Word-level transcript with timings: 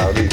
Nou. 0.00 0.14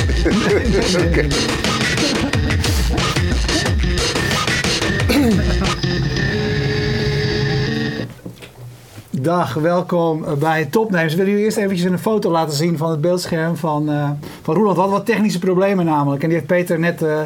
Dag, 9.21 9.53
welkom 9.53 10.25
bij 10.39 10.65
Topnames. 10.65 11.13
Willen 11.13 11.29
jullie 11.31 11.45
eerst 11.45 11.57
eventjes 11.57 11.91
een 11.91 11.99
foto 11.99 12.31
laten 12.31 12.55
zien 12.55 12.77
van 12.77 12.91
het 12.91 13.01
beeldscherm 13.01 13.57
van, 13.57 13.89
eh 13.89 14.09
van 14.41 14.55
Roeland? 14.55 14.75
We 14.75 14.81
hadden 14.81 14.99
wat 14.99 15.07
technische 15.07 15.39
problemen 15.39 15.85
namelijk. 15.85 16.21
En 16.21 16.29
die 16.29 16.37
heeft 16.37 16.49
Peter 16.49 16.79
net, 16.79 17.01
eh, 17.01 17.21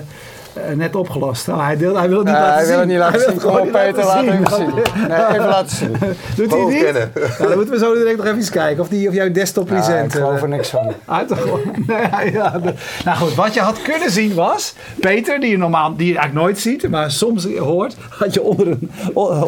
net 0.76 0.96
opgelost. 0.96 1.48
Oh, 1.48 1.66
hij, 1.66 1.78
wil, 1.78 1.98
hij 1.98 2.10
wil 2.10 2.18
het 2.18 2.28
niet 2.28 2.36
Nee, 2.36 2.44
laten 2.44 2.56
hij 2.56 2.66
zien. 2.66 2.72
wil 2.72 2.80
het 2.80 2.88
niet 2.90 2.98
laten 2.98 3.20
Hij 3.20 3.26
wil 3.26 3.40
zien. 3.40 3.50
het 3.50 3.58
gewoon 3.58 3.72
Peter, 3.72 4.06
laat 4.06 4.26
hem 4.26 4.46
zien. 4.48 4.84
Nee, 5.10 5.26
even 5.30 5.46
laten 5.46 5.76
zien. 5.78 5.98
Doet 6.36 6.52
hij 6.52 6.64
niet? 6.66 6.94
Nou, 6.94 7.50
dan 7.50 7.56
moeten 7.58 7.74
we 7.74 7.78
zo 7.80 7.94
direct 7.94 8.18
nog 8.18 8.26
even 8.26 8.38
eens 8.38 8.50
kijken 8.50 8.82
of, 8.84 8.88
die, 8.90 9.08
of 9.08 9.14
jouw 9.14 9.32
desktop 9.32 9.70
Ja, 9.70 9.76
ik 10.00 10.12
geloof 10.12 10.42
er 10.42 10.48
niks 10.48 10.70
van. 10.70 10.94
Uit 11.06 11.30
de 11.30 11.36
grond. 11.36 11.88
Nee, 11.88 12.32
ja, 12.32 12.50
de- 12.50 12.74
nou 13.06 13.18
goed, 13.18 13.36
wat 13.36 13.54
je 13.54 13.60
had 13.60 13.82
kunnen 13.82 14.12
zien 14.12 14.34
was... 14.34 14.74
Peter, 15.00 15.40
die 15.40 15.50
je 15.50 15.58
normaal 15.58 15.96
die 15.96 16.08
je 16.08 16.18
eigenlijk 16.18 16.46
nooit 16.46 16.60
ziet, 16.60 16.90
maar 16.90 17.12
soms 17.12 17.48
hoort... 17.58 17.96
had 18.10 18.34
je 18.34 18.42
onder 18.42 18.68
een, 18.68 18.92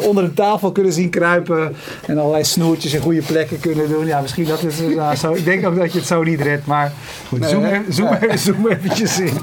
onder 0.06 0.24
een 0.24 0.34
tafel 0.34 0.72
kunnen 0.72 0.92
zien 0.92 1.10
kruipen... 1.10 1.76
en 2.06 2.18
allerlei 2.18 2.44
snoertjes 2.44 2.92
in 2.94 3.00
goede 3.00 3.22
plekken 3.22 3.60
kunnen 3.60 3.88
doen. 3.88 4.06
Ja, 4.06 4.20
misschien 4.20 4.44
dat 4.44 4.62
is... 4.62 4.80
Nou, 4.96 5.16
zo, 5.16 5.32
ik 5.32 5.44
denk 5.44 5.66
ook 5.66 5.76
dat 5.76 5.92
je 5.92 5.98
het 5.98 6.06
zo 6.06 6.22
niet 6.22 6.40
redt, 6.40 6.66
maar 6.66 6.92
goed, 7.28 7.40
Nee, 7.40 7.50
zoom, 7.50 7.64
even, 7.64 7.84
zoom, 7.92 8.12
even, 8.20 8.38
zoom 8.38 8.68
eventjes 8.68 9.20
in. 9.20 9.38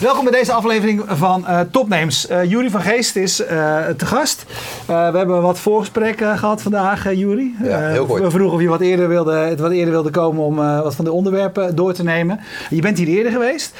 Welkom 0.00 0.24
bij 0.24 0.32
deze 0.32 0.52
aflevering 0.52 1.02
van 1.06 1.46
eh 1.46 1.60
Topnames. 1.70 2.26
Eh 2.26 2.44
Jury 2.50 2.70
van 2.70 2.80
Geest 2.80 3.16
is 3.16 3.44
eh, 3.44 3.86
te 3.96 4.06
gast. 4.06 4.44
We 4.86 4.92
hebben 4.92 5.42
wat 5.42 5.58
voorgesprekken 5.58 6.38
gehad 6.38 6.62
vandaag, 6.62 7.14
Jury. 7.14 7.54
Ja, 7.62 7.78
heel 7.88 8.06
kort. 8.06 8.22
we 8.22 8.30
vroegen 8.30 8.56
of 8.56 8.62
je 8.62 8.68
wat 8.68 8.80
eerder 8.80 9.08
wilde, 9.08 9.32
het 9.32 9.60
wat 9.60 9.70
eerder 9.70 9.92
wilde 9.92 10.10
komen 10.10 10.44
om 10.44 10.56
wat 10.56 10.94
van 10.94 11.04
de 11.04 11.12
onderwerpen 11.12 11.76
door 11.76 11.92
te 11.92 12.02
nemen. 12.02 12.40
Je 12.70 12.80
bent 12.80 12.98
hier 12.98 13.08
eerder 13.08 13.32
geweest. 13.32 13.74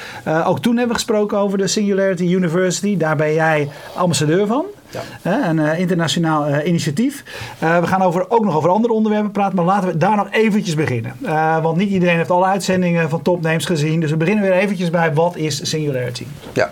Ook 0.45 0.61
toen 0.61 0.77
hebben 0.77 0.97
we 0.97 1.03
gesproken 1.03 1.39
over 1.39 1.59
de 1.59 1.67
Singularity 1.67 2.25
University. 2.25 2.97
Daar 2.97 3.17
ben 3.17 3.35
jij 3.35 3.69
ambassadeur 3.95 4.47
van. 4.47 4.65
Ja. 4.91 5.49
Een 5.49 5.59
eh, 5.59 5.79
internationaal 5.79 6.47
eh, 6.47 6.67
initiatief. 6.67 7.25
Eh, 7.59 7.81
we 7.81 7.87
gaan 7.87 8.03
over, 8.03 8.31
ook 8.31 8.45
nog 8.45 8.57
over 8.57 8.71
andere 8.71 8.93
onderwerpen 8.93 9.31
praten, 9.31 9.57
maar 9.57 9.65
laten 9.65 9.89
we 9.89 9.97
daar 9.97 10.17
nog 10.17 10.29
eventjes 10.31 10.75
beginnen. 10.75 11.17
Want 11.63 11.77
niet 11.77 11.91
iedereen 11.91 12.17
heeft 12.17 12.31
alle 12.31 12.47
uitzendingen 12.47 13.09
van 13.09 13.23
Topnames 13.23 13.65
gezien. 13.65 14.01
Dus 14.01 14.11
we 14.11 14.17
beginnen 14.17 14.45
weer 14.45 14.53
eventjes 14.53 14.91
bij 14.91 15.15
wat 15.15 15.37
is 15.37 15.69
Singularity? 15.71 16.27
Ja. 16.53 16.71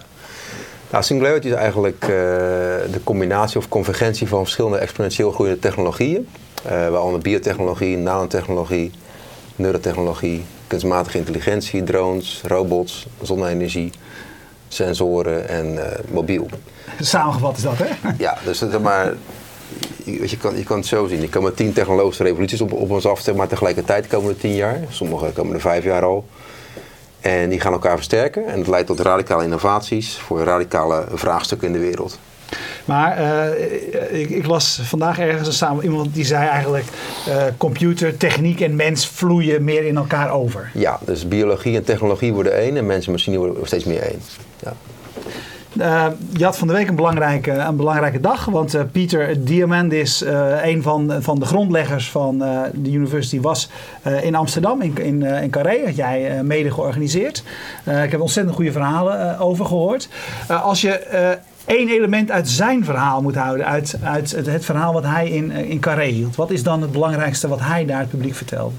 Nou, 0.90 1.04
Singularity 1.04 1.46
is 1.46 1.52
eigenlijk 1.52 2.00
de 2.00 3.00
combinatie 3.04 3.58
of 3.58 3.68
convergentie 3.68 4.28
van 4.28 4.42
verschillende 4.42 4.78
exponentieel 4.78 5.30
groeiende 5.30 5.60
technologieën. 5.60 6.28
Eh 6.64 6.88
waaronder 6.88 7.20
biotechnologie, 7.20 7.96
nanotechnologie, 7.96 8.90
neurotechnologie, 9.56 10.44
kunstmatige 10.66 11.18
intelligentie, 11.18 11.82
drones, 11.82 12.40
robots, 12.46 13.06
zonne-energie, 13.22 13.92
sensoren 14.68 15.48
en 15.48 15.92
eh, 15.92 15.98
mobiel. 16.10 16.46
Samengevat 17.00 17.56
is 17.56 17.62
dat, 17.62 17.78
hè? 17.78 18.10
Ja, 18.18 18.38
dus 18.44 18.58
zeg 18.58 18.80
maar, 18.80 19.14
je, 20.04 20.28
je, 20.28 20.36
kan, 20.36 20.56
je 20.56 20.64
kan 20.64 20.76
het 20.76 20.86
zo 20.86 21.06
zien. 21.06 21.22
Er 21.22 21.28
komen 21.28 21.54
tien 21.54 21.72
technologische 21.72 22.22
revoluties 22.22 22.60
op, 22.60 22.72
op 22.72 22.90
ons 22.90 23.06
af, 23.06 23.20
zeg 23.20 23.34
maar 23.34 23.48
tegelijkertijd 23.48 24.06
komen 24.06 24.30
er 24.30 24.36
tien 24.36 24.54
jaar. 24.54 24.80
Sommige 24.88 25.30
komen 25.32 25.54
er 25.54 25.60
vijf 25.60 25.84
jaar 25.84 26.04
al. 26.04 26.24
En 27.20 27.48
die 27.48 27.60
gaan 27.60 27.72
elkaar 27.72 27.96
versterken. 27.96 28.46
En 28.46 28.58
dat 28.58 28.68
leidt 28.68 28.86
tot 28.86 29.00
radicale 29.00 29.44
innovaties 29.44 30.16
voor 30.16 30.42
radicale 30.42 31.06
vraagstukken 31.12 31.66
in 31.66 31.72
de 31.72 31.78
wereld. 31.78 32.18
Maar 32.86 33.16
eh, 33.16 34.20
ik, 34.20 34.30
ik 34.30 34.46
las 34.46 34.80
vandaag 34.82 35.18
ergens 35.18 35.46
een 35.46 35.54
samen 35.54 35.84
iemand 35.84 36.14
die 36.14 36.24
zei 36.24 36.48
eigenlijk 36.48 36.84
eh, 37.28 37.44
computer, 37.56 38.16
techniek 38.16 38.60
en 38.60 38.76
mens 38.76 39.06
vloeien 39.06 39.64
meer 39.64 39.84
in 39.84 39.96
elkaar 39.96 40.30
over. 40.30 40.70
Ja, 40.74 40.98
dus 41.04 41.28
biologie 41.28 41.76
en 41.76 41.84
technologie 41.84 42.32
worden 42.32 42.56
één 42.56 42.76
en 42.76 42.86
mensen 42.86 43.06
en 43.06 43.12
machine 43.12 43.38
worden 43.38 43.66
steeds 43.66 43.84
meer 43.84 44.02
één. 44.02 44.20
Ja. 44.62 44.72
Eh, 45.78 46.06
je 46.36 46.44
had 46.44 46.58
van 46.58 46.66
de 46.66 46.72
week 46.72 46.88
een 46.88 46.94
belangrijke, 46.94 47.50
een 47.50 47.76
belangrijke 47.76 48.20
dag, 48.20 48.44
want 48.44 48.92
Pieter 48.92 49.44
Diamandis, 49.44 50.22
eh 50.22 50.64
een 50.64 50.82
van, 50.82 51.12
van 51.20 51.38
de 51.38 51.44
grondleggers 51.44 52.10
van 52.10 52.38
de 52.72 52.90
university, 52.90 53.40
was 53.40 53.70
in 54.22 54.34
Amsterdam, 54.34 54.82
in, 54.82 54.98
in, 54.98 55.22
in 55.22 55.50
Carré, 55.50 55.84
had 55.84 55.96
jij 55.96 56.42
mede 56.42 56.70
georganiseerd. 56.70 57.42
Ik 58.04 58.10
heb 58.10 58.20
ontzettend 58.20 58.56
goede 58.56 58.72
verhalen 58.72 59.38
over 59.38 59.64
gehoord. 59.64 60.08
Eh, 60.48 60.64
als 60.64 60.80
je 60.80 61.38
één 61.66 61.88
element 61.88 62.30
uit 62.30 62.48
zijn 62.48 62.84
verhaal 62.84 63.22
moet 63.22 63.34
houden, 63.34 63.66
uit, 63.66 63.94
uit 64.02 64.30
het, 64.30 64.46
het 64.46 64.64
verhaal 64.64 64.92
wat 64.92 65.04
hij 65.04 65.28
in, 65.28 65.52
eh, 65.52 65.70
in 65.70 65.80
Carré 65.80 66.04
hield, 66.06 66.36
wat 66.36 66.50
is 66.50 66.62
dan 66.62 66.82
het 66.82 66.92
belangrijkste 66.92 67.48
wat 67.48 67.60
hij 67.60 67.84
daar 67.84 68.00
het 68.00 68.08
publiek 68.08 68.34
vertelde? 68.34 68.74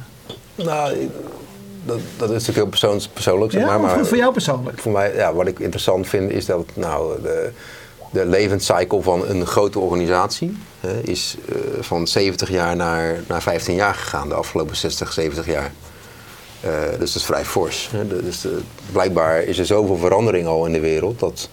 Nou, 0.56 1.10
dat, 1.86 2.00
dat 2.18 2.28
is 2.30 2.34
natuurlijk 2.34 2.58
heel 2.58 2.68
persoons, 2.68 3.08
persoonlijk, 3.08 3.52
zeg 3.52 3.62
Ja, 3.62 3.68
maar. 3.68 3.80
maar 3.80 3.96
maar 3.96 4.06
voor 4.06 4.18
jou 4.18 4.32
persoonlijk. 4.32 4.80
Voor 4.80 4.92
mij, 4.92 5.16
ja, 5.16 5.34
wat 5.34 5.48
ik 5.48 5.60
interessant 5.60 6.08
vind, 6.08 6.32
is 6.32 6.46
dat 6.46 6.66
nou, 6.74 7.22
de, 7.22 7.52
de 8.12 8.26
levenscycle 8.26 9.02
van 9.02 9.28
een 9.28 9.46
grote 9.46 9.80
organisatie 9.80 10.58
hè, 10.80 11.00
is 11.02 11.36
eh, 11.50 11.56
van 11.80 12.08
70 12.08 12.50
jaar 12.50 12.76
naar, 12.76 13.20
naar 13.28 13.42
15 13.42 13.76
jaar 13.76 13.94
gegaan 13.94 14.30
de 14.30 14.36
afgelopen 14.36 14.76
60, 14.76 15.14
70 15.14 15.46
jaar. 15.46 15.72
Eh, 16.62 16.72
dus 16.90 17.14
dat 17.14 17.22
is 17.22 17.26
vrij 17.26 17.46
fors. 17.46 17.90
Hè. 17.92 18.24
Dus 18.24 18.48
blijkbaar 18.92 19.44
is 19.44 19.60
er 19.60 19.66
zoveel 19.66 19.98
verandering 19.98 20.48
al 20.48 20.66
in 20.66 20.72
de 20.72 20.80
wereld 20.80 21.20
dat 21.20 21.50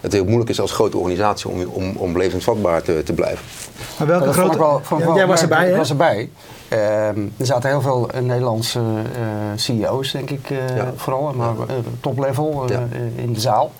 het 0.00 0.12
heel 0.12 0.24
moeilijk 0.24 0.50
is 0.50 0.60
als 0.60 0.72
grote 0.72 0.96
organisatie 0.96 1.50
om, 1.50 1.62
om, 1.72 1.96
om 1.96 2.18
levensvatbaar 2.18 2.82
te, 2.82 3.02
te 3.04 3.12
blijven. 3.12 3.44
Maar 3.98 4.06
welke 4.06 4.24
Dat 4.24 4.34
vond 4.34 4.52
grote... 4.54 4.82
ik 4.82 4.88
wel, 4.98 5.08
Ja, 5.08 5.14
jij 5.14 5.26
was 5.26 5.42
erbij, 5.42 5.64
Ik 5.66 5.70
hè? 5.72 5.76
was 5.76 5.90
erbij. 5.90 6.30
Ehm, 6.68 7.20
er 7.36 7.46
zaten 7.46 7.70
heel 7.70 7.80
veel 7.80 8.10
eh, 8.10 8.20
Nederlandse 8.20 8.78
eh, 8.80 9.22
CEO's, 9.56 10.12
denk 10.12 10.30
ik, 10.30 10.50
eh, 10.50 10.76
Ja. 10.76 10.92
vooral, 10.96 11.32
maar 11.36 11.54
toplevel 12.00 12.64
Ja. 12.68 12.86
in 13.16 13.32
de 13.32 13.40
zaal. 13.40 13.72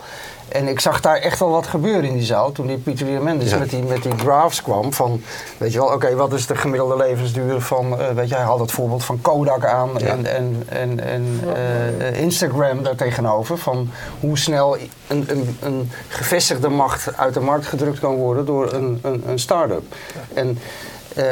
En 0.48 0.68
ik 0.68 0.80
zag 0.80 1.00
daar 1.00 1.16
echt 1.16 1.38
wel 1.38 1.50
wat 1.50 1.66
gebeuren 1.66 2.04
in 2.04 2.12
die 2.14 2.24
zaal 2.24 2.52
toen 2.52 2.66
die 2.66 2.76
Pieter 2.78 3.06
Diamandis 3.06 3.50
Ja. 3.50 3.58
met, 3.58 3.70
die, 3.70 3.82
met 3.82 4.02
die 4.02 4.18
graphs 4.18 4.62
kwam. 4.62 4.92
Van, 4.92 5.22
weet 5.58 5.72
je 5.72 5.78
wel, 5.78 5.92
oké, 5.92 6.14
wat 6.14 6.32
is 6.32 6.46
de 6.46 6.56
gemiddelde 6.56 6.96
levensduur 6.96 7.60
van, 7.60 8.00
eh, 8.00 8.10
weet 8.10 8.28
je, 8.28 8.34
hij 8.34 8.44
had 8.44 8.58
het 8.60 8.70
voorbeeld 8.70 9.04
van 9.04 9.20
Kodak 9.20 9.64
aan 9.64 9.90
Ja. 9.98 10.06
en, 10.06 10.26
en, 10.26 10.62
en, 10.68 11.00
en 11.00 11.40
eh, 11.98 12.20
Instagram 12.20 12.82
daar 12.82 12.94
tegenover. 12.96 13.58
Van 13.58 13.90
hoe 14.20 14.38
snel 14.38 14.76
een, 15.06 15.24
een, 15.28 15.56
een 15.60 15.90
gevestigde 16.08 16.68
macht 16.68 17.16
uit 17.16 17.34
de 17.34 17.40
markt 17.40 17.66
gedrukt 17.66 17.98
kan 17.98 18.14
worden 18.14 18.46
door 18.46 18.72
een, 18.72 18.98
een, 19.02 19.22
een 19.26 19.38
start-up. 19.38 19.82
En 20.34 20.58
eh, 21.14 21.24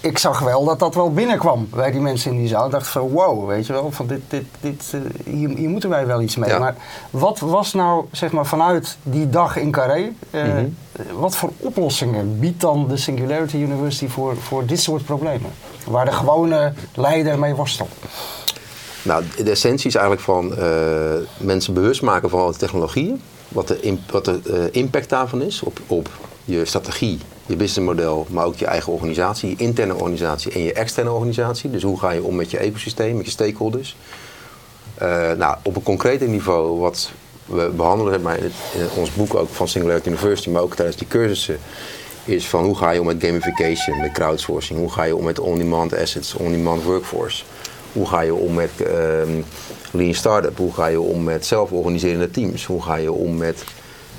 ik 0.00 0.18
zag 0.18 0.38
wel 0.38 0.64
dat 0.64 0.78
dat 0.78 0.94
wel 0.94 1.12
binnenkwam 1.12 1.68
bij 1.70 1.90
die 1.90 2.00
mensen 2.00 2.30
in 2.30 2.38
die 2.38 2.48
zaal. 2.48 2.64
Ik 2.64 2.70
dacht 2.70 2.88
van 2.88 3.08
wow, 3.08 3.48
weet 3.48 3.66
je 3.66 3.72
wel, 3.72 3.90
van 3.90 4.06
dit, 4.06 4.20
dit, 4.28 4.44
dit, 4.60 4.92
eh, 4.94 5.32
hier, 5.32 5.48
hier 5.48 5.68
moeten 5.68 5.88
wij 5.90 6.06
wel 6.06 6.20
iets 6.20 6.36
mee. 6.36 6.50
Ja. 6.50 6.58
Maar 6.58 6.74
wat 7.10 7.38
was 7.38 7.72
nou, 7.72 8.04
zeg 8.12 8.32
maar, 8.32 8.46
vanuit 8.46 8.96
die 9.02 9.30
dag 9.30 9.56
in 9.56 9.70
Carré, 9.70 10.12
eh, 10.30 10.42
Mhm. 10.44 10.64
wat 11.14 11.36
voor 11.36 11.50
oplossingen 11.58 12.38
biedt 12.38 12.60
dan 12.60 12.88
de 12.88 12.96
Singularity 12.96 13.56
University 13.56 14.08
voor, 14.08 14.36
voor 14.36 14.66
dit 14.66 14.80
soort 14.80 15.04
problemen? 15.04 15.50
Waar 15.86 16.04
de 16.04 16.12
gewone 16.12 16.72
leider 16.94 17.38
mee 17.38 17.54
worstelt. 17.54 17.90
Nou, 19.02 19.24
de 19.44 19.50
essentie 19.50 19.86
is 19.88 19.94
eigenlijk 19.94 20.24
van 20.24 20.56
eh, 20.56 20.66
mensen 21.36 21.74
bewust 21.74 22.02
maken 22.02 22.30
van 22.30 22.50
de 22.50 22.56
technologieën. 22.58 23.20
Wat 23.48 23.68
de, 23.68 23.98
wat 24.10 24.24
de 24.24 24.68
impact 24.72 25.08
daarvan 25.08 25.42
is 25.42 25.62
op, 25.62 25.80
op 25.86 26.08
je 26.44 26.64
strategie, 26.64 27.18
je 27.50 27.56
businessmodel, 27.56 28.26
maar 28.30 28.44
ook 28.44 28.56
je 28.56 28.66
eigen 28.66 28.92
organisatie, 28.92 29.48
je 29.48 29.56
interne 29.56 29.94
organisatie 29.94 30.52
en 30.52 30.62
je 30.62 30.72
externe 30.72 31.10
organisatie. 31.10 31.70
Dus 31.70 31.82
hoe 31.82 31.98
ga 31.98 32.10
je 32.10 32.22
om 32.22 32.36
met 32.36 32.50
je 32.50 32.58
ecosysteem, 32.58 33.16
met 33.16 33.24
je 33.24 33.30
stakeholders. 33.30 33.96
Eh, 34.94 35.32
nou, 35.32 35.56
op 35.62 35.76
een 35.76 35.82
concreter 35.82 36.28
niveau, 36.28 36.78
wat 36.78 37.10
we 37.46 37.70
behandelen 37.76 38.22
maar, 38.22 38.38
in 38.38 38.52
ons 38.96 39.12
boek 39.12 39.34
ook 39.34 39.48
van 39.48 39.68
Singularity 39.68 40.08
University, 40.08 40.50
maar 40.50 40.62
ook 40.62 40.74
tijdens 40.74 40.96
die 40.96 41.08
cursussen, 41.08 41.58
is 42.24 42.48
van 42.48 42.64
hoe 42.64 42.76
ga 42.76 42.90
je 42.90 43.00
om 43.00 43.06
met 43.06 43.24
gamification, 43.24 44.00
met 44.00 44.12
crowdsourcing, 44.12 44.78
hoe 44.78 44.90
ga 44.90 45.04
je 45.04 45.16
om 45.16 45.24
met 45.24 45.38
on-demand 45.38 45.96
assets, 45.96 46.34
on-demand 46.34 46.82
workforce. 46.82 47.44
Hoe 47.92 48.06
ga 48.06 48.20
je 48.20 48.34
om 48.34 48.54
met 48.54 48.70
ehm, 48.76 49.40
lean 49.90 50.14
startup? 50.14 50.58
Hoe 50.58 50.72
ga 50.72 50.86
je 50.86 51.00
om 51.00 51.24
met 51.24 51.46
zelforganiserende 51.46 52.30
teams? 52.30 52.64
Hoe 52.64 52.82
ga 52.82 52.94
je 52.94 53.12
om 53.12 53.36
met 53.36 53.64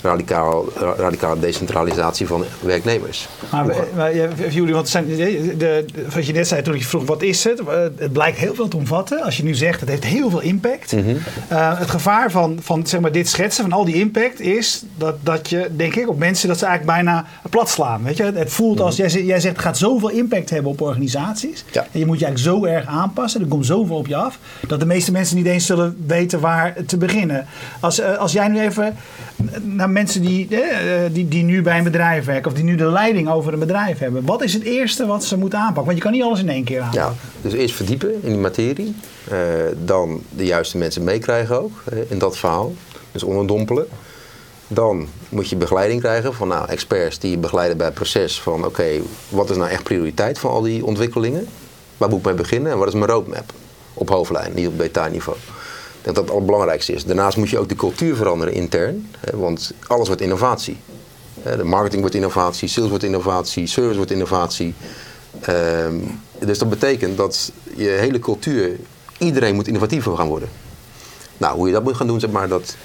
radicaal, 0.02 0.66
ra- 0.76 0.94
radicale 0.98 1.40
decentralisatie 1.40 2.28
van 2.28 2.44
werknemers? 2.60 3.28
Maar, 3.52 3.66
maar 3.96 4.14
jullie, 4.50 4.74
want 4.74 4.90
zijn, 4.90 5.06
de, 5.08 5.54
de, 5.58 5.86
wat 6.14 6.26
je 6.26 6.34
net 6.34 6.48
zei 6.48 6.62
toen 6.62 6.74
ik 6.74 6.80
je 6.80 6.86
vroeg, 6.88 7.06
wat 7.06 7.22
is 7.22 7.44
het? 7.44 7.60
Eh, 7.60 7.66
Het 7.98 8.12
blijkt 8.14 8.38
heel 8.38 8.56
veel 8.56 8.68
te 8.68 8.78
omvatten. 8.78 9.22
Als 9.24 9.38
je 9.38 9.44
nu 9.44 9.54
zegt, 9.56 9.80
het 9.80 9.90
heeft 9.90 10.04
heel 10.04 10.30
veel 10.30 10.42
impact. 10.42 10.92
Mhm. 10.92 11.16
Eh, 11.48 11.80
het 11.80 11.90
gevaar 11.90 12.32
van, 12.32 12.58
van 12.62 12.86
zeg 12.88 13.00
maar, 13.00 13.12
dit 13.12 13.30
schetsen, 13.30 13.64
van 13.64 13.72
al 13.74 13.86
die 13.86 13.96
impact, 13.96 14.40
is 14.40 14.84
dat, 14.98 15.16
dat 15.22 15.50
je, 15.50 15.70
denk 15.76 15.96
ik, 15.96 16.10
op 16.10 16.18
mensen 16.18 16.48
dat 16.48 16.58
ze 16.60 16.66
eigenlijk 16.66 16.96
bijna 17.04 17.26
plat 17.50 17.70
slaan. 17.70 18.04
Weet 18.04 18.18
je? 18.18 18.24
Het 18.24 18.52
voelt 18.54 18.80
als, 18.80 18.96
jij, 18.96 19.10
zegt- 19.10 19.26
jij 19.26 19.40
zegt, 19.40 19.56
het 19.56 19.66
gaat 19.66 19.78
zoveel 19.78 20.10
impact 20.10 20.50
hebben 20.50 20.72
op 20.72 20.82
organisaties. 20.82 21.64
Ja. 21.72 21.88
En 21.92 22.00
je 22.00 22.06
moet 22.06 22.20
je 22.20 22.26
eigenlijk 22.26 22.56
zo 22.58 22.66
erg 22.70 22.86
aanpassen, 22.86 23.42
er 23.42 23.48
komt 23.48 23.66
zoveel 23.66 23.96
op 23.96 24.08
je 24.08 24.16
af, 24.16 24.40
dat 24.68 24.80
de 24.80 24.86
meeste 24.86 25.12
mensen 25.12 25.36
niet 25.38 25.46
eens 25.46 25.66
zullen 25.66 26.04
weten 26.08 26.40
waar 26.40 26.74
te 26.86 26.98
beginnen. 26.98 27.46
Als, 27.80 28.00
eh, 28.00 28.18
als 28.18 28.32
jij 28.32 28.48
nu 28.48 28.60
even 28.60 28.96
naar 29.62 29.90
mensen 29.92 30.22
die, 30.22 30.48
eh, 30.50 31.00
die, 31.12 31.28
die 31.28 31.44
nu 31.44 31.62
bij 31.62 31.78
een 31.78 31.84
bedrijf 31.84 32.26
werken 32.26 32.52
of 32.52 32.58
die 32.58 32.64
nu 32.64 32.76
de 32.76 32.86
leiding 32.86 33.30
over 33.30 33.54
een 33.54 33.60
bedrijf 33.60 34.00
hebben. 34.00 34.26
Wat 34.26 34.44
is 34.44 34.54
het 34.54 34.64
eerste 34.64 35.06
wat 35.06 35.24
ze 35.24 35.38
moeten 35.38 35.60
aanpakken? 35.60 35.86
Want 35.86 35.98
je 35.98 36.04
kan 36.04 36.12
niet 36.12 36.24
alles 36.24 36.40
in 36.40 36.50
één 36.50 36.64
keer 36.64 36.82
aanpakken. 36.82 37.02
Ja, 37.02 37.42
dus 37.42 37.54
eerst 37.54 37.76
verdiepen 37.76 38.14
in 38.14 38.30
die 38.30 38.38
materie. 38.38 38.96
Eh, 39.30 39.38
dan 39.84 40.22
de 40.30 40.46
juiste 40.46 40.78
mensen 40.78 41.04
meekrijgen 41.04 41.62
ook 41.62 41.84
hè, 41.90 42.04
in 42.10 42.18
dat 42.18 42.38
verhaal. 42.38 42.74
Dus 43.12 43.24
onderdompelen. 43.24 43.88
Dan 44.68 45.08
moet 45.30 45.50
je 45.50 45.56
begeleiding 45.56 46.02
krijgen 46.02 46.34
van 46.34 46.48
nou, 46.48 46.70
experts 46.70 47.20
die 47.20 47.32
je 47.32 47.38
begeleiden 47.38 47.78
bij 47.78 47.86
het 47.86 47.96
proces 47.96 48.42
van 48.42 48.66
oké, 48.66 48.88
wat 49.30 49.50
is 49.50 49.58
nou 49.58 49.70
echt 49.70 49.84
prioriteit 49.84 50.40
van 50.40 50.52
al 50.52 50.62
die 50.62 50.86
ontwikkelingen? 50.86 51.48
Waar 51.98 52.10
moet 52.10 52.20
ik 52.20 52.26
mee 52.26 52.34
beginnen 52.34 52.72
en 52.72 52.78
wat 52.78 52.88
is 52.88 52.94
mijn 52.94 53.12
roadmap? 53.12 53.54
Op 53.94 54.10
hoofdlijn, 54.10 54.54
niet 54.54 54.68
op 54.68 54.78
detailniveau. 54.78 55.38
Denk 56.02 56.16
dat 56.16 56.26
het 56.26 56.34
allerbelangrijkste 56.34 56.94
is. 56.94 57.06
Daarnaast 57.06 57.38
moet 57.38 57.50
je 57.50 57.60
ook 57.60 57.70
de 57.70 57.76
cultuur 57.76 58.16
veranderen 58.16 58.54
intern, 58.54 59.10
hè, 59.20 59.38
want 59.38 59.72
alles 59.88 60.08
wordt 60.08 60.22
innovatie. 60.22 60.78
De 61.44 61.64
marketing 61.64 62.02
wordt 62.02 62.16
innovatie, 62.16 62.68
sales 62.68 62.90
wordt 62.90 63.04
innovatie, 63.04 63.68
service 63.68 63.96
wordt 63.96 64.12
innovatie. 64.12 64.74
Ehm, 65.42 65.96
dus 66.40 66.58
dat 66.58 66.70
betekent 66.70 67.18
dat 67.18 67.52
je 67.76 67.88
hele 67.88 68.20
cultuur, 68.20 68.76
iedereen 69.18 69.56
moet 69.56 69.68
innovatiever 69.68 70.16
gaan 70.16 70.28
worden. 70.28 70.50
Nou, 71.38 71.56
hoe 71.56 71.68
je 71.68 71.74
dat 71.74 71.84
moet 71.84 71.96
gaan 71.96 72.08
doen, 72.08 72.20
zeg 72.20 72.30
maar, 72.30 72.48
dat, 72.48 72.76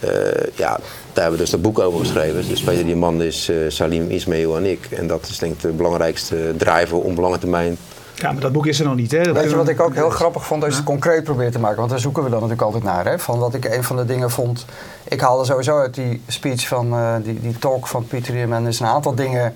eh, 0.00 0.10
ja, 0.54 0.80
daar 1.12 1.22
hebben 1.22 1.32
we 1.32 1.38
dus 1.38 1.50
dat 1.50 1.62
boek 1.62 1.78
over 1.78 2.00
geschreven. 2.00 2.48
Dus 2.48 2.62
Peter 2.62 2.84
Diamant 2.84 3.20
is 3.22 3.48
eh, 3.48 3.56
Salim 3.68 4.10
Ismail 4.10 4.56
en 4.56 4.64
ik. 4.64 4.86
En 4.90 5.06
dat 5.06 5.26
is 5.28 5.38
denk 5.38 5.52
ik 5.52 5.60
de 5.60 5.68
belangrijkste 5.68 6.54
driver 6.56 6.98
om 6.98 7.20
lange 7.20 7.38
termijn. 7.38 7.78
Ja, 8.20 8.32
maar 8.32 8.40
dat 8.40 8.52
boek 8.52 8.66
is 8.66 8.80
er 8.80 8.86
nog 8.86 8.94
niet. 8.94 9.10
Hè? 9.10 9.22
Dat 9.22 9.34
Weet 9.34 9.50
je 9.50 9.56
wat 9.56 9.68
ik 9.68 9.80
ook 9.80 9.94
heel 9.94 10.10
grappig 10.10 10.46
vond 10.46 10.62
als 10.62 10.72
je 10.72 10.78
het 10.78 10.88
concreet 10.88 11.24
probeert 11.24 11.52
te 11.52 11.58
maken? 11.58 11.78
Want 11.78 11.90
daar 11.90 11.98
zoeken 11.98 12.22
we 12.22 12.30
dan 12.30 12.40
natuurlijk 12.40 12.66
altijd 12.66 12.84
naar. 12.84 13.04
Hè? 13.04 13.18
Van 13.18 13.38
wat 13.38 13.54
ik 13.54 13.64
een 13.64 13.84
van 13.84 13.96
de 13.96 14.04
dingen 14.04 14.30
vond. 14.30 14.64
Ik 15.04 15.20
haalde 15.20 15.44
sowieso 15.44 15.78
uit 15.78 15.94
die 15.94 16.22
speech 16.26 16.68
van 16.68 16.92
eh, 16.92 17.14
die, 17.22 17.40
die 17.40 17.58
talk 17.58 17.86
van 17.86 18.06
Pieter 18.06 18.34
Riemann 18.34 18.66
is 18.66 18.80
een 18.80 18.86
aantal 18.86 19.14
dingen 19.14 19.54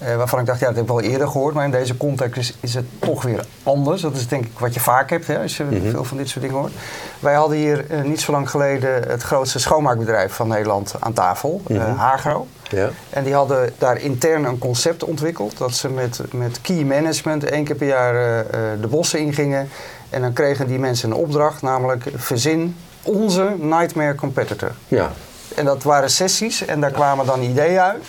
eh, 0.00 0.16
waarvan 0.16 0.38
ik 0.38 0.46
dacht, 0.46 0.60
ja, 0.60 0.66
dat 0.66 0.74
heb 0.74 0.84
ik 0.84 0.90
wel 0.90 1.00
eerder 1.00 1.28
gehoord. 1.28 1.54
Maar 1.54 1.64
in 1.64 1.70
deze 1.70 1.96
context 1.96 2.38
is, 2.38 2.56
is 2.60 2.74
het 2.74 2.84
toch 2.98 3.22
weer 3.22 3.44
anders. 3.62 4.02
Dat 4.02 4.14
is 4.14 4.28
denk 4.28 4.44
ik 4.44 4.58
wat 4.58 4.74
je 4.74 4.80
vaak 4.80 5.10
hebt 5.10 5.26
hè, 5.26 5.38
als 5.38 5.56
je 5.56 5.66
veel 5.90 6.04
van 6.04 6.16
dit 6.16 6.28
soort 6.28 6.44
dingen 6.44 6.58
hoort. 6.58 6.72
Wij 7.18 7.34
hadden 7.34 7.56
hier 7.56 7.90
eh, 7.90 8.02
niet 8.02 8.20
zo 8.20 8.32
lang 8.32 8.50
geleden 8.50 9.08
het 9.08 9.22
grootste 9.22 9.58
schoonmaakbedrijf 9.58 10.32
van 10.32 10.48
Nederland 10.48 10.94
aan 11.00 11.12
tafel, 11.12 11.62
eh, 11.68 11.98
Hagro. 11.98 12.46
Ja? 12.70 12.90
En 13.10 13.24
die 13.24 13.34
hadden 13.34 13.72
daar 13.78 14.00
intern 14.00 14.44
een 14.44 14.58
concept 14.58 15.04
ontwikkeld. 15.04 15.58
Dat 15.58 15.74
ze 15.74 15.88
met, 15.88 16.20
met 16.32 16.60
key 16.60 16.84
management 16.84 17.44
één 17.44 17.64
keer 17.64 17.76
per 17.76 17.86
jaar 17.86 18.14
eh, 18.14 18.40
eh, 18.40 18.80
de 18.80 18.86
bossen 18.86 19.18
ingingen. 19.18 19.68
En 20.10 20.20
dan 20.20 20.32
kregen 20.32 20.66
die 20.66 20.78
mensen 20.78 21.10
een 21.10 21.16
opdracht, 21.16 21.62
namelijk 21.62 22.04
verzin 22.16 22.76
onze 23.02 23.54
nightmare 23.58 24.14
competitor. 24.14 24.72
Ja. 24.88 25.12
En 25.54 25.64
dat 25.64 25.82
waren 25.82 26.10
sessies 26.10 26.64
en 26.64 26.80
daar 26.80 26.90
kwamen 26.90 27.26
dan 27.26 27.42
ideeën 27.42 27.80
uit. 27.80 28.04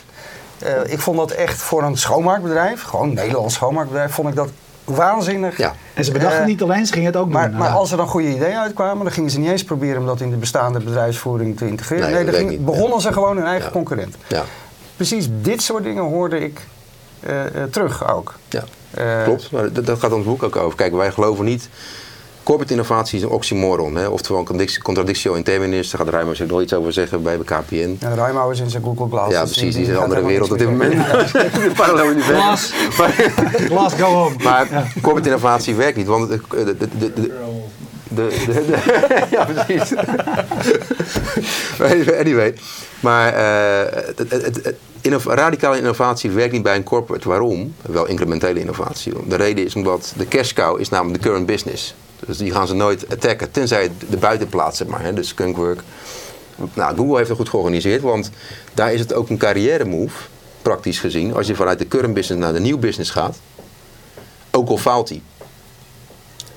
Eh, 0.59 0.91
ik 0.91 0.99
vond 0.99 1.17
dat 1.17 1.31
echt 1.31 1.61
voor 1.61 1.83
een 1.83 1.97
schoonmaakbedrijf, 1.97 2.81
gewoon 2.81 3.09
een 3.09 3.15
Nederlands 3.15 3.53
schoonmaakbedrijf, 3.53 4.13
vond 4.13 4.29
ik 4.29 4.35
dat 4.35 4.49
waanzinnig. 4.83 5.57
Ja. 5.57 5.75
En 5.93 6.05
ze 6.05 6.11
bedachten 6.11 6.39
Eh, 6.41 6.45
niet 6.45 6.61
alleen, 6.61 6.85
ze 6.85 6.93
gingen 6.93 7.07
het 7.07 7.15
ook 7.15 7.29
Maar, 7.29 7.49
doen. 7.49 7.57
maar 7.59 7.67
Ja. 7.69 7.73
als 7.75 7.91
er 7.91 7.97
dan 7.97 8.07
goede 8.07 8.27
ideeën 8.35 8.57
uitkwamen, 8.57 9.03
dan 9.03 9.13
gingen 9.13 9.29
ze 9.29 9.39
niet 9.39 9.49
eens 9.51 9.63
proberen 9.63 9.99
om 9.99 10.05
dat 10.05 10.21
in 10.21 10.29
de 10.29 10.35
bestaande 10.37 10.79
bedrijfsvoering 10.79 11.57
te 11.57 11.67
integreren. 11.67 12.03
Nee, 12.05 12.13
Nee, 12.13 12.23
dat 12.25 12.33
dan 12.33 12.41
werkt 12.43 12.49
ging- 12.49 12.65
niet. 12.67 12.75
begonnen 12.75 13.01
ze 13.01 13.13
gewoon 13.13 13.35
hun 13.37 13.45
eigen 13.45 13.65
Ja. 13.65 13.71
concurrent. 13.71 14.15
Ja. 14.27 14.43
Precies 14.95 15.27
dit 15.41 15.61
soort 15.61 15.83
dingen 15.83 16.03
hoorde 16.03 16.39
ik 16.39 16.59
eh, 17.19 17.45
eh, 17.45 17.63
terug 17.71 18.13
ook. 18.13 18.33
ja. 18.49 18.63
Eh, 18.91 19.23
Klopt, 19.23 19.51
maar 19.51 19.73
dat, 19.73 19.85
dat 19.85 19.99
gaat 19.99 20.11
ons 20.11 20.25
boek 20.25 20.43
ook 20.43 20.55
over. 20.55 20.77
Kijk, 20.77 20.93
wij 20.93 21.11
geloven 21.11 21.45
niet. 21.45 21.69
Corporate 22.43 22.73
innovatie 22.73 23.17
is 23.17 23.23
een 23.23 23.29
oxymoron, 23.29 23.95
hè? 23.95 24.07
oftewel 24.07 24.45
een 24.49 24.69
contradictio 24.83 25.33
in 25.33 25.43
terminis. 25.43 25.89
Daar 25.89 26.01
gaat 26.01 26.09
Rijmer 26.13 26.35
zich 26.35 26.47
nog 26.47 26.61
iets 26.61 26.73
over 26.73 26.93
zeggen 26.93 27.23
bij 27.23 27.37
de 27.37 27.43
KPN. 27.43 27.97
Ja, 27.99 28.13
Raimo 28.13 28.49
is 28.49 28.59
in 28.59 28.69
zijn 28.69 28.83
Google 28.83 29.07
Glass. 29.09 29.31
Ja, 29.31 29.41
dus 29.43 29.51
precies, 29.51 29.73
die 29.75 29.83
is 29.83 29.89
een 29.89 29.97
andere 29.97 30.25
wereld 30.25 30.51
op 30.51 30.57
dit 30.57 30.69
moment. 30.69 30.91
De 30.93 31.71
parallel 31.75 32.05
universum. 32.05 32.35
Glas. 32.41 32.71
Maar, 32.97 33.31
Last 33.69 33.95
go 34.01 34.05
home. 34.05 34.35
maar 34.43 34.91
corporate 35.01 35.27
innovatie 35.29 35.75
werkt 35.75 35.97
niet, 35.97 36.07
want 36.07 36.29
de, 36.29 36.39
de, 36.49 36.65
de, 36.77 36.87
de, 36.97 37.13
de, 37.13 37.13
de- 37.13 37.31
de- 38.45 38.65
de- 38.65 39.27
ja, 39.31 39.45
precies. 39.45 39.93
anyway, 42.19 42.53
maar 42.99 43.33
eh, 43.33 43.93
het, 44.15 44.17
het- 44.29 44.43
het- 44.63 44.73
innov- 45.01 45.25
radicale 45.25 45.77
innovatie 45.77 46.31
werkt 46.31 46.51
niet 46.53 46.63
bij 46.63 46.75
een 46.75 46.83
corporate. 46.83 47.27
Waarom? 47.29 47.73
Wel 47.81 48.07
incrementele 48.07 48.59
innovatie. 48.59 49.13
De 49.27 49.35
reden 49.35 49.65
is 49.65 49.75
omdat 49.75 50.13
de 50.17 50.27
cash 50.27 50.53
cow 50.53 50.79
is 50.79 50.89
namelijk 50.89 51.21
de 51.21 51.27
current 51.29 51.45
business. 51.47 51.95
Dus 52.25 52.37
die 52.37 52.51
gaan 52.51 52.67
ze 52.67 52.73
nooit 52.73 53.09
attacken, 53.09 53.51
tenzij 53.51 53.91
de 54.09 54.17
buitenplaats, 54.17 54.77
zeg 54.77 54.87
maar. 54.87 55.03
Hè, 55.03 55.13
dus 55.13 55.27
skunkwork. 55.27 55.81
Nou, 56.73 56.95
Google 56.95 57.17
heeft 57.17 57.29
het 57.29 57.37
goed 57.37 57.49
georganiseerd, 57.49 58.01
want 58.01 58.29
daar 58.73 58.93
is 58.93 58.99
het 58.99 59.13
ook 59.13 59.29
een 59.29 59.37
carrière 59.37 59.85
move, 59.85 60.15
praktisch 60.61 60.99
gezien. 60.99 61.33
Als 61.35 61.47
je 61.47 61.55
vanuit 61.55 61.79
de 61.79 61.87
current 61.87 62.13
business 62.13 62.41
naar 62.43 62.53
de 62.53 62.59
nieuw 62.59 62.77
business 62.77 63.11
gaat, 63.11 63.37
ook 64.51 64.69
al 64.69 64.77
faalt 64.77 65.07
die. 65.07 65.21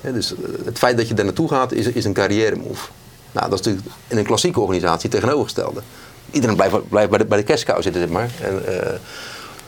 Hè, 0.00 0.12
dus 0.12 0.34
eh, 0.34 0.40
het 0.64 0.78
feit 0.78 0.96
dat 0.96 1.08
je 1.08 1.14
daar 1.14 1.24
naartoe 1.24 1.48
gaat, 1.48 1.72
is, 1.72 1.86
is 1.86 2.04
een 2.04 2.12
carrière 2.12 2.56
move. 2.56 2.88
Nou, 3.32 3.50
dat 3.50 3.58
is 3.58 3.66
natuurlijk 3.66 3.94
in 4.06 4.18
een 4.18 4.24
klassieke 4.24 4.60
organisatie 4.60 5.10
tegenovergestelde. 5.10 5.82
Iedereen 6.30 6.56
blijft, 6.56 6.88
blijft 6.88 7.10
bij 7.10 7.18
de, 7.18 7.24
bij 7.24 7.44
de 7.44 7.56
zitten, 7.56 7.92
zeg 7.94 8.08
maar. 8.08 8.30
En, 8.40 8.66
eh, 8.66 8.94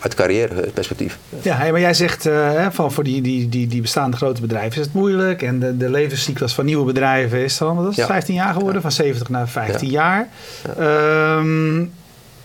uit 0.06 0.14
carrièreperspectief. 0.14 1.18
Ja, 1.42 1.56
maar 1.58 1.80
jij 1.80 1.94
zegt 1.94 2.26
eh, 2.26 2.66
van 2.70 2.92
voor 2.92 3.04
die, 3.04 3.22
die, 3.22 3.48
die, 3.48 3.66
die 3.66 3.80
bestaande 3.80 4.16
grote 4.16 4.40
bedrijven 4.40 4.80
is 4.80 4.86
het 4.86 4.94
moeilijk. 4.94 5.42
En 5.42 5.58
de, 5.58 5.76
de 5.76 5.90
levenscyclus 5.90 6.54
van 6.54 6.64
nieuwe 6.64 6.84
bedrijven 6.84 7.38
is 7.38 7.58
dan 7.58 7.76
wat 7.76 7.84
is 7.84 7.96
het, 7.96 8.06
Ja. 8.06 8.06
15 8.06 8.34
jaar 8.34 8.52
geworden, 8.52 8.82
van 8.82 8.92
70 8.92 9.28
naar 9.28 9.48
15 9.48 9.88
jaar. 9.88 10.28
Ehm, 10.78 11.84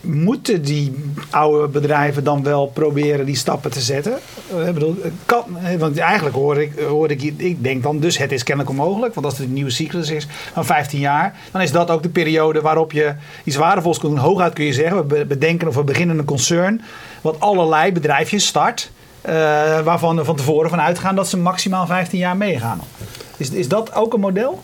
moeten 0.01 0.61
die 0.61 1.03
oude 1.29 1.67
bedrijven 1.67 2.23
dan 2.23 2.43
wel 2.43 2.67
proberen 2.67 3.25
die 3.25 3.35
stappen 3.35 3.71
te 3.71 3.81
zetten? 3.81 4.19
Eh, 4.57 4.67
ik 4.67 4.73
bedoel, 4.73 4.95
kan, 5.25 5.43
want 5.79 5.97
eigenlijk 5.97 6.35
hoor 6.35 6.61
ik, 6.61 6.79
hoor 6.79 7.11
ik, 7.11 7.21
ik 7.37 7.63
denk 7.63 7.83
dan, 7.83 7.99
dus 7.99 8.17
het 8.17 8.31
is 8.31 8.43
kennelijk 8.43 8.79
onmogelijk. 8.79 9.13
Want 9.13 9.25
als 9.25 9.37
het 9.37 9.47
een 9.47 9.53
nieuwe 9.53 9.69
cyclus 9.69 10.09
is 10.09 10.27
van 10.53 10.65
15 10.65 10.99
jaar, 10.99 11.35
dan 11.51 11.61
is 11.61 11.71
dat 11.71 11.89
ook 11.89 12.03
de 12.03 12.09
periode 12.09 12.61
waarop 12.61 12.91
je 12.91 13.13
iets 13.43 13.55
waardevols 13.55 13.99
kunt 13.99 14.11
doen. 14.11 14.21
Hooguit 14.21 14.53
kun 14.53 14.65
je 14.65 14.73
zeggen, 14.73 14.97
we 14.97 15.03
be- 15.03 15.25
bedenken 15.25 15.67
of 15.67 15.75
we 15.75 15.83
beginnen 15.83 16.17
een 16.17 16.25
concern 16.25 16.81
wat 17.21 17.39
allerlei 17.39 17.91
bedrijfjes 17.91 18.45
start. 18.45 18.91
eh, 19.21 19.33
waarvan 19.81 20.15
we 20.15 20.23
van 20.25 20.35
tevoren 20.35 20.69
van 20.69 20.81
uitgaan 20.81 21.15
dat 21.15 21.27
ze 21.27 21.37
maximaal 21.37 21.85
15 21.85 22.19
jaar 22.19 22.37
meegaan. 22.37 22.81
Is, 23.37 23.49
is 23.49 23.67
dat 23.67 23.95
ook 23.95 24.13
een 24.13 24.19
model? 24.19 24.61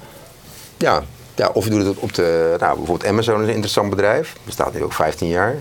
Ja, 0.77 1.03
ja, 1.37 1.49
of 1.53 1.63
je 1.63 1.69
doet 1.69 1.85
het 1.85 1.97
op 1.97 2.13
de. 2.13 2.55
Nou, 2.59 2.77
bijvoorbeeld 2.77 3.11
Amazon 3.11 3.41
is 3.41 3.47
een 3.47 3.53
interessant 3.53 3.89
bedrijf. 3.89 4.35
Bestaat 4.43 4.73
nu 4.73 4.83
ook 4.83 4.93
15 4.93 5.27
jaar. 5.27 5.55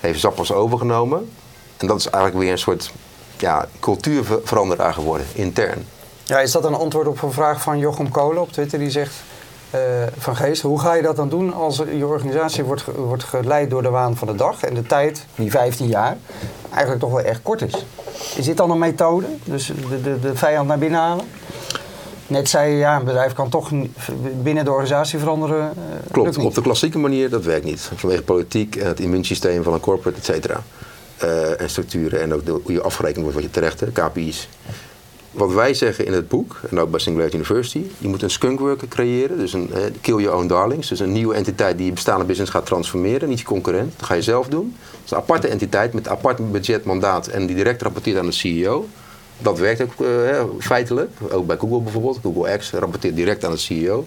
Heeft 0.00 0.20
Zappos 0.20 0.52
overgenomen. 0.52 1.30
En 1.76 1.86
dat 1.86 1.98
is 1.98 2.08
eigenlijk 2.08 2.44
weer 2.44 2.52
een 2.52 2.58
soort 2.58 2.92
ja, 3.38 3.66
cultuurveranderaar 3.80 4.94
geworden, 4.94 5.26
intern. 5.32 5.86
Ja, 6.24 6.40
is 6.40 6.52
dat 6.52 6.64
een 6.64 6.74
antwoord 6.74 7.06
op 7.06 7.22
een 7.22 7.32
vraag 7.32 7.62
van 7.62 7.78
Jochem 7.78 8.10
Kolen 8.10 8.42
op 8.42 8.52
Twitter? 8.52 8.78
Die 8.78 8.90
zegt 8.90 9.12
eh, 9.70 9.80
van 10.18 10.36
Geest, 10.36 10.62
hoe 10.62 10.80
ga 10.80 10.94
je 10.94 11.02
dat 11.02 11.16
dan 11.16 11.28
doen 11.28 11.54
als 11.54 11.76
je 11.76 12.06
organisatie 12.06 12.64
wordt, 12.64 12.84
wordt 12.84 13.24
geleid 13.24 13.70
door 13.70 13.82
de 13.82 13.90
waan 13.90 14.16
van 14.16 14.28
de 14.28 14.34
dag 14.34 14.62
en 14.62 14.74
de 14.74 14.82
tijd, 14.82 15.26
die 15.34 15.50
15 15.50 15.86
jaar, 15.86 16.16
eigenlijk 16.70 17.00
toch 17.00 17.10
wel 17.10 17.24
erg 17.24 17.42
kort 17.42 17.62
is? 17.62 17.84
Is 18.36 18.44
dit 18.44 18.56
dan 18.56 18.70
een 18.70 18.78
methode? 18.78 19.26
Dus 19.44 19.72
de, 19.88 20.02
de, 20.02 20.20
de 20.20 20.36
vijand 20.36 20.68
naar 20.68 20.78
binnen 20.78 21.00
halen? 21.00 21.24
Net 22.30 22.48
zei 22.48 22.70
je, 22.72 22.76
ja, 22.78 22.96
een 22.96 23.04
bedrijf 23.04 23.32
kan 23.32 23.48
toch 23.48 23.70
binnen 24.42 24.64
de 24.64 24.70
organisatie 24.70 25.18
veranderen. 25.18 25.60
eh, 25.60 26.12
Klopt, 26.12 26.36
op 26.38 26.54
de 26.54 26.60
klassieke 26.62 26.98
manier, 26.98 27.30
dat 27.30 27.44
werkt 27.44 27.64
niet. 27.64 27.90
Vanwege 27.94 28.22
politiek 28.22 28.76
en 28.76 28.86
het 28.86 29.00
immuunsysteem 29.00 29.62
van 29.62 29.72
een 29.72 29.80
corporate, 29.80 30.18
et 30.18 30.24
cetera. 30.24 30.62
Eh, 31.16 31.60
en 31.60 31.70
structuren 31.70 32.20
en 32.20 32.34
ook 32.34 32.44
de, 32.46 32.50
hoe 32.62 32.72
je 32.72 32.82
afgerekend 32.82 33.20
wordt, 33.20 33.34
wat 33.34 33.44
je 33.44 33.50
terecht, 33.50 33.80
hè, 33.80 33.86
KPI's. 33.92 34.48
Wat 35.30 35.52
wij 35.52 35.74
zeggen 35.74 36.06
in 36.06 36.12
het 36.12 36.28
boek, 36.28 36.60
en 36.70 36.80
ook 36.80 36.90
bij 36.90 37.00
Singularity 37.00 37.36
University, 37.36 37.82
je 37.98 38.08
moet 38.08 38.22
een 38.22 38.30
skunkworker 38.30 38.88
creëren, 38.88 39.38
dus 39.38 39.52
een 39.52 39.72
eh, 39.74 39.80
kill 40.00 40.16
your 40.16 40.36
own 40.36 40.46
darlings, 40.46 40.88
dus 40.88 41.00
een 41.00 41.12
nieuwe 41.12 41.34
entiteit 41.34 41.76
die 41.76 41.86
je 41.86 41.92
bestaande 41.92 42.24
business 42.24 42.50
gaat 42.52 42.66
transformeren, 42.66 43.28
niet 43.28 43.38
je 43.38 43.44
concurrent. 43.44 43.92
Dat 43.96 44.06
ga 44.06 44.14
je 44.14 44.22
zelf 44.22 44.48
doen. 44.48 44.76
Dat 44.90 45.00
is 45.04 45.10
een 45.10 45.16
aparte 45.16 45.48
entiteit 45.48 45.92
met 45.92 46.08
apart 46.08 46.52
budget, 46.52 46.84
mandaat 46.84 47.26
en 47.26 47.46
die 47.46 47.56
direct 47.56 47.82
rapporteert 47.82 48.18
aan 48.18 48.26
de 48.26 48.32
CEO. 48.32 48.86
Dat 49.42 49.58
werkt 49.58 49.82
ook 49.82 50.06
eh, 50.06 50.44
feitelijk, 50.58 51.10
ook 51.30 51.46
bij 51.46 51.56
Google 51.56 51.80
bijvoorbeeld. 51.80 52.18
Google 52.22 52.56
X 52.56 52.70
rapporteert 52.70 53.16
direct 53.16 53.44
aan 53.44 53.50
de 53.50 53.56
CEO. 53.56 54.06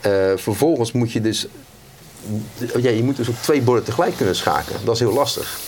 Eh, 0.00 0.32
vervolgens 0.36 0.92
moet 0.92 1.12
je 1.12 1.20
dus 1.20 1.48
ja, 2.80 2.90
je 2.90 3.02
moet 3.02 3.16
dus 3.16 3.28
op 3.28 3.34
twee 3.42 3.62
borden 3.62 3.84
tegelijk 3.84 4.16
kunnen 4.16 4.36
schakelen. 4.36 4.80
Dat 4.84 4.94
is 4.94 5.00
heel 5.00 5.12
lastig. 5.12 5.58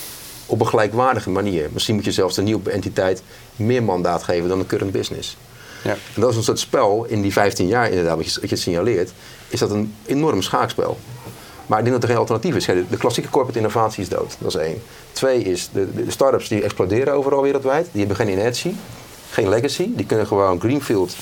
Op 0.45 0.59
een 0.59 0.67
gelijkwaardige 0.67 1.29
manier. 1.29 1.69
Misschien 1.73 1.95
moet 1.95 2.05
je 2.05 2.11
zelfs 2.11 2.35
de 2.35 2.41
nieuwe 2.41 2.71
entiteit 2.71 3.23
meer 3.55 3.83
mandaat 3.83 4.23
geven 4.23 4.49
dan 4.49 4.59
de 4.59 4.65
current 4.65 4.91
business. 4.91 5.37
Ja. 5.83 5.91
En 5.91 6.21
dat 6.21 6.29
is 6.29 6.35
een 6.35 6.43
soort 6.43 6.59
spel 6.59 7.05
in 7.05 7.21
die 7.21 7.31
15 7.31 7.67
jaar 7.67 7.89
inderdaad, 7.89 8.15
wat 8.15 8.33
je, 8.33 8.41
wat 8.41 8.49
je 8.49 8.55
signaleert, 8.55 9.11
is 9.47 9.59
dat 9.59 9.71
een 9.71 9.95
enorm 10.05 10.41
schaakspel. 10.41 10.97
Maar 11.67 11.77
ik 11.77 11.85
denk 11.85 11.95
dat 11.95 12.03
er 12.03 12.09
geen 12.09 12.19
alternatief 12.27 12.55
is. 12.55 12.65
De, 12.65 12.97
klassieke 12.97 13.29
corporate 13.29 13.59
innovatie 13.59 14.03
is 14.03 14.09
dood. 14.09 14.35
Dat 14.39 14.55
is 14.55 14.61
één. 14.61 14.81
Twee 15.11 15.43
is, 15.43 15.69
de, 15.73 15.93
de 15.93 16.11
start-ups 16.11 16.47
die 16.47 16.61
exploderen 16.61 17.13
overal 17.13 17.41
wereldwijd, 17.41 17.87
die 17.91 17.99
hebben 17.99 18.17
geen 18.17 18.29
inertie, 18.29 18.75
geen 19.29 19.49
legacy. 19.49 19.89
Die 19.95 20.05
kunnen 20.05 20.27
gewoon 20.27 20.59
greenfield 20.59 21.15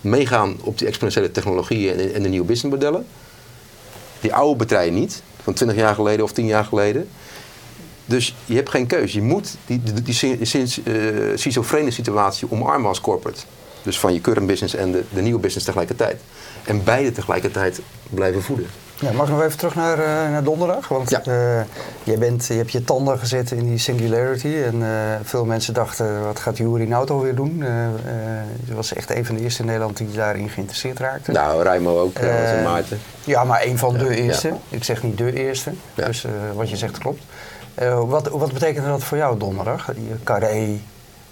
meegaan 0.00 0.56
op 0.60 0.78
die 0.78 0.86
exponentiële 0.86 1.30
technologieën 1.30 2.12
en, 2.14 2.22
de 2.22 2.28
nieuwe 2.28 2.46
businessmodellen. 2.46 3.06
Die 4.20 4.34
oude 4.34 4.56
bedrijven 4.56 4.94
niet. 4.94 5.22
van 5.42 5.54
20 5.54 5.76
jaar 5.76 5.94
geleden 5.94 6.24
of 6.24 6.32
10 6.32 6.46
jaar 6.46 6.64
geleden. 6.64 7.08
Dus 8.04 8.34
je 8.44 8.54
hebt 8.54 8.70
geen 8.70 8.86
keuze. 8.86 9.16
Je 9.16 9.24
moet 9.24 9.56
die, 9.66 9.82
die, 9.82 10.44
uh, 10.84 11.36
schizofrene 11.36 11.90
situatie 11.90 12.50
omarmen 12.50 12.88
als 12.88 13.00
corporate. 13.00 13.40
Dus 13.82 13.98
van 13.98 14.14
je 14.14 14.20
current 14.20 14.46
business 14.46 14.74
en 14.74 14.92
de, 14.92 15.02
de 15.14 15.20
nieuwe 15.20 15.40
business 15.40 15.64
tegelijkertijd. 15.64 16.20
En 16.64 16.84
beide 16.84 17.12
tegelijkertijd 17.12 17.80
blijven 18.10 18.42
voeden. 18.42 18.66
Ja, 19.00 19.12
mag 19.12 19.26
ik 19.26 19.32
nog 19.32 19.42
even 19.42 19.58
terug 19.58 19.74
naar, 19.74 19.98
uh, 19.98 20.04
naar 20.04 20.44
donderdag? 20.44 20.88
Want 20.88 21.10
ja. 21.10 21.22
uh, 21.26 21.60
je, 22.02 22.18
bent, 22.18 22.46
je 22.46 22.54
hebt 22.54 22.72
je 22.72 22.84
tanden 22.84 23.18
gezet 23.18 23.50
in 23.50 23.64
die 23.64 23.78
singularity. 23.78 24.54
En 24.64 24.74
uh, 24.80 24.88
veel 25.22 25.44
mensen 25.44 25.74
dachten, 25.74 26.24
wat 26.24 26.38
gaat 26.38 26.56
Jury 26.56 26.88
nou 26.88 27.06
toch 27.06 27.22
weer 27.22 27.34
doen? 27.34 27.64
je 28.64 28.74
was 28.74 28.94
echt 28.94 29.10
een 29.14 29.26
van 29.26 29.34
de 29.34 29.42
eerste 29.42 29.60
in 29.60 29.66
Nederland 29.66 29.96
die 29.96 30.10
daarin 30.10 30.48
geïnteresseerd 30.48 30.98
raakte. 30.98 31.32
Nou, 31.32 31.62
Rijmo 31.62 32.00
ook, 32.00 32.14
en 32.14 32.62
Maarten. 32.62 33.00
Ja, 33.24 33.44
maar 33.44 33.64
een 33.64 33.78
van 33.78 33.98
de 33.98 34.16
eerste. 34.16 34.48
Ja. 34.48 34.54
Ik 34.68 34.84
zeg 34.84 35.02
niet 35.02 35.18
de 35.18 35.32
eerste. 35.32 35.72
Dus 35.94 36.26
wat 36.54 36.70
je 36.70 36.76
zegt 36.76 36.98
klopt. 36.98 37.22
wat, 38.06 38.28
wat 38.28 38.52
betekent 38.52 38.86
dat 38.86 39.04
voor 39.04 39.18
jou 39.18 39.38
donderdag? 39.38 39.90
Carré, 40.24 40.80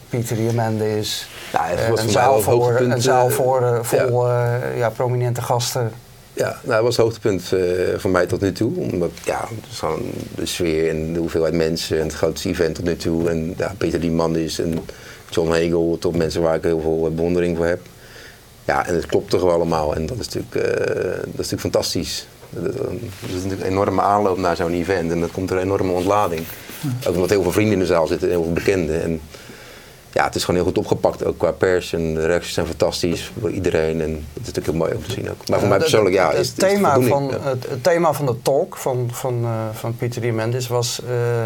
Pieter 0.08 0.36
Diamandis, 0.36 1.28
ja, 1.52 1.70
een, 1.70 2.08
zaal 2.08 2.40
voor, 2.40 2.80
een 2.80 3.02
zaal 3.02 3.30
voor, 3.30 3.78
vol 3.82 4.28
ja. 4.76 4.90
prominente 4.90 5.42
gasten. 5.42 5.92
Ja, 6.34 6.48
nou, 6.62 6.74
dat 6.74 6.82
was 6.82 6.96
het 6.96 7.04
hoogtepunt 7.04 7.50
uh, 7.54 7.98
voor 7.98 8.10
mij 8.10 8.26
tot 8.26 8.40
nu 8.40 8.52
toe. 8.52 8.76
Omdat 8.76 9.10
ja, 9.24 9.48
gewoon 9.70 10.02
de 10.34 10.46
sfeer 10.46 10.88
en 10.88 11.12
de 11.12 11.18
hoeveelheid 11.18 11.54
mensen 11.54 11.98
en 11.98 12.04
het 12.04 12.14
grootste 12.14 12.48
event 12.48 12.74
tot 12.74 12.84
nu 12.84 12.96
toe. 12.96 13.28
En 13.28 13.54
ja, 13.56 13.74
Peter 13.78 14.00
Diamandis 14.00 14.58
en 14.58 14.78
John 15.30 15.50
Hegel, 15.50 15.96
tot 16.00 16.16
mensen 16.16 16.42
waar 16.42 16.54
ik 16.54 16.62
heel 16.62 16.80
veel 16.80 17.12
bewondering 17.14 17.56
voor 17.56 17.66
heb. 17.66 17.80
Ja, 18.64 18.86
en 18.86 18.94
het 18.94 19.06
klopt 19.06 19.30
toch 19.30 19.42
wel 19.42 19.52
allemaal. 19.52 19.94
En 19.94 20.06
dat 20.06 20.18
is 20.18 20.28
natuurlijk, 20.28 20.54
uh, 20.54 21.14
dat 21.14 21.24
is 21.24 21.50
natuurlijk 21.50 21.60
fantastisch. 21.60 22.26
Dat, 22.50 22.74
is 23.26 23.32
natuurlijk 23.32 23.60
een 23.60 23.66
enorme 23.66 24.00
aanloop 24.00 24.38
naar 24.38 24.56
zo'n 24.56 24.72
event. 24.72 25.10
En 25.10 25.20
dan 25.20 25.30
komt 25.30 25.50
er 25.50 25.56
een 25.56 25.62
enorme 25.62 25.92
ontlading. 25.92 26.42
Ook 27.06 27.14
omdat 27.14 27.30
heel 27.30 27.42
veel 27.42 27.52
vrienden 27.52 27.72
in 27.72 27.78
de 27.78 27.86
zaal 27.86 28.06
zitten, 28.06 28.28
heel 28.28 28.42
veel 28.42 28.52
bekenden. 28.52 29.02
En, 29.02 29.20
ja, 30.12 30.24
het 30.24 30.34
is 30.34 30.44
gewoon 30.44 30.60
heel 30.60 30.68
goed 30.68 30.78
opgepakt, 30.78 31.24
ook 31.24 31.38
qua 31.38 31.50
pers. 31.50 31.92
En 31.92 32.14
de 32.14 32.26
reacties 32.26 32.54
zijn 32.54 32.66
fantastisch 32.66 33.32
voor 33.40 33.50
iedereen. 33.50 34.00
En 34.00 34.10
het 34.10 34.42
is 34.42 34.52
natuurlijk 34.52 34.66
heel 34.66 34.76
mooi 34.76 34.94
om 34.94 35.04
te 35.04 35.10
zien 35.10 35.30
ook. 35.30 35.48
Maar 35.48 35.58
voor 35.58 35.68
mij 35.68 35.78
persoonlijk, 35.78 36.14
ja, 36.14 36.28
het, 36.28 36.38
is, 36.38 36.52
thema 36.52 36.94
is 36.94 37.06
van, 37.06 37.32
het, 37.32 37.68
het, 37.68 37.82
thema 37.82 38.12
van 38.12 38.26
de 38.26 38.42
talk 38.42 38.76
van, 38.76 39.08
van, 39.12 39.42
uh, 39.42 39.50
van 39.72 39.96
Pieter 39.96 40.20
Diamandis 40.20 40.68
was 40.68 41.00
uh, 41.04 41.44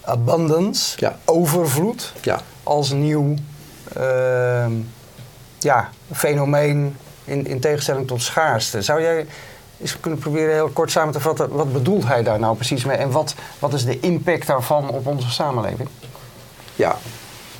abundance, 0.00 0.96
ja. 1.00 1.18
overvloed, 1.24 2.12
ja. 2.22 2.40
als 2.62 2.90
nieuw 2.92 3.34
uh, 3.98 4.66
ja, 5.58 5.90
fenomeen 6.12 6.96
in, 7.24 7.46
in 7.46 7.60
tegenstelling 7.60 8.06
tot 8.06 8.22
schaarste. 8.22 8.82
Zou 8.82 9.02
jij 9.02 9.26
eens 9.80 10.00
kunnen 10.00 10.18
proberen 10.18 10.54
heel 10.54 10.68
kort 10.68 10.90
samen 10.90 11.12
te 11.12 11.20
vatten, 11.20 11.48
wat 11.48 11.72
bedoelt 11.72 12.06
hij 12.06 12.22
daar 12.22 12.38
nou 12.38 12.56
precies 12.56 12.84
mee? 12.84 12.96
En 12.96 13.10
wat, 13.10 13.34
wat 13.58 13.72
is 13.72 13.84
de 13.84 14.00
impact 14.00 14.46
daarvan 14.46 14.90
op 14.90 15.06
onze 15.06 15.30
samenleving? 15.30 15.88
Ja, 16.76 16.96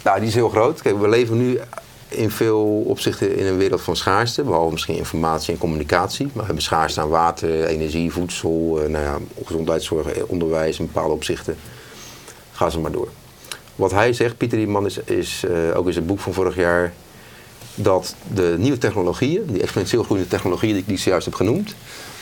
nou, 0.08 0.20
die 0.20 0.28
is 0.28 0.34
heel 0.34 0.48
groot. 0.48 0.82
Kijk, 0.82 0.98
we 1.00 1.08
leven 1.08 1.36
nu 1.36 1.60
in 2.08 2.30
veel 2.30 2.64
opzichten 2.86 3.36
in 3.36 3.46
een 3.46 3.56
wereld 3.56 3.80
van 3.80 3.96
schaarste, 3.96 4.42
behalve 4.42 4.72
misschien 4.72 4.96
informatie 4.96 5.52
en 5.52 5.58
communicatie. 5.58 6.24
Maar 6.24 6.34
we 6.34 6.44
hebben 6.44 6.62
schaarste 6.62 7.00
aan 7.00 7.08
water, 7.08 7.64
energie, 7.64 8.12
voedsel, 8.12 8.80
nou 8.88 9.04
ja, 9.04 9.18
gezondheidszorg, 9.44 10.06
onderwijs 10.26 10.78
in 10.78 10.86
bepaalde 10.86 11.14
opzichten. 11.14 11.56
Ga 12.52 12.70
ze 12.70 12.78
maar 12.78 12.92
door. 12.92 13.08
Wat 13.74 13.90
hij 13.90 14.12
zegt, 14.12 14.36
Pieter 14.36 14.58
Dieman, 14.58 14.86
is, 14.86 14.98
is 14.98 15.44
uh, 15.44 15.76
ook 15.76 15.86
in 15.86 15.92
zijn 15.92 16.06
boek 16.06 16.20
van 16.20 16.32
vorig 16.32 16.56
jaar, 16.56 16.92
dat 17.74 18.14
de 18.34 18.54
nieuwe 18.58 18.78
technologieën, 18.78 19.46
die 19.46 19.62
exponentieel 19.62 20.02
groeiende 20.02 20.30
technologieën 20.30 20.74
die 20.74 20.84
ik 20.86 20.98
zojuist 20.98 21.26
heb 21.26 21.34
genoemd, 21.34 21.74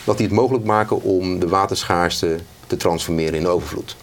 dat 0.04 0.16
die 0.16 0.26
het 0.26 0.34
mogelijk 0.34 0.64
maken 0.64 1.02
om 1.02 1.38
de 1.38 1.48
waterschaarste 1.48 2.36
te 2.66 2.76
transformeren 2.76 3.34
in 3.34 3.46
overvloed. 3.46 3.96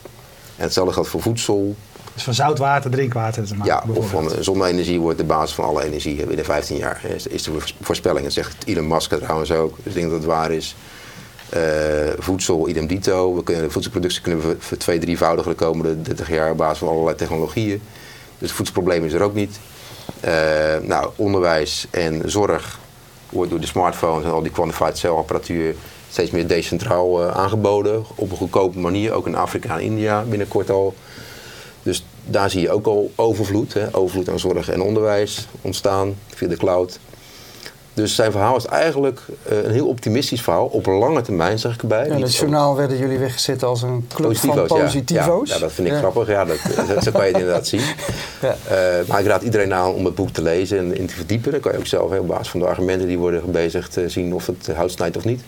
En 0.55 0.63
hetzelfde 0.63 0.93
geldt 0.93 1.09
voor 1.09 1.21
voedsel, 1.21 1.75
dus 2.13 2.23
van 2.23 2.33
zout 2.33 2.57
water 2.57 2.91
drinkwater 2.91 3.43
te 3.43 3.55
maken. 3.55 3.73
Ja, 3.73 3.93
of 3.93 4.09
van 4.09 4.31
zonne-energie 4.39 4.99
wordt 4.99 5.17
de 5.17 5.23
basis 5.23 5.55
van 5.55 5.65
alle 5.65 5.83
energie 5.83 6.25
binnen 6.25 6.45
15 6.45 6.77
jaar. 6.77 7.01
Is, 7.15 7.27
is 7.27 7.43
de 7.43 7.51
voorspelling. 7.81 8.23
Dat 8.23 8.33
zegt 8.33 8.55
Elon 8.65 8.87
Musk 8.87 9.13
trouwens 9.13 9.51
ook. 9.51 9.75
Dus 9.75 9.85
ik 9.85 9.93
denk 9.93 10.09
dat 10.09 10.17
het 10.17 10.27
waar 10.27 10.51
is. 10.51 10.75
Uh, 11.55 11.59
voedsel, 12.17 12.69
idem 12.69 12.87
dito. 12.87 13.35
We 13.35 13.43
kunnen, 13.43 13.63
de 13.63 13.69
voedselproductie 13.69 14.21
kunnen 14.21 14.47
we 14.47 14.55
voor 14.59 14.77
twee, 14.77 14.99
drievoudigen 14.99 15.51
de 15.51 15.57
komende 15.57 16.01
30 16.01 16.29
jaar 16.29 16.51
op 16.51 16.57
basis 16.57 16.77
van 16.77 16.87
allerlei 16.87 17.15
technologieën. 17.15 17.81
Dus 18.37 18.47
het 18.47 18.51
voedselprobleem 18.51 19.05
is 19.05 19.13
er 19.13 19.21
ook 19.21 19.33
niet. 19.33 19.59
Uh, 20.25 20.31
nou, 20.81 21.11
onderwijs 21.15 21.87
en 21.89 22.21
zorg 22.25 22.79
wordt 23.29 23.49
door 23.49 23.59
de 23.59 23.67
smartphones 23.67 24.25
en 24.25 24.31
al 24.31 24.41
die 24.41 24.51
quantified 24.51 24.97
cell 24.97 25.09
apparatuur 25.09 25.75
steeds 26.09 26.31
meer 26.31 26.47
decentraal 26.47 27.23
uh, 27.23 27.31
aangeboden. 27.31 28.05
Op 28.15 28.31
een 28.31 28.37
goedkope 28.37 28.79
manier, 28.79 29.11
ook 29.11 29.27
in 29.27 29.35
Afrika 29.35 29.73
en 29.73 29.81
India 29.81 30.21
binnenkort 30.21 30.69
al. 30.69 30.95
Dus 31.83 32.05
daar 32.25 32.49
zie 32.49 32.61
je 32.61 32.71
ook 32.71 32.85
al 32.85 33.11
overvloed, 33.15 33.73
hè? 33.73 33.95
overvloed 33.95 34.29
aan 34.29 34.39
zorg 34.39 34.69
en 34.69 34.81
onderwijs 34.81 35.47
ontstaan 35.61 36.15
via 36.27 36.47
de 36.47 36.57
cloud. 36.57 36.99
Dus 37.93 38.15
zijn 38.15 38.31
verhaal 38.31 38.55
is 38.55 38.65
eigenlijk 38.65 39.19
uh, 39.51 39.63
een 39.63 39.71
heel 39.71 39.87
optimistisch 39.87 40.41
verhaal. 40.41 40.65
Op 40.65 40.85
lange 40.85 41.21
termijn, 41.21 41.59
zeg 41.59 41.73
ik 41.73 41.81
erbij. 41.81 42.05
Ja, 42.07 42.15
in 42.15 42.21
het 42.21 42.35
journaal 42.35 42.75
werden 42.75 42.97
jullie 42.97 43.17
weggezet 43.17 43.63
als 43.63 43.81
een 43.81 44.07
club 44.13 44.27
positivo's, 44.27 44.67
van 44.67 44.77
positivo's. 44.77 45.49
Ja. 45.49 45.55
ja, 45.55 45.61
dat 45.61 45.71
vind 45.71 45.87
ik 45.87 45.93
grappig. 45.93 46.27
Ja, 46.27 46.45
dat, 46.45 46.57
dat, 46.87 47.03
zo 47.03 47.11
kan 47.11 47.21
je 47.21 47.31
het 47.31 47.39
inderdaad 47.41 47.67
zien. 47.67 47.81
Uh, 48.43 48.49
maar 49.07 49.19
ik 49.19 49.25
raad 49.25 49.41
iedereen 49.41 49.73
aan 49.73 49.93
om 49.93 50.05
het 50.05 50.15
boek 50.15 50.29
te 50.29 50.41
lezen 50.41 50.77
en 50.77 50.97
in 50.97 51.07
te 51.07 51.13
verdiepen. 51.13 51.51
Dan 51.51 51.59
kan 51.59 51.71
je 51.71 51.77
ook 51.77 51.85
zelf 51.85 52.19
op 52.19 52.27
basis 52.27 52.47
van 52.47 52.59
de 52.59 52.65
argumenten 52.65 53.07
die 53.07 53.17
worden 53.17 53.41
gebezigd 53.41 53.97
uh, 53.97 54.09
zien 54.09 54.33
of 54.33 54.47
het 54.47 54.67
hout 54.75 54.91
snijdt 54.91 55.17
of 55.17 55.25
niet. 55.25 55.41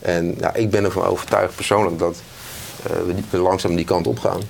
En 0.00 0.34
ja, 0.38 0.54
ik 0.54 0.70
ben 0.70 0.84
ervan 0.84 1.04
overtuigd 1.04 1.54
persoonlijk 1.54 1.98
dat 1.98 2.16
we 3.30 3.38
langzaam 3.38 3.76
die 3.76 3.84
kant 3.84 4.06
op 4.06 4.18
gaan. 4.18 4.40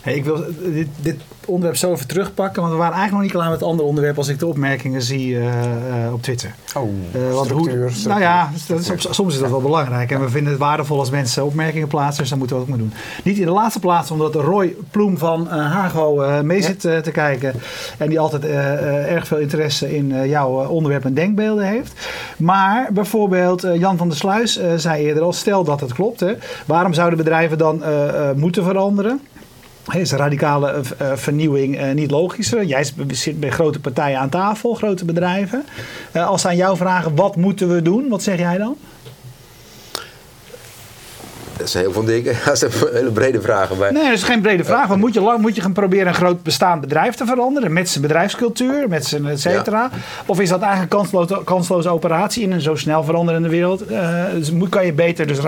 Hey, 0.00 0.14
ik 0.14 0.24
wil 0.24 0.44
dit, 0.62 0.88
dit, 1.00 1.16
onderwerp 1.46 1.76
zo 1.76 1.92
even 1.92 2.06
terugpakken, 2.06 2.62
want 2.62 2.74
we 2.74 2.78
waren 2.78 2.94
eigenlijk 2.94 3.12
nog 3.12 3.22
niet 3.22 3.40
klaar 3.40 3.50
met 3.50 3.60
het 3.60 3.68
andere 3.68 3.88
onderwerp 3.88 4.16
als 4.16 4.28
ik 4.28 4.38
de 4.38 4.46
opmerkingen 4.46 5.02
zie 5.02 5.28
uh, 5.28 5.44
uh, 5.44 6.12
op 6.12 6.22
Twitter. 6.22 6.54
Oh, 6.74 6.88
uh, 7.14 7.34
want 7.34 7.50
hoe, 7.50 7.90
Nou 8.06 8.20
ja, 8.20 8.50
dat 8.66 8.78
is, 8.78 9.06
soms 9.10 9.34
is 9.34 9.40
dat 9.40 9.50
wel 9.50 9.60
belangrijk 9.60 10.10
en 10.10 10.20
we 10.20 10.28
vinden 10.28 10.52
het 10.52 10.60
waardevol 10.60 10.98
als 10.98 11.10
mensen 11.10 11.44
opmerkingen 11.44 11.88
plaatsen, 11.88 12.20
dus 12.20 12.28
dat 12.28 12.38
moeten 12.38 12.56
we 12.56 12.62
ook 12.62 12.68
maar 12.68 12.78
doen. 12.78 12.92
Niet 13.24 13.38
in 13.38 13.44
de 13.44 13.52
laatste 13.52 13.80
plaats 13.80 14.10
omdat 14.10 14.34
Roy 14.34 14.76
Ploem 14.90 15.18
van 15.18 15.46
Hago 15.48 16.42
mee 16.42 16.62
zit 16.62 16.80
te 16.80 17.10
kijken 17.12 17.54
en 17.98 18.08
die 18.08 18.20
altijd 18.20 18.44
erg 18.44 19.26
veel 19.26 19.38
interesse 19.38 19.96
in 19.96 20.28
jouw 20.28 20.66
onderwerp 20.66 21.04
en 21.04 21.14
denkbeelden 21.14 21.66
heeft. 21.66 21.92
Maar 22.36 22.88
bijvoorbeeld 22.92 23.66
Jan 23.74 23.96
van 23.96 24.08
der 24.08 24.16
Sluis 24.16 24.60
zei 24.76 25.04
eerder 25.04 25.22
al, 25.22 25.32
stel 25.32 25.64
dat 25.64 25.80
het 25.80 25.92
klopt, 25.92 26.20
hè, 26.20 26.34
waarom 26.66 26.94
zouden 26.94 27.18
bedrijven 27.18 27.58
dan 27.58 27.82
moeten 28.36 28.64
veranderen? 28.64 29.20
Is 29.92 30.12
radicale 30.12 30.74
uh, 31.02 31.12
vernieuwing 31.14 31.80
uh, 31.80 31.92
niet 31.92 32.10
logischer? 32.10 32.64
Jij 32.64 32.84
zit 33.08 33.40
bij 33.40 33.50
grote 33.50 33.80
partijen 33.80 34.18
aan 34.18 34.28
tafel, 34.28 34.74
grote 34.74 35.04
bedrijven. 35.04 35.64
Als 36.14 36.40
ze 36.40 36.48
aan 36.48 36.56
jou 36.56 36.76
vragen, 36.76 37.14
wat 37.14 37.36
moeten 37.36 37.74
we 37.74 37.82
doen? 37.82 38.08
Wat 38.08 38.22
zeg 38.22 38.38
jij 38.38 38.58
dan? 38.58 38.76
Dat 41.68 41.76
zijn 41.76 41.92
heel 41.92 42.02
veel 42.02 42.14
dingen. 42.14 42.36
Dat 42.44 42.58
zijn 42.58 42.72
hele 42.92 43.10
brede 43.10 43.40
vragen. 43.40 43.78
Nee, 43.78 44.04
dat 44.04 44.12
is 44.12 44.22
geen 44.22 44.40
brede 44.40 44.64
vraag. 44.64 44.86
Want 44.86 45.00
moet 45.00 45.14
je, 45.14 45.20
lang, 45.20 45.40
moet 45.40 45.54
je 45.54 45.60
gaan 45.60 45.72
proberen 45.72 46.06
een 46.06 46.14
groot 46.14 46.42
bestaand 46.42 46.80
bedrijf 46.80 47.14
te 47.14 47.26
veranderen? 47.26 47.72
Met 47.72 47.88
zijn 47.88 48.02
bedrijfscultuur, 48.02 48.88
met 48.88 49.06
zijn 49.06 49.26
et 49.26 49.40
cetera? 49.40 49.90
Of 50.26 50.40
is 50.40 50.48
dat 50.48 50.60
eigenlijk 50.60 50.92
een 50.92 50.98
kansloze, 50.98 51.40
kansloze 51.44 51.88
operatie 51.88 52.42
in 52.42 52.52
een 52.52 52.60
zo 52.60 52.74
snel 52.74 53.04
veranderende 53.04 53.48
wereld? 53.48 53.90
Uh, 53.90 54.24
dus 54.34 54.50
moet, 54.50 54.68
kan 54.68 54.86
je 54.86 54.92
beter 54.92 55.26
dus, 55.26 55.38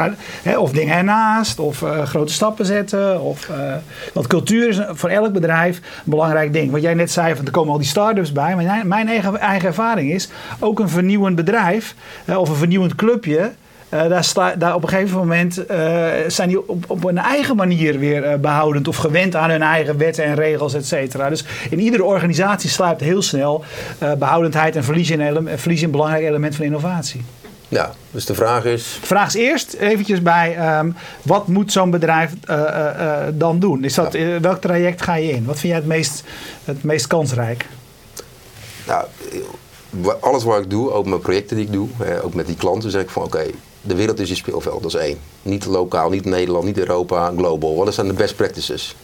hè, 0.43 0.59
of 0.59 0.71
dingen 0.71 0.97
ernaast, 0.97 1.59
of 1.59 1.81
uh, 1.81 2.03
grote 2.03 2.33
stappen 2.33 2.67
zetten. 2.67 3.21
Of, 3.21 3.49
uh, 3.49 3.75
want 4.13 4.27
cultuur 4.27 4.69
is 4.69 4.81
voor 4.89 5.09
elk 5.09 5.33
bedrijf 5.33 5.77
een 5.77 5.83
belangrijk 6.05 6.53
ding. 6.53 6.71
Wat 6.71 6.83
jij 6.83 6.95
net 6.95 7.11
zei, 7.11 7.35
van, 7.35 7.45
er 7.45 7.51
komen 7.51 7.73
al 7.73 7.79
die 7.79 7.89
start-ups 7.89 8.33
bij. 8.33 8.57
Maar 8.57 8.87
mijn 8.87 9.09
eigen, 9.09 9.39
eigen 9.39 9.69
ervaring 9.69 10.13
is, 10.13 10.29
ook 10.59 10.79
een 10.79 10.89
vernieuwend 10.89 11.37
bedrijf 11.37 11.95
of 12.27 12.49
een 12.49 12.57
vernieuwend 12.57 12.95
clubje 12.95 13.51
uh, 13.91 14.09
daar, 14.09 14.25
sla, 14.25 14.55
daar, 14.55 14.75
op 14.75 14.83
een 14.83 14.89
gegeven 14.89 15.19
moment 15.19 15.59
uh, 15.71 16.09
zijn 16.27 16.49
die 16.49 16.69
op, 16.69 16.85
op 16.89 17.05
een 17.05 17.19
eigen 17.19 17.57
manier 17.57 17.99
weer 17.99 18.25
uh, 18.25 18.35
behoudend 18.35 18.89
of 18.89 18.97
gewend 18.97 19.37
aan 19.37 19.51
hun 19.51 19.63
eigen 19.63 19.99
wetten 19.99 20.25
en 20.25 20.35
regels, 20.35 20.75
et 20.75 20.87
cetera. 20.87 21.29
Dus 21.29 21.45
in 21.71 21.81
iedere 21.81 22.05
organisatie 22.05 22.71
sluipt 22.71 23.01
heel 23.01 23.23
snel 23.23 23.65
behoudendheid 24.19 24.77
en 24.77 24.85
verlies 24.85 25.11
in, 25.11 25.21
ele, 25.21 25.43
verlies 25.57 25.79
in 25.79 25.85
een 25.85 25.91
belangrijk 25.91 26.25
element 26.25 26.57
van 26.57 26.65
innovatie. 26.65 27.25
Ja, 27.69 27.93
dus 28.11 28.25
de 28.25 28.35
vraag 28.35 28.65
is. 28.65 28.99
De 29.01 29.07
vraag 29.07 29.27
is 29.27 29.35
eerst 29.35 29.73
eventjes 29.73 30.23
bij 30.23 30.79
um, 30.79 30.95
wat 31.23 31.47
moet 31.47 31.73
zo'n 31.73 31.91
bedrijf 31.91 32.33
dan 33.35 33.59
doen? 33.59 33.85
Is 33.85 33.95
dat, 33.95 34.13
ja. 34.13 34.41
welk 34.41 34.61
traject 34.61 35.03
ga 35.03 35.15
je 35.15 35.31
in? 35.31 35.45
Wat 35.45 35.59
vind 35.59 35.73
jij 35.73 35.77
het 35.77 35.87
meest, 35.87 36.25
het 36.65 36.83
meest 36.83 37.07
kansrijk? 37.07 37.67
Nou, 38.87 39.05
alles 40.21 40.45
wat 40.45 40.59
ik 40.59 40.71
doe, 40.71 40.93
ook 40.93 41.07
mijn 41.07 41.21
projecten 41.21 41.57
die 41.57 41.67
ik 41.67 41.73
doe, 41.73 41.89
ook 42.23 42.35
met 42.35 42.47
die 42.47 42.57
klanten, 42.57 42.91
zeg 42.91 43.03
ik 43.03 43.11
van 43.11 43.23
oké, 43.23 43.45
de 43.83 43.95
wereld 43.95 44.21
is 44.21 44.29
je 44.29 44.35
speelveld, 44.35 44.83
dat 44.83 44.95
is 44.95 45.01
één. 45.01 45.19
Niet 45.43 45.67
lokaal, 45.67 46.11
niet 46.11 46.25
Nederland, 46.25 46.65
niet 46.65 46.79
Europa, 46.79 47.33
global. 47.37 47.77
Wat 47.77 47.95
zijn 47.95 48.07
de 48.07 48.13
best 48.13 48.37
practices? 48.37 48.97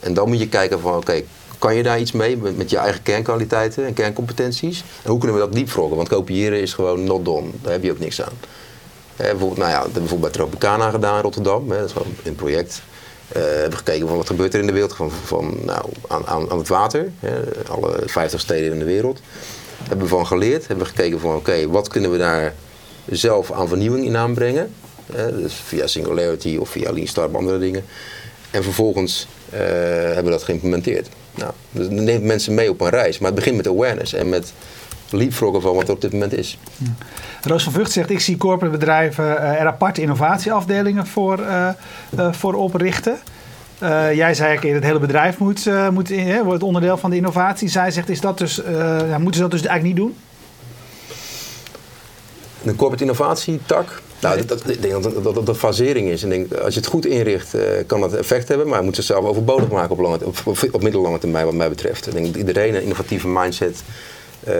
En 0.00 0.14
dan 0.14 0.28
moet 0.28 0.38
je 0.38 0.48
kijken 0.48 0.80
van, 0.80 0.96
oké, 0.96 1.22
kan 1.58 1.74
je 1.74 1.82
daar 1.82 2.00
iets 2.00 2.12
mee 2.12 2.36
met, 2.36 2.70
je 2.70 2.76
eigen 2.76 3.02
kernkwaliteiten 3.02 3.86
en 3.86 3.92
kerncompetenties? 3.92 4.84
En 5.02 5.10
hoe 5.10 5.18
kunnen 5.18 5.36
we 5.36 5.44
dat 5.44 5.52
diepvrogen? 5.52 5.96
Want 5.96 6.08
kopiëren 6.08 6.60
is 6.60 6.74
gewoon 6.74 7.04
not 7.04 7.24
done. 7.24 7.46
Daar 7.62 7.72
heb 7.72 7.82
je 7.82 7.90
ook 7.90 7.98
niks 7.98 8.22
aan. 8.22 8.32
Eh, 9.16 9.26
bijvoorbeeld, 9.28 9.58
nou 9.58 9.70
ja, 9.70 9.76
dat 9.76 9.84
hebben 9.84 10.02
bijvoorbeeld 10.02 10.32
bij 10.32 10.40
Tropicana 10.40 10.90
gedaan 10.90 11.16
in 11.16 11.22
Rotterdam. 11.22 11.70
Hè, 11.70 11.76
dat 11.76 11.86
is 11.86 11.92
gewoon 11.92 12.12
een 12.24 12.34
project. 12.34 12.82
We 13.28 13.38
hebben 13.38 13.78
gekeken 13.78 14.08
van 14.08 14.16
wat 14.16 14.26
gebeurt 14.26 14.54
er 14.54 14.60
in 14.60 14.66
de 14.66 14.72
wereld 14.72 14.94
van, 14.94 15.10
van, 15.10 15.56
nou, 15.64 15.84
aan, 16.08 16.26
aan, 16.26 16.50
aan 16.50 16.58
het 16.58 16.68
water. 16.68 17.12
Hè, 17.18 17.40
alle 17.68 18.02
50 18.06 18.40
steden 18.40 18.72
in 18.72 18.78
de 18.78 18.84
wereld. 18.84 19.20
Hebben 19.82 20.06
we 20.06 20.12
van 20.12 20.26
geleerd. 20.26 20.66
Hebben 20.66 20.86
we 20.86 20.92
gekeken 20.94 21.20
van 21.20 21.36
oké, 21.36 21.68
wat 21.68 21.88
kunnen 21.88 22.10
we 22.10 22.18
daar 22.18 22.54
zelf 23.10 23.52
aan 23.52 23.68
vernieuwing 23.68 24.04
in 24.04 24.16
aanbrengen. 24.16 24.70
Dus 25.36 25.54
via 25.54 25.86
Singularity 25.86 26.56
of 26.60 26.68
via 26.68 26.92
Lean 26.92 27.06
Startup, 27.06 27.36
andere 27.36 27.58
dingen. 27.58 27.84
En 28.54 28.62
vervolgens 28.62 29.26
eh, 29.50 29.58
hebben 30.04 30.24
we 30.24 30.30
dat 30.30 30.42
geïmplementeerd. 30.42 31.08
Nou, 31.34 31.52
dus 31.70 31.88
neemt 31.88 32.24
mensen 32.24 32.54
mee 32.54 32.70
op 32.70 32.80
een 32.80 32.88
reis. 32.88 33.18
Maar 33.18 33.30
het 33.30 33.38
begint 33.38 33.56
met 33.56 33.66
awareness 33.68 34.12
en 34.12 34.28
met 34.28 34.52
leapfroggen 35.10 35.62
van 35.62 35.74
wat 35.74 35.88
er 35.88 35.94
op 35.94 36.00
dit 36.00 36.12
moment 36.12 36.32
is. 36.32 36.58
Roos 37.42 37.62
van 37.62 37.72
Vught 37.72 37.92
zegt, 37.92 38.10
ik 38.10 38.20
zie 38.20 38.36
corporate 38.36 38.78
bedrijven 38.78 39.38
eh, 39.38 39.60
er 39.60 39.66
aparte 39.66 40.00
innovatieafdelingen 40.00 41.06
voor, 41.06 41.38
eh, 41.38 41.68
voor 42.30 42.54
oprichten. 42.54 43.18
Jij 44.14 44.34
zei 44.34 44.56
ook, 44.56 44.62
het 44.62 44.84
hele 44.84 44.98
bedrijf 44.98 45.38
moet, 45.38 45.70
moet 45.92 46.10
in, 46.10 46.26
hè, 46.26 46.44
wordt 46.44 46.62
onderdeel 46.62 46.96
van 46.96 47.10
de 47.10 47.16
innovatie. 47.16 47.68
Zij 47.68 47.90
zegt, 47.90 48.08
is 48.08 48.20
dat 48.20 48.38
dus, 48.38 48.60
ja, 49.08 49.18
moeten 49.18 49.34
ze 49.34 49.40
dat 49.40 49.50
dus 49.50 49.62
eigenlijk 49.66 49.82
niet 49.82 49.96
doen? 49.96 50.16
Een 52.64 52.76
corporate 52.76 53.02
innovatietak. 53.04 54.02
Nou, 54.20 54.38
ik 54.38 54.48
denk 54.80 55.02
dat, 55.02 55.24
dat, 55.24 55.34
dat, 55.34 55.46
dat 55.46 55.56
fasering 55.56 56.08
is. 56.08 56.22
En 56.22 56.28
denk, 56.28 56.54
als 56.54 56.74
je 56.74 56.80
het 56.80 56.88
goed 56.88 57.06
inricht, 57.06 57.54
eh, 57.54 57.62
kan 57.86 58.00
dat 58.00 58.12
effect 58.14 58.48
hebben. 58.48 58.68
Maar 58.68 58.78
je 58.78 58.84
moet 58.84 58.96
het 58.96 59.06
zelf 59.06 59.24
overbodig 59.24 59.68
maken 59.68 59.90
op, 59.90 59.98
lange, 60.00 60.18
op, 60.24 60.36
op, 60.44 60.58
op 60.72 60.82
middellange 60.82 61.18
termijn, 61.18 61.44
wat 61.44 61.54
mij 61.54 61.68
betreft. 61.68 62.06
Ik 62.06 62.12
denk 62.12 62.26
dat 62.26 62.36
iedereen 62.36 62.74
een 62.74 62.82
innovatieve 62.82 63.28
mindset 63.28 63.82
eh, 64.44 64.54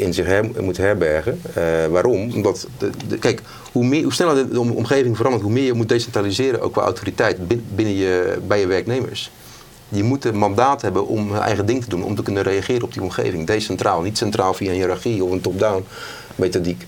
in 0.00 0.14
zich 0.14 0.26
her, 0.26 0.44
moet 0.60 0.76
herbergen. 0.76 1.40
Eh, 1.54 1.62
waarom? 1.90 2.32
Omdat, 2.34 2.66
de, 2.78 2.90
de- 3.08 3.18
kijk, 3.18 3.40
hoe, 3.72 3.84
meer, 3.84 4.02
hoe 4.02 4.12
sneller 4.12 4.34
de, 4.34 4.48
de 4.48 4.60
om- 4.60 4.70
omgeving 4.70 5.16
verandert, 5.16 5.42
hoe 5.44 5.52
meer 5.52 5.64
je 5.64 5.72
moet 5.72 5.88
decentraliseren, 5.88 6.60
ook 6.60 6.72
qua 6.72 6.82
autoriteit, 6.82 7.48
bin- 7.48 7.64
binnen 7.74 7.94
je, 7.94 8.36
bij 8.46 8.60
je 8.60 8.66
werknemers. 8.66 9.30
Je 9.88 10.02
moet 10.02 10.24
een 10.24 10.36
mandaat 10.38 10.82
hebben 10.82 11.06
om 11.06 11.32
hun 11.32 11.42
eigen 11.42 11.66
ding 11.66 11.82
te 11.82 11.88
doen, 11.88 12.02
om 12.04 12.14
te 12.14 12.22
kunnen 12.22 12.42
reageren 12.42 12.82
op 12.82 12.92
die 12.92 13.02
omgeving. 13.02 13.46
Decentraal, 13.46 14.00
niet 14.02 14.18
centraal 14.18 14.54
via 14.54 14.68
een 14.70 14.76
hiërarchie 14.76 15.24
of 15.24 15.30
een 15.30 15.40
top-down 15.40 15.84
methodiek. 16.34 16.86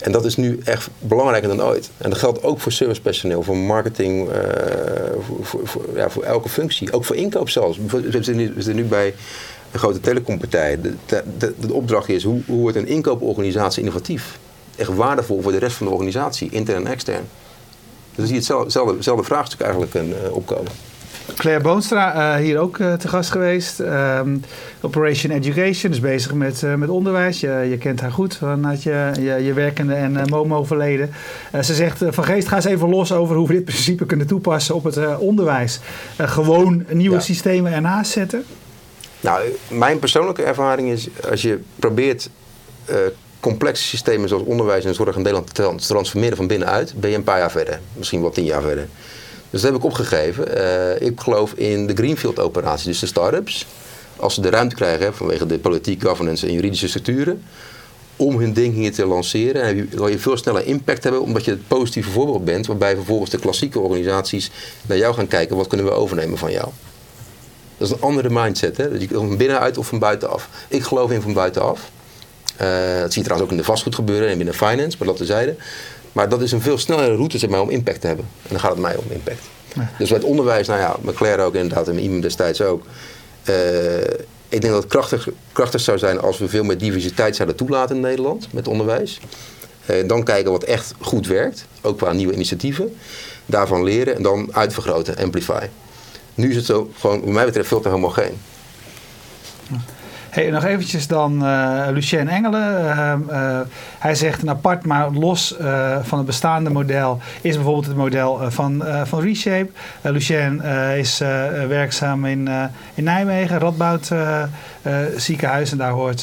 En 0.00 0.12
dat 0.12 0.24
is 0.24 0.36
nu 0.36 0.60
echt 0.64 0.88
belangrijker 0.98 1.48
dan 1.48 1.62
ooit. 1.62 1.90
En 1.98 2.10
dat 2.10 2.18
geldt 2.18 2.42
ook 2.42 2.60
voor 2.60 2.72
servicepersoneel, 2.72 3.42
voor 3.42 3.56
marketing, 3.56 4.28
eh, 4.28 4.40
voor, 5.42 5.84
ja, 5.94 6.10
voor 6.10 6.22
elke 6.22 6.48
functie. 6.48 6.92
Ook 6.92 7.04
voor 7.04 7.16
inkoop 7.16 7.48
zelfs. 7.48 7.78
We 7.86 8.08
zitten 8.10 8.36
nu, 8.36 8.52
nu 8.72 8.84
bij 8.84 9.14
een 9.70 9.78
grote 9.78 10.00
telecompartij. 10.00 10.80
De, 11.38 11.72
opdracht 11.72 12.08
is, 12.08 12.24
hoe, 12.24 12.40
hoe 12.46 12.60
wordt 12.60 12.76
een 12.76 12.86
inkooporganisatie 12.86 13.80
innovatief? 13.80 14.38
Echt 14.76 14.94
waardevol 14.94 15.42
voor 15.42 15.52
de 15.52 15.58
rest 15.58 15.76
van 15.76 15.86
de 15.86 15.92
organisatie, 15.92 16.50
intern 16.50 16.84
en 16.84 16.92
extern. 16.92 17.24
Dus 18.14 18.28
je 18.28 18.34
hetzelfde, 18.34 18.94
hetzelfde, 18.94 19.24
vraagstuk 19.24 19.60
eigenlijk 19.60 19.94
eh, 19.94 20.02
opkomen. 20.30 20.72
Claire 21.36 21.62
Boonstra, 21.62 22.34
eh, 22.34 22.42
hier 22.42 22.58
ook 22.58 22.78
eh, 22.78 22.92
te 22.92 23.08
gast 23.08 23.30
geweest. 23.30 23.80
Ehm, 23.80 24.36
Operation 24.80 25.32
Education, 25.32 25.92
is 25.92 26.00
bezig 26.00 26.34
met, 26.34 26.62
eh, 26.62 26.74
met 26.74 26.88
onderwijs. 26.88 27.40
Je, 27.40 27.66
je 27.70 27.78
kent 27.78 28.00
haar 28.00 28.12
goed 28.12 28.36
vanuit 28.36 28.82
je, 28.82 29.10
je, 29.20 29.44
je 29.44 29.52
werkende 29.52 29.94
en 29.94 30.28
Momo-verleden. 30.28 31.10
Ze 31.62 31.74
zegt, 31.74 32.02
Van 32.08 32.24
Geest, 32.24 32.48
ga 32.48 32.56
eens 32.56 32.64
even 32.64 32.88
los 32.88 33.12
over 33.12 33.36
hoe 33.36 33.46
we 33.46 33.52
dit 33.52 33.64
principe 33.64 34.06
kunnen 34.06 34.26
toepassen 34.26 34.74
op 34.74 34.84
het 34.84 35.18
onderwijs. 35.18 35.80
Gewoon 36.18 36.84
nieuwe 36.88 37.14
Ja. 37.16 37.20
systemen 37.22 37.72
ernaast 37.72 38.12
zetten. 38.12 38.44
Nou, 39.20 39.42
mijn 39.68 39.98
persoonlijke 39.98 40.42
ervaring 40.42 40.90
is, 40.90 41.08
als 41.30 41.42
je 41.42 41.58
probeert 41.76 42.30
complexe 43.40 43.82
systemen 43.82 44.28
zoals 44.28 44.44
onderwijs 44.44 44.84
en 44.84 44.94
zorg 44.94 45.16
in 45.16 45.22
Nederland 45.22 45.54
te 45.54 45.74
transformeren 45.86 46.36
van 46.36 46.46
binnenuit, 46.46 46.94
ben 46.96 47.10
je 47.10 47.16
een 47.16 47.24
paar 47.24 47.38
jaar 47.38 47.50
verder. 47.50 47.80
Misschien 47.92 48.20
wel 48.20 48.30
tien 48.30 48.44
jaar 48.44 48.62
verder. 48.62 48.88
Dus 49.50 49.60
dat 49.60 49.70
heb 49.70 49.80
ik 49.80 49.86
opgegeven. 49.86 50.56
Eh, 50.56 51.06
ik 51.08 51.20
geloof 51.20 51.52
in 51.52 51.86
de 51.86 51.94
Greenfield-operatie, 51.94 52.88
dus 52.88 52.98
de 52.98 53.06
start-ups. 53.06 53.66
Als 54.16 54.34
ze 54.34 54.40
de 54.40 54.50
ruimte 54.50 54.74
krijgen 54.74 55.14
vanwege 55.14 55.46
de 55.46 55.58
politiek, 55.58 56.02
governance 56.02 56.46
en 56.46 56.52
juridische 56.52 56.88
structuren, 56.88 57.42
om 58.16 58.38
hun 58.38 58.56
hier 58.56 58.92
te 58.92 59.06
lanceren, 59.06 59.62
en 59.62 59.88
zal 59.94 60.08
je 60.08 60.18
veel 60.18 60.36
sneller 60.36 60.66
impact 60.66 61.02
hebben, 61.02 61.22
omdat 61.22 61.44
je 61.44 61.50
het 61.50 61.68
positieve 61.68 62.10
voorbeeld 62.10 62.44
bent, 62.44 62.66
waarbij 62.66 62.94
vervolgens 62.94 63.30
de 63.30 63.38
klassieke 63.38 63.78
organisaties 63.80 64.50
naar 64.86 64.98
jou 64.98 65.14
gaan 65.14 65.26
kijken, 65.26 65.56
wat 65.56 65.66
kunnen 65.66 65.86
we 65.86 65.92
overnemen 65.92 66.38
van 66.38 66.52
jou. 66.52 66.68
Dat 67.76 67.88
is 67.88 67.94
een 67.94 68.02
andere 68.02 68.30
mindset. 68.30 68.76
Hè? 68.76 68.90
Dus 68.90 69.02
je 69.02 69.08
van 69.08 69.36
binnenuit 69.36 69.78
of 69.78 69.86
van 69.86 69.98
buitenaf. 69.98 70.48
Ik 70.68 70.82
geloof 70.82 71.10
in 71.10 71.22
van 71.22 71.32
buitenaf. 71.32 71.90
Eh, 72.56 73.00
dat 73.00 73.12
zie 73.12 73.22
je 73.22 73.28
trouwens 73.28 73.42
ook 73.42 73.50
in 73.50 73.56
de 73.56 73.64
vastgoed 73.64 73.94
gebeuren 73.94 74.28
en 74.28 74.36
binnen 74.36 74.54
finance, 74.54 74.96
maar 74.98 75.08
dat 75.08 75.16
tezijde. 75.16 75.56
Maar 76.12 76.28
dat 76.28 76.42
is 76.42 76.52
een 76.52 76.60
veel 76.60 76.78
snellere 76.78 77.14
route 77.14 77.38
zeg 77.38 77.50
maar, 77.50 77.60
om 77.60 77.70
impact 77.70 78.00
te 78.00 78.06
hebben. 78.06 78.24
En 78.42 78.48
dan 78.48 78.60
gaat 78.60 78.70
het 78.70 78.80
mij 78.80 78.96
om 78.96 79.04
impact. 79.08 79.42
Ja. 79.74 79.90
Dus 79.98 80.08
bij 80.08 80.18
het 80.18 80.26
onderwijs, 80.26 80.66
nou 80.66 80.80
ja, 80.80 80.96
met 81.00 81.14
Claire 81.14 81.42
ook 81.42 81.54
inderdaad 81.54 81.88
en 81.88 81.94
met 81.94 82.04
IME 82.04 82.20
destijds 82.20 82.62
ook. 82.62 82.84
Eh, 83.42 83.54
ik 84.48 84.60
denk 84.60 84.72
dat 84.72 84.82
het 84.82 84.92
krachtig, 84.92 85.28
krachtig 85.52 85.80
zou 85.80 85.98
zijn 85.98 86.20
als 86.20 86.38
we 86.38 86.48
veel 86.48 86.64
meer 86.64 86.78
diversiteit 86.78 87.36
zouden 87.36 87.56
toelaten 87.56 87.96
in 87.96 88.02
Nederland 88.02 88.52
met 88.52 88.68
onderwijs. 88.68 89.20
Eh, 89.86 90.08
dan 90.08 90.24
kijken 90.24 90.52
wat 90.52 90.64
echt 90.64 90.94
goed 91.00 91.26
werkt, 91.26 91.66
ook 91.80 91.98
qua 91.98 92.12
nieuwe 92.12 92.32
initiatieven. 92.32 92.96
Daarvan 93.46 93.84
leren 93.84 94.16
en 94.16 94.22
dan 94.22 94.48
uitvergroten, 94.52 95.16
amplify. 95.16 95.66
Nu 96.34 96.50
is 96.50 96.56
het 96.56 96.64
zo, 96.64 96.90
gewoon, 96.98 97.20
wat 97.20 97.28
mij 97.28 97.44
betreft, 97.44 97.68
veel 97.68 97.80
te 97.80 97.88
homogeen. 97.88 98.38
Hey, 100.30 100.50
nog 100.50 100.64
eventjes 100.64 101.06
dan 101.06 101.46
eh, 101.46 101.86
Lucien 101.92 102.28
Engelen. 102.28 102.78
Eh, 102.96 103.12
eh, 103.12 103.60
hij 103.98 104.14
zegt 104.14 104.42
een 104.42 104.50
apart, 104.50 104.84
maar 104.86 105.10
los 105.10 105.56
eh, 105.56 105.96
van 106.02 106.18
het 106.18 106.26
bestaande 106.26 106.70
model 106.70 107.20
is 107.40 107.54
bijvoorbeeld 107.54 107.86
het 107.86 107.96
model 107.96 108.50
van, 108.50 108.84
van 109.04 109.20
Reshape. 109.20 109.70
Lucien 110.02 110.62
is 110.96 111.18
werkzaam 111.68 112.24
in, 112.26 112.48
in 112.94 113.04
Nijmegen, 113.04 113.58
Radboud 113.58 114.10
ziekenhuis. 115.16 115.72
En 115.72 115.78
daar 115.78 115.90
hoort 115.90 116.22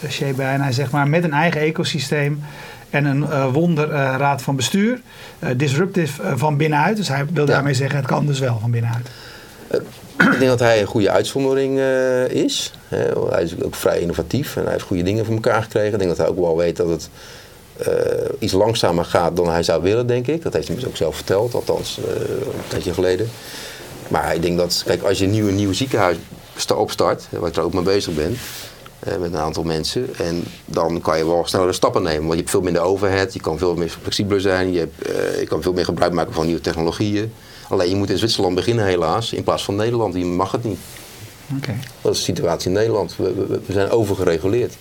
Reshape 0.00 0.32
bij. 0.36 0.52
En 0.54 0.60
hij 0.60 0.72
zegt 0.72 0.90
maar 0.90 1.08
met 1.08 1.24
een 1.24 1.32
eigen 1.32 1.60
ecosysteem 1.60 2.42
en 2.90 3.04
een 3.04 3.50
wonderraad 3.52 4.42
van 4.42 4.56
bestuur. 4.56 5.00
eh, 5.38 5.48
disruptive 5.56 6.22
van 6.38 6.56
binnenuit. 6.56 6.96
Dus 6.96 7.08
hij 7.08 7.24
wil 7.32 7.46
Ja. 7.46 7.52
daarmee 7.52 7.74
zeggen 7.74 7.96
het 7.98 8.06
kan 8.06 8.26
dus 8.26 8.38
wel 8.38 8.58
van 8.60 8.70
binnenuit. 8.70 9.10
Ik 10.18 10.38
denk 10.38 10.50
dat 10.50 10.58
hij 10.58 10.80
een 10.80 10.86
goede 10.86 11.10
uitzondering 11.10 11.78
eh, 11.78 12.28
is. 12.28 12.72
Hij 12.88 13.42
is 13.42 13.62
ook 13.62 13.74
vrij 13.74 14.00
innovatief 14.00 14.56
en 14.56 14.62
hij 14.62 14.72
heeft 14.72 14.84
goede 14.84 15.02
dingen 15.02 15.24
voor 15.24 15.34
elkaar 15.34 15.62
gekregen. 15.62 15.92
Ik 15.92 15.98
denk 15.98 16.08
dat 16.08 16.18
hij 16.18 16.28
ook 16.28 16.38
wel 16.40 16.56
weet 16.56 16.76
dat 16.76 16.88
het 16.88 17.08
eh, 17.76 17.92
iets 18.38 18.52
langzamer 18.52 19.04
gaat 19.04 19.36
dan 19.36 19.48
hij 19.48 19.62
zou 19.62 19.82
willen, 19.82 20.06
denk 20.06 20.26
ik. 20.26 20.42
Dat 20.42 20.52
heeft 20.52 20.68
hij 20.68 20.76
me 20.76 20.86
ook 20.86 20.96
zelf 20.96 21.14
verteld, 21.16 21.54
althans 21.54 21.98
eh, 21.98 22.20
een 22.30 22.68
tijdje 22.68 22.92
geleden. 22.92 23.30
Maar 24.08 24.34
ik 24.34 24.42
denk 24.42 24.58
dat, 24.58 24.82
kijk, 24.86 25.02
als 25.02 25.18
je 25.18 25.24
een 25.24 25.54
nieuw, 25.54 25.72
ziekenhuis 25.72 26.16
sta- 26.56 26.74
opstart, 26.74 27.26
waar 27.30 27.48
ik 27.48 27.56
er 27.56 27.62
ook 27.62 27.74
mee 27.74 27.82
bezig 27.82 28.14
ben, 28.14 28.36
met 29.20 29.32
een 29.32 29.36
aantal 29.38 29.62
mensen, 29.62 30.08
en 30.16 30.44
dan 30.64 31.00
kan 31.00 31.18
je 31.18 31.26
wel 31.26 31.46
snellere 31.46 31.72
stappen 31.72 32.02
nemen. 32.02 32.20
Want 32.20 32.32
je 32.32 32.38
hebt 32.38 32.50
veel 32.50 32.60
minder 32.60 32.82
overhead, 32.82 33.32
je 33.32 33.40
kan 33.40 33.58
veel 33.58 33.74
meer 33.74 33.88
flexibeler 34.02 34.40
zijn, 34.40 34.72
je, 34.72 34.78
hebt, 34.78 34.94
je 35.38 35.46
kan 35.48 35.62
veel 35.62 35.72
meer 35.72 35.84
gebruik 35.84 36.12
maken 36.12 36.32
van 36.34 36.46
nieuwe 36.46 36.60
technologieën. 36.60 37.32
Alleen 37.68 37.88
je 37.88 37.96
moet 37.96 38.10
in 38.10 38.18
Zwitserland 38.18 38.54
beginnen 38.54 38.84
helaas, 38.84 39.32
in 39.32 39.42
plaats 39.42 39.64
van 39.64 39.76
Nederland. 39.76 40.14
Die 40.14 40.24
mag 40.24 40.52
het 40.52 40.64
niet. 40.64 40.78
Dat 42.00 42.12
is 42.12 42.18
de 42.18 42.24
situatie 42.24 42.68
in 42.68 42.72
Nederland. 42.72 43.16
We, 43.16 43.34
we, 43.34 43.60
we 43.66 43.72
zijn 43.72 43.90
overgereguleerd. 43.90 44.74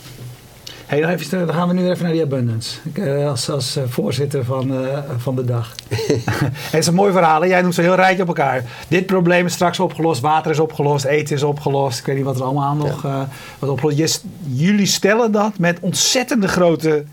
Hey, 0.87 0.99
nog 0.99 1.09
even, 1.09 1.45
dan 1.45 1.55
gaan 1.55 1.67
we 1.67 1.73
nu 1.73 1.89
even 1.89 2.03
naar 2.03 2.13
die 2.13 2.21
abundance. 2.21 2.77
Ik, 2.83 2.97
eh, 2.97 3.29
als 3.29 3.49
als 3.49 3.75
eh, 3.75 3.83
voorzitter 3.87 4.45
van, 4.45 4.85
eh, 4.85 4.97
van 5.17 5.35
de 5.35 5.45
dag. 5.45 5.75
het 6.71 6.79
is 6.79 6.87
een 6.87 6.93
mooi 6.93 7.11
verhaal. 7.11 7.41
hè? 7.41 7.47
Jij 7.47 7.61
noemt 7.61 7.73
zo 7.73 7.81
heel 7.81 7.95
rijtje 7.95 8.21
op 8.21 8.27
elkaar. 8.27 8.63
Dit 8.87 9.05
probleem 9.05 9.45
is 9.45 9.53
straks 9.53 9.79
opgelost. 9.79 10.21
Water 10.21 10.51
is 10.51 10.59
opgelost. 10.59 11.05
Eten 11.05 11.35
is 11.35 11.43
opgelost. 11.43 11.99
Ik 11.99 12.05
weet 12.05 12.15
niet 12.15 12.25
wat 12.25 12.35
er 12.35 12.43
allemaal 12.43 12.75
nog 12.75 13.05
eh 13.05 13.21
wat 13.59 13.69
opgelost. 13.69 14.23
Jullie 14.43 14.85
stellen 14.85 15.31
dat 15.31 15.57
met 15.57 15.77
ontzettende 15.81 16.47
grote 16.47 17.03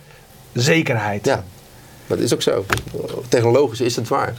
zekerheid. 0.52 1.24
Ja, 1.24 1.44
dat 2.06 2.18
is 2.18 2.34
ook 2.34 2.42
zo. 2.42 2.64
Technologisch 3.28 3.80
is 3.80 3.96
het 3.96 4.08
waar. 4.08 4.34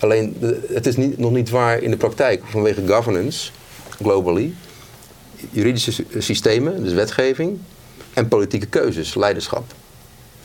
Alleen 0.00 0.36
het 0.72 0.86
is 0.86 0.96
niet, 0.96 1.18
nog 1.18 1.30
niet 1.32 1.50
waar 1.50 1.82
in 1.82 1.90
de 1.90 1.96
praktijk 1.96 2.42
vanwege 2.44 2.86
governance, 2.86 3.50
globally, 4.02 4.52
juridische 5.50 5.92
sy- 5.92 6.04
systemen, 6.18 6.82
dus 6.84 6.92
wetgeving, 6.92 7.58
en 8.14 8.28
politieke 8.28 8.66
keuzes, 8.66 9.14
leiderschap. 9.14 9.64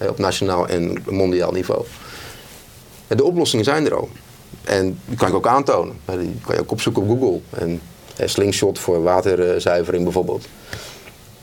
Op 0.10 0.18
nationaal 0.18 0.68
en 0.68 0.98
mondiaal 1.10 1.52
niveau. 1.52 1.86
De 3.08 3.24
oplossingen 3.24 3.65
zijn 3.65 3.86
er 3.86 3.96
al. 3.96 4.10
En 4.63 5.00
die 5.06 5.18
kan 5.18 5.28
ik 5.28 5.34
ook 5.34 5.48
aantonen. 5.48 5.96
Die 6.06 6.36
kan 6.46 6.56
je 6.56 6.62
ook 6.62 6.72
opzoeken 6.72 7.02
op 7.02 7.08
Google. 7.20 7.39
En 7.50 7.82
slingshot 8.26 8.80
voor 8.80 9.04
waterzuivering 9.04 10.04
bijvoorbeeld. 10.04 10.48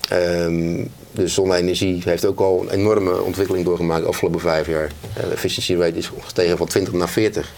Ehm, 0.09 0.85
de 1.13 1.29
zonne-energie 1.29 2.03
heeft 2.05 2.25
ook 2.25 2.41
al 2.41 2.61
een 2.63 2.71
enorme 2.71 3.21
ontwikkeling 3.23 3.65
doorgemaakt 3.65 4.03
de 4.03 4.09
afgelopen 4.09 4.41
vijf 4.41 4.67
jaar. 4.67 4.91
De 5.15 5.27
efficiency 5.27 5.75
rate 5.75 5.97
is 5.99 6.11
gestegen 6.21 6.57
van 6.57 6.67
20 6.67 6.93
naar 6.93 7.09
40. 7.09 7.53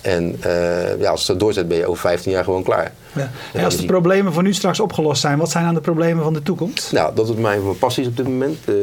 En 0.00 0.36
eh, 0.40 1.00
ja, 1.00 1.10
als 1.10 1.28
het 1.28 1.40
doorzet 1.40 1.68
ben 1.68 1.76
je 1.76 1.86
over 1.86 2.00
15 2.00 2.32
jaar 2.32 2.44
gewoon 2.44 2.62
klaar. 2.62 2.92
Ja. 3.14 3.30
En 3.52 3.64
als 3.64 3.76
de 3.76 3.86
problemen 3.86 4.32
van 4.32 4.44
nu 4.44 4.54
straks 4.54 4.80
opgelost 4.80 5.20
zijn, 5.20 5.38
wat 5.38 5.50
zijn 5.50 5.64
dan 5.64 5.74
de 5.74 5.80
problemen 5.80 6.22
van 6.22 6.32
de 6.32 6.42
toekomst? 6.42 6.92
Nou, 6.92 7.14
dat 7.14 7.28
is 7.28 7.34
mijn, 7.34 7.62
mijn 7.64 7.78
passie 7.78 8.06
op 8.06 8.16
dit 8.16 8.26
moment. 8.26 8.58
Eh, 8.64 8.74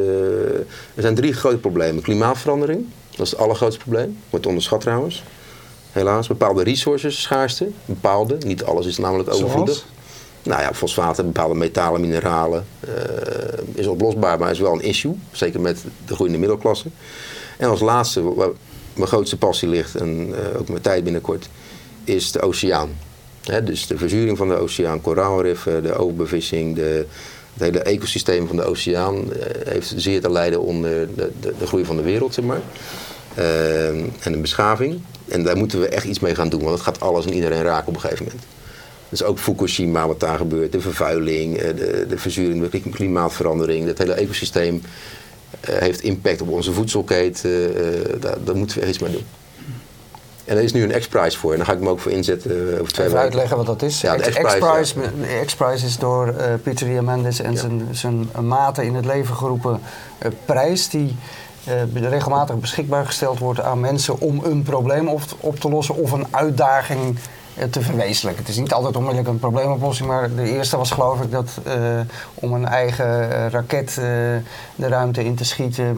er 0.95 1.01
zijn 1.01 1.15
drie 1.15 1.34
grote 1.34 1.58
problemen. 1.58 2.04
Klimaatverandering, 2.04 2.86
Dat 3.15 3.25
is 3.25 3.32
het 3.32 3.39
allergrootste 3.39 3.80
probleem. 3.80 4.17
Wordt 4.30 4.45
onderschat 4.45 4.82
trouwens. 4.82 5.23
Helaas. 5.91 6.28
Bepaalde 6.28 6.63
resources 6.63 7.21
schaarste. 7.21 7.67
Bepaalde. 7.86 8.38
Niet 8.45 8.63
alles 8.63 8.86
is 8.86 8.97
namelijk 8.97 9.34
overvloedig. 9.34 9.75
Zoals? 9.75 9.93
Nou 10.43 10.62
ja, 10.62 10.73
fosfaten, 10.73 11.25
bepaalde 11.25 11.56
metalen, 11.56 12.01
mineralen. 12.01 12.65
eh, 12.80 12.93
is 13.73 13.88
oplosbaar, 13.88 14.39
maar 14.39 14.51
is 14.51 14.60
wel 14.60 14.73
een 14.73 14.84
issue. 14.84 15.15
Zeker 15.32 15.60
met 15.62 15.84
de 16.06 16.13
groeiende 16.13 16.39
middelklasse. 16.39 16.88
En 17.58 17.69
als 17.69 17.80
laatste, 17.80 18.21
mijn 18.95 19.08
grootste 19.08 19.38
passie 19.38 19.67
ligt, 19.67 19.95
en 19.95 20.34
eh, 20.34 20.60
ook 20.60 20.69
mijn 20.69 20.81
tijd 20.81 21.03
binnenkort, 21.03 21.49
is 22.03 22.31
de 22.31 22.41
oceaan. 22.41 22.89
Dus 23.63 23.88
de 23.88 23.97
verzuring 23.97 24.38
van 24.38 24.47
de 24.47 24.55
oceaan, 24.55 25.01
koraalriffen, 25.01 25.84
de 25.84 25.93
overbevissing, 25.93 26.75
de, 26.75 27.05
het 27.53 27.63
hele 27.63 27.79
ecosysteem 27.79 28.47
van 28.47 28.55
de 28.55 28.63
oceaan 28.63 29.34
eh, 29.34 29.67
heeft 29.67 29.93
zeer 29.95 30.21
te 30.21 30.31
lijden 30.31 30.62
onder 30.62 31.15
de, 31.15 31.31
de, 31.39 31.53
de 31.60 31.67
groei 31.67 31.86
van 31.86 31.95
de 31.95 32.03
wereld, 32.03 32.34
zeg 32.34 32.45
maar. 32.45 32.62
Eh, 33.34 33.88
en 33.88 34.31
de 34.31 34.38
beschaving. 34.38 35.01
En 35.27 35.43
daar 35.43 35.58
moeten 35.58 35.79
we 35.79 35.88
echt 35.88 36.05
iets 36.05 36.19
mee 36.19 36.36
gaan 36.36 36.49
doen, 36.49 36.62
want 36.62 36.73
het 36.73 36.84
gaat 36.84 36.99
alles 36.99 37.25
en 37.25 37.34
iedereen 37.34 37.63
raken 37.63 37.88
op 37.88 37.93
een 37.93 37.99
gegeven 37.99 38.25
moment. 38.25 38.43
Dus 39.10 39.23
ook 39.23 39.39
Fukushima, 39.39 40.08
wat 40.08 40.19
daar 40.19 40.38
gebeurt, 40.38 40.71
de 40.71 40.81
vervuiling, 40.81 41.62
de, 41.62 42.05
de 42.10 42.17
verzuring, 42.17 42.69
de 42.69 42.81
klimaatverandering, 42.89 43.88
het 43.88 43.97
hele 43.97 44.13
ecosysteem 44.13 44.81
heeft 45.62 46.01
impact 46.01 46.41
op 46.41 46.49
onze 46.49 46.73
voedselketen. 46.73 47.75
eh, 47.75 48.21
daar, 48.21 48.36
daar 48.43 48.55
moeten 48.55 48.79
we 48.79 48.88
iets 48.88 48.99
mee 48.99 49.12
doen. 49.12 49.25
En 50.45 50.58
er 50.58 50.63
is 50.63 50.73
nu 50.73 50.84
een 50.84 50.99
X-Prize 50.99 51.38
voor 51.38 51.51
en 51.51 51.58
daar 51.58 51.65
ga 51.65 51.73
ik 51.73 51.79
me 51.79 51.89
ook 51.89 51.99
voor 51.99 52.12
inzetten 52.12 52.51
eh, 52.51 52.58
over 52.81 52.93
twee 52.93 53.05
Even 53.05 53.17
weken. 53.17 53.19
uitleggen 53.19 53.58
wat 53.58 53.65
dat 53.65 53.81
is. 53.81 54.01
Ja, 54.01 54.17
de 54.17 54.31
X-Prize, 55.36 55.79
ja. 55.81 55.86
is 55.86 55.97
door 55.97 56.27
eh 56.27 56.53
Pieter 56.63 56.88
Diamandis 56.88 57.39
en 57.41 57.51
Ja. 57.51 57.58
zijn, 57.60 57.88
zijn 57.91 58.29
maten 58.41 58.84
in 58.84 58.95
het 58.95 59.05
leven 59.05 59.36
geroepen 59.36 59.79
eh, 60.17 60.31
prijs 60.45 60.89
die 60.89 61.15
eh, 61.63 62.10
regelmatig 62.10 62.55
beschikbaar 62.60 63.05
gesteld 63.05 63.39
wordt 63.39 63.60
aan 63.62 63.79
mensen 63.79 64.19
om 64.19 64.41
een 64.43 64.63
probleem 64.63 65.08
op, 65.08 65.21
op 65.39 65.60
te 65.60 65.69
lossen 65.69 65.95
of 65.95 66.12
een 66.12 66.25
uitdaging 66.29 67.15
eh, 67.15 67.21
te 67.69 67.81
verwezenlijken. 67.81 68.43
Het 68.43 68.51
is 68.51 68.59
niet 68.59 68.73
altijd 68.73 68.95
onmiddellijk 68.95 69.29
een 69.29 69.39
probleemoplossing, 69.39 70.09
maar 70.09 70.35
de 70.35 70.49
eerste 70.49 70.77
was 70.77 70.91
geloof 70.91 71.21
ik 71.21 71.31
dat 71.31 71.59
eh, 71.63 71.99
om 72.33 72.53
een 72.53 72.65
eigen 72.65 73.31
eh, 73.31 73.49
raket 73.49 73.89
eh, 73.89 74.05
de 74.75 74.87
ruimte 74.87 75.25
in 75.25 75.35
te 75.35 75.45
schieten, 75.45 75.97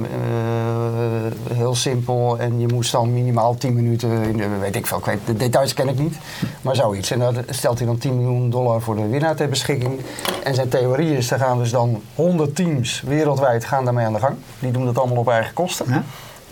eh, 1.48 1.56
heel 1.56 1.76
simpel. 1.76 2.40
En 2.40 2.60
je 2.60 2.68
moest 2.68 2.92
dan 2.92 3.14
minimaal 3.14 3.56
10 3.56 3.74
minuten, 3.74 4.24
in 4.24 4.38
de, 4.38 4.48
weet 4.60 4.76
ik 4.76 4.88
veel, 4.88 4.98
ik 4.98 5.06
weet, 5.06 5.20
de 5.26 5.36
details 5.36 5.74
ken 5.74 5.88
ik 5.88 6.00
niet, 6.00 6.16
maar 6.62 6.76
zoiets. 6.76 7.12
En 7.12 7.20
daar 7.20 7.34
stelt 7.50 7.78
hij 7.78 7.88
dan 7.88 7.98
10 7.98 8.16
miljoen 8.16 8.50
dollar 8.50 8.82
voor 8.82 8.96
de 8.96 9.08
winnaar 9.08 9.36
ter 9.36 9.50
beschikking. 9.50 10.00
En 10.44 10.56
zijn 10.56 10.70
theorie 10.70 11.18
is, 11.18 11.32
er 11.32 11.40
gaan 11.40 11.58
dus 11.58 11.72
dan 11.72 12.02
100 12.16 12.56
teams 12.56 13.02
wereldwijd 13.06 13.66
gaan 13.66 13.86
daarmee 13.86 14.06
aan 14.06 14.14
de 14.14 14.20
gang. 14.20 14.36
Die 14.60 14.72
doen 14.72 14.86
dat 14.86 14.98
allemaal 14.98 15.18
op 15.18 15.30
eigen 15.30 15.54
kosten. 15.54 16.06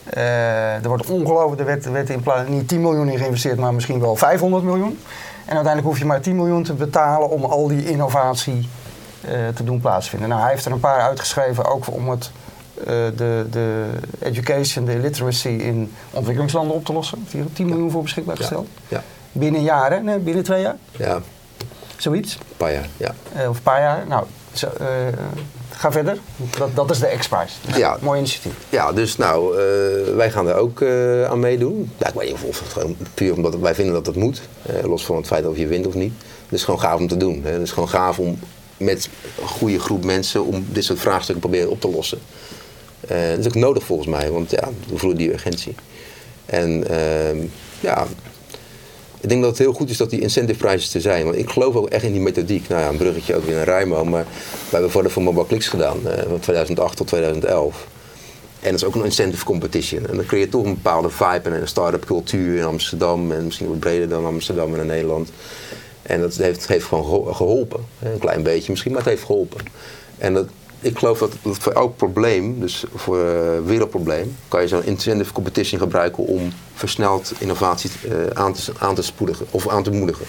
Eh, 0.10 0.84
er 0.84 0.88
wordt 0.88 1.10
ongelooflijk, 1.10 1.60
er 1.60 1.68
werd, 1.68 1.86
er 1.86 1.92
werd 1.92 2.10
in 2.10 2.22
plaats 2.22 2.50
niet 2.50 2.68
10 2.68 2.82
miljoen 2.82 3.10
in 3.10 3.18
geïnvesteerd, 3.18 3.60
maar 3.60 3.74
misschien 3.74 4.00
wel 4.00 4.16
500 4.16 4.64
miljoen. 4.64 5.00
En 5.46 5.56
uiteindelijk 5.56 5.86
hoef 5.86 5.98
je 5.98 6.06
maar 6.06 6.22
10 6.22 6.36
miljoen 6.36 6.64
te 6.64 6.74
betalen 6.74 7.30
om 7.30 7.44
al 7.44 7.68
die 7.68 7.90
innovatie 7.90 8.70
eh, 9.22 9.32
te 9.56 9.64
doen 9.64 9.80
plaatsvinden. 9.80 10.30
Nou, 10.30 10.42
hij 10.42 10.52
heeft 10.52 10.66
er 10.66 10.72
een 10.72 10.80
paar 10.80 11.00
uitgeschreven, 11.02 11.66
ook 11.66 11.94
om 11.94 12.10
het, 12.10 12.32
eh, 12.80 12.86
de, 13.16 13.48
de 13.52 13.86
education, 14.20 14.86
de 14.86 14.98
literacy 14.98 15.48
in 15.48 15.94
ontwikkelingslanden 16.12 16.76
op 16.76 16.86
te 16.86 16.94
lossen. 16.94 17.18
Heeft 17.20 17.34
hij 17.34 17.42
er 17.42 17.54
10 17.54 17.66
miljoen 17.66 17.92
voor 17.92 18.02
beschikbaar 18.02 18.38
gesteld. 18.38 18.68
Ja, 18.88 19.04
Binnen? 19.32 20.04
Nee, 20.04 20.20
binnen 20.20 20.44
twee 20.44 20.62
jaar, 20.62 20.76
ja, 20.92 21.20
zoiets. 21.98 22.34
een 22.34 22.58
paar 22.58 22.74
jaar. 22.74 22.88
Ja. 22.98 23.14
Of 23.50 23.56
een 23.56 23.64
paar 23.64 23.82
jaar. 23.82 24.08
Nou, 24.08 24.26
zo, 24.54 24.68
ga 25.78 25.92
verder. 25.92 26.18
Dat, 26.58 26.76
dat 26.76 26.92
is 26.92 27.00
de 27.00 27.16
X-Prize. 27.20 27.54
Ja. 27.78 27.98
Mooi 28.02 28.20
initiatief. 28.20 28.54
Ja, 28.70 28.92
dus 28.92 29.18
nou, 29.18 29.58
eh, 29.58 30.16
wij 30.16 30.32
gaan 30.32 30.48
er 30.48 30.56
ook 30.56 30.82
eh, 30.82 31.24
aan 31.26 31.40
meedoen. 31.40 31.92
Ja, 31.98 32.08
ik 32.08 32.14
weet 32.14 32.28
niet 32.32 32.38
of, 32.48 32.60
het 32.60 32.74
gewoon 32.74 32.96
puur 33.14 33.34
omdat 33.34 33.56
wij 33.56 33.76
vinden 33.76 33.94
dat 33.94 34.06
het 34.06 34.16
moet. 34.16 34.42
eh, 34.62 34.84
los 34.84 35.06
van 35.06 35.16
het 35.16 35.28
feit 35.28 35.48
of 35.48 35.58
je 35.58 35.68
wint 35.68 35.88
of 35.88 35.94
niet. 35.94 36.14
Het 36.44 36.54
is 36.60 36.64
gewoon 36.64 36.80
gaaf 36.80 37.00
om 37.00 37.08
te 37.08 37.18
doen. 37.18 37.42
Hè. 37.44 37.52
Het 37.52 37.62
is 37.62 37.72
gewoon 37.72 37.90
gaaf 37.90 38.20
om 38.20 38.40
met 38.78 39.10
een 39.42 39.48
goede 39.48 39.80
groep 39.80 40.04
mensen 40.04 40.46
om 40.46 40.66
dit 40.70 40.84
soort 40.84 41.00
vraagstukken 41.00 41.40
proberen 41.50 41.70
op 41.72 41.82
te 41.82 41.90
lossen. 41.90 42.20
Dat 43.08 43.38
is 43.40 43.46
ook 43.48 43.56
nodig 43.56 43.84
volgens 43.84 44.08
mij, 44.08 44.32
want 44.32 44.52
ja, 44.52 44.70
we 44.90 44.98
voelen 44.98 45.18
die 45.18 45.34
urgentie. 45.34 45.76
En 46.46 46.88
ehm, 46.90 47.38
ja, 47.80 48.06
ik 49.26 49.32
denk 49.32 49.42
dat 49.44 49.50
het 49.58 49.60
heel 49.60 49.74
goed 49.74 49.90
is 49.90 49.98
dat 49.98 50.10
die 50.10 50.20
incentive 50.22 50.60
prijzen 50.60 50.94
er 50.96 51.02
zijn. 51.02 51.24
Want 51.26 51.38
ik 51.38 51.50
geloof 51.50 51.76
ook 51.76 51.90
echt 51.90 52.04
in 52.04 52.12
die 52.12 52.22
methodiek. 52.22 52.68
Nou 52.68 52.82
ja, 52.82 52.90
een 52.90 52.98
bruggetje 52.98 53.36
ook 53.36 53.46
weer 53.46 53.56
naar 53.56 53.64
Rijmo. 53.64 54.04
Maar 54.06 54.24
wij 54.24 54.70
hebben 54.72 54.92
voor 54.92 55.04
de 55.04 55.10
voor 55.10 55.24
Mobile 55.24 55.46
Clicks 55.48 55.68
gedaan. 55.68 56.08
eh, 56.08 56.24
van 56.30 56.40
2008 56.40 56.98
tot 56.98 57.08
2011. 57.08 57.88
En 58.62 58.72
dat 58.72 58.80
is 58.82 58.86
ook 58.86 58.96
een 58.96 59.04
incentive 59.04 59.46
competition. 59.46 60.08
En 60.08 60.16
dan 60.16 60.26
creëer 60.26 60.42
je 60.46 60.50
toch 60.50 60.64
een 60.66 60.74
bepaalde 60.74 61.10
vibe 61.10 61.42
en 61.50 61.54
een 61.62 61.68
start-up 61.68 62.06
cultuur 62.06 62.58
in 62.58 62.64
Amsterdam. 62.66 63.32
En 63.32 63.46
misschien 63.46 63.68
wat 63.68 63.80
breder 63.80 64.10
dan 64.10 64.26
Amsterdam 64.26 64.74
en 64.74 64.80
in 64.80 64.86
Nederland. 64.86 65.30
En 66.02 66.22
dat 66.22 66.36
heeft, 66.36 66.68
heeft 66.68 66.86
gewoon 66.86 67.04
geho- 67.04 67.34
geholpen. 67.34 67.80
Een 68.04 68.20
klein 68.20 68.44
beetje 68.44 68.72
misschien, 68.72 68.92
maar 68.92 69.02
het 69.02 69.10
heeft 69.10 69.24
geholpen. 69.24 69.60
En 70.18 70.34
dat, 70.34 70.46
ik 70.86 70.98
geloof 70.98 71.20
dat, 71.20 71.36
voor 71.42 71.72
elk 71.72 71.98
probleem, 71.98 72.60
dus 72.60 72.86
voor 72.96 73.20
een 73.20 73.66
wereldprobleem, 73.66 74.36
kan 74.48 74.62
je 74.62 74.68
zo'n 74.68 74.84
incentive 74.84 75.34
competition 75.34 75.80
gebruiken 75.80 76.26
om 76.26 76.52
versneld 76.74 77.34
innovatie 77.38 77.92
eh, 78.10 78.16
aan, 78.34 78.54
te, 78.54 78.72
aan 78.78 78.96
te 78.96 79.02
spoedigen 79.02 79.46
of 79.52 79.70
aan 79.70 79.84
te 79.84 79.92
moedigen. 79.92 80.26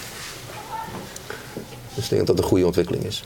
Dus 1.93 2.03
ik 2.03 2.09
denk 2.09 2.27
dat 2.27 2.35
dat 2.35 2.45
een 2.45 2.51
goede 2.51 2.65
ontwikkeling 2.65 3.03
is. 3.03 3.23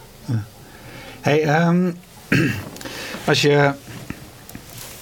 Hey, 1.21 1.43
ehm, 1.43 1.91
als 3.27 3.41
je. 3.41 3.71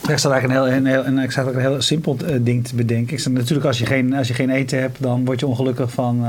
Ik 0.08 0.18
zat 0.18 0.32
eigenlijk 0.32 0.70
een 0.70 0.86
heel, 0.86 1.04
heel, 1.30 1.54
heel 1.54 1.82
simpel 1.82 2.18
eh, 2.26 2.36
ding 2.42 2.68
te 2.68 2.76
bedenken. 2.76 3.18
Ik 3.18 3.28
natuurlijk, 3.28 3.68
als 3.68 3.80
je, 3.80 3.86
geen, 3.86 4.14
als 4.14 4.28
je 4.28 4.34
geen 4.34 4.50
eten 4.50 4.80
hebt, 4.80 5.02
dan 5.02 5.26
word 5.26 5.40
je 5.40 5.48
ongelukkig 5.48 5.92
van, 5.92 6.26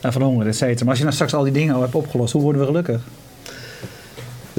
eh, 0.00 0.12
van 0.12 0.22
honger, 0.22 0.46
et 0.46 0.56
cetera. 0.56 0.78
Maar 0.78 0.88
als 0.88 0.98
je 0.98 1.04
nou 1.04 1.14
straks 1.14 1.34
al 1.34 1.42
die 1.42 1.52
dingen 1.52 1.74
al 1.74 1.80
hebt 1.80 1.94
opgelost, 1.94 2.32
hoe 2.32 2.42
worden 2.42 2.60
we 2.60 2.66
gelukkig? 2.66 3.00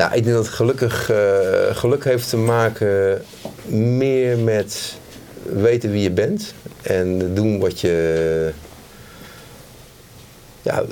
Nou, 0.01 0.13
ik 0.13 0.23
denk 0.23 0.35
dat 0.35 0.47
gelukkig, 0.47 1.09
eh, 1.09 1.75
geluk 1.75 2.03
heeft 2.03 2.29
te 2.29 2.37
maken 2.37 3.21
meer 3.67 4.37
met 4.37 4.97
weten 5.43 5.91
wie 5.91 6.01
je 6.01 6.11
bent 6.11 6.53
en 6.81 7.33
doen 7.33 7.59
wat 7.59 7.79
je. 7.79 8.51
Ja, 10.61 10.83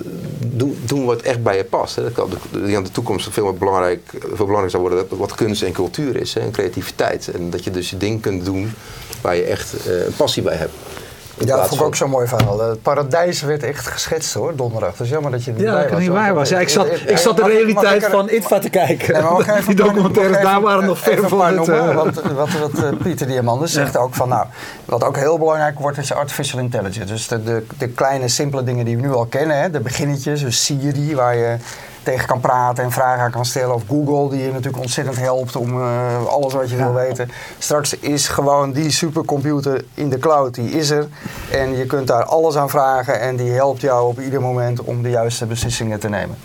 doen, 0.46 0.78
doen 0.86 1.06
wat 1.06 1.22
echt 1.22 1.44
bij 1.44 1.58
je 1.58 1.64
past. 1.64 1.96
Hè. 1.96 2.04
Dat 2.04 2.12
kan 2.12 2.30
de, 2.30 2.38
de, 2.52 2.82
de 2.82 2.92
toekomst 2.92 3.30
veel, 3.30 3.46
wat 3.46 3.60
belangrijk, 3.60 4.02
veel 4.10 4.46
belangrijker 4.46 4.70
zou 4.70 4.84
worden 4.84 5.06
dat 5.10 5.18
wat 5.18 5.36
kunst 5.36 5.62
en 5.62 5.72
cultuur 5.72 6.16
is 6.16 6.34
hè, 6.34 6.42
en 6.42 6.52
creativiteit. 6.52 7.28
En 7.28 7.50
dat 7.50 7.64
je 7.64 7.72
dus 7.72 7.90
je 7.90 7.98
ding 7.98 8.22
kunt 8.22 8.46
doen 8.46 8.72
waar 9.22 9.36
je 9.36 9.44
echt 9.44 9.88
eh, 9.88 10.06
een 10.06 10.16
passie 10.16 10.44
bij 10.44 10.56
hebt. 10.56 10.74
Ja, 11.46 11.56
dat 11.56 11.68
vond 11.68 11.80
ik 11.82 11.86
ook 11.88 11.96
zo'n 11.96 12.10
mooi 12.10 12.28
verhaal. 12.28 12.60
Het 12.60 12.82
paradijs 12.82 13.42
werd 13.42 13.64
echt 13.64 13.88
geschetst 13.88 14.34
hoor, 14.34 14.56
donderdag. 14.56 14.96
Dus 14.96 15.10
jammer 15.10 15.32
dat 15.32 15.44
je 15.44 15.52
niet 15.52 15.62
Ja, 15.62 15.72
bij 15.74 15.82
dat 15.82 15.90
was. 15.90 15.92
het 15.92 16.00
niet 16.00 16.10
want 16.10 16.26
waar 16.26 16.34
was. 16.36 16.50
Ja, 16.50 16.60
ik 16.60 16.70
zat, 16.70 16.88
ik 17.06 17.18
zat 17.18 17.38
de 17.38 17.44
realiteit 17.44 18.04
er- 18.04 18.10
van 18.10 18.30
ITVA 18.30 18.60
te 18.60 18.70
kijken. 18.70 19.14
Nee, 19.14 19.22
maar 19.22 19.32
mag 19.32 19.48
ik 19.48 19.56
even 19.56 19.76
die 19.76 19.86
documentaires 19.86 20.42
daar 20.42 20.62
waren 20.62 20.86
nog 20.86 21.00
ver 21.00 21.24
een 21.24 21.30
van 21.30 21.46
het... 21.46 21.56
noemen, 21.56 21.90
eh, 21.90 21.96
Want 21.96 22.22
wat, 22.22 22.50
wat 22.60 22.84
eh, 22.84 22.90
Pieter 23.02 23.28
Diamandis 23.28 23.74
zegt 23.74 23.98
ook 23.98 24.14
van, 24.16 24.30
nou, 24.30 24.46
wat 24.86 25.04
ook 25.04 25.18
heel 25.18 25.38
belangrijk 25.38 25.80
wordt 25.80 25.98
is 25.98 26.14
artificial 26.14 26.60
intelligence. 26.62 27.06
Dus 27.14 27.28
de, 27.28 27.44
de, 27.44 27.66
de 27.78 27.88
kleine, 27.88 28.28
simpele 28.28 28.64
dingen 28.64 28.86
die 28.86 28.96
we 28.96 29.02
nu 29.02 29.12
al 29.14 29.26
kennen, 29.26 29.58
hè, 29.62 29.70
de 29.70 29.80
beginnetjes, 29.80 30.42
dus 30.42 30.64
Siri, 30.66 31.16
waar 31.16 31.36
je 31.36 31.56
tegen 32.10 32.28
kan 32.28 32.40
praten 32.40 32.84
en 32.84 32.92
vragen 32.92 33.24
aan 33.24 33.32
kan 33.32 33.46
stellen. 33.46 33.76
Of 33.76 33.84
Google, 33.88 34.30
die 34.30 34.46
je 34.46 34.52
natuurlijk 34.52 34.84
ontzettend 34.84 35.18
helpt 35.18 35.56
om 35.56 35.82
eh, 35.82 36.26
alles 36.26 36.54
wat 36.54 36.70
je 36.70 36.76
wil 36.76 36.94
weten. 36.94 37.32
Straks 37.58 38.00
is 38.00 38.28
gewoon 38.28 38.72
die 38.72 38.92
supercomputer 38.92 39.86
in 39.94 40.10
de 40.10 40.18
cloud, 40.18 40.54
die 40.54 40.70
is 40.70 40.90
er. 40.90 41.08
En 41.52 41.78
je 41.78 41.86
kunt 41.86 42.08
daar 42.08 42.24
alles 42.24 42.56
aan 42.56 42.70
vragen 42.70 43.20
en 43.20 43.36
die 43.36 43.52
helpt 43.52 43.82
jou 43.82 44.08
op 44.08 44.20
ieder 44.20 44.42
moment 44.42 44.82
om 44.82 45.04
de 45.04 45.10
juiste 45.10 45.46
beslissingen 45.46 46.00
te 46.00 46.10
nemen. 46.10 46.38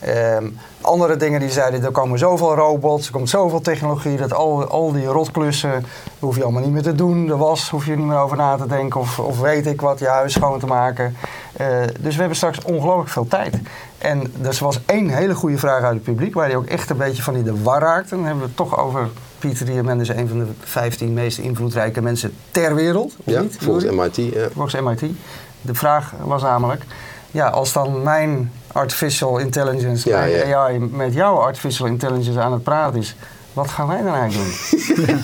Ehm, 0.00 0.46
andere 0.80 1.16
dingen 1.16 1.40
die 1.40 1.50
zeiden, 1.50 1.84
er 1.84 1.90
komen 1.90 2.18
zoveel 2.18 2.54
robots, 2.54 3.06
er 3.06 3.12
komt 3.12 3.28
zoveel 3.28 3.60
technologie, 3.60 4.16
dat 4.16 4.34
al, 4.34 4.66
al 4.66 4.92
die 4.92 5.06
rotklussen 5.06 5.86
hoef 6.18 6.36
je 6.36 6.42
allemaal 6.42 6.62
niet 6.62 6.72
meer 6.72 6.82
te 6.82 6.94
doen. 6.94 7.26
De 7.26 7.36
was 7.36 7.70
hoef 7.70 7.86
je 7.86 7.96
niet 7.96 8.06
meer 8.06 8.18
over 8.18 8.36
na 8.36 8.56
te 8.56 8.66
denken 8.66 9.00
of, 9.00 9.18
of 9.18 9.40
weet 9.40 9.66
ik 9.66 9.80
wat, 9.80 9.98
je 9.98 10.06
huis 10.06 10.32
schoon 10.32 10.58
te 10.58 10.66
maken. 10.66 11.16
Eh, 11.58 11.66
dus 12.00 12.14
we 12.14 12.18
hebben 12.18 12.36
straks 12.36 12.62
ongelooflijk 12.62 13.10
veel 13.10 13.28
tijd. 13.28 13.58
En 13.98 14.32
er 14.42 14.58
was 14.60 14.80
één 14.86 15.08
hele 15.08 15.34
goede 15.34 15.58
vraag 15.58 15.82
uit 15.82 15.94
het 15.94 16.02
publiek, 16.02 16.34
waar 16.34 16.46
hij 16.46 16.56
ook 16.56 16.66
echt 16.66 16.90
een 16.90 16.96
beetje 16.96 17.22
van 17.22 17.34
in 17.34 17.42
de 17.42 17.62
war 17.62 17.80
raakte. 17.80 18.14
Dan 18.14 18.24
hebben 18.24 18.42
we 18.42 18.48
het 18.48 18.56
toch 18.56 18.78
over 18.78 19.08
Pieter 19.38 19.66
Diamandis, 19.66 20.08
een 20.08 20.28
van 20.28 20.38
de 20.38 20.46
15 20.60 21.12
meest 21.12 21.38
invloedrijke 21.38 22.00
mensen 22.00 22.32
ter 22.50 22.74
wereld. 22.74 23.14
of 23.24 23.32
Ja, 23.34 23.40
niet, 23.40 23.56
volgens? 23.60 23.84
MIT. 23.84 24.16
Ja. 24.16 24.48
volgens 24.52 24.80
MIT. 24.80 25.00
De 25.60 25.74
vraag 25.74 26.12
was 26.24 26.42
namelijk, 26.42 26.82
ja, 27.30 27.48
als 27.48 27.72
dan 27.72 28.02
mijn 28.02 28.52
artificial 28.72 29.38
intelligence, 29.38 30.08
Ja, 30.08 30.18
mijn 30.18 30.48
ja. 30.48 30.58
AI 30.58 30.78
met 30.78 31.14
jouw 31.14 31.36
artificial 31.36 31.86
intelligence 31.86 32.40
aan 32.40 32.52
het 32.52 32.62
praten 32.62 32.98
is, 32.98 33.16
wat 33.52 33.68
gaan 33.68 33.86
wij 33.86 34.02
dan 34.02 34.14
eigenlijk 34.14 34.74
doen? 34.96 35.20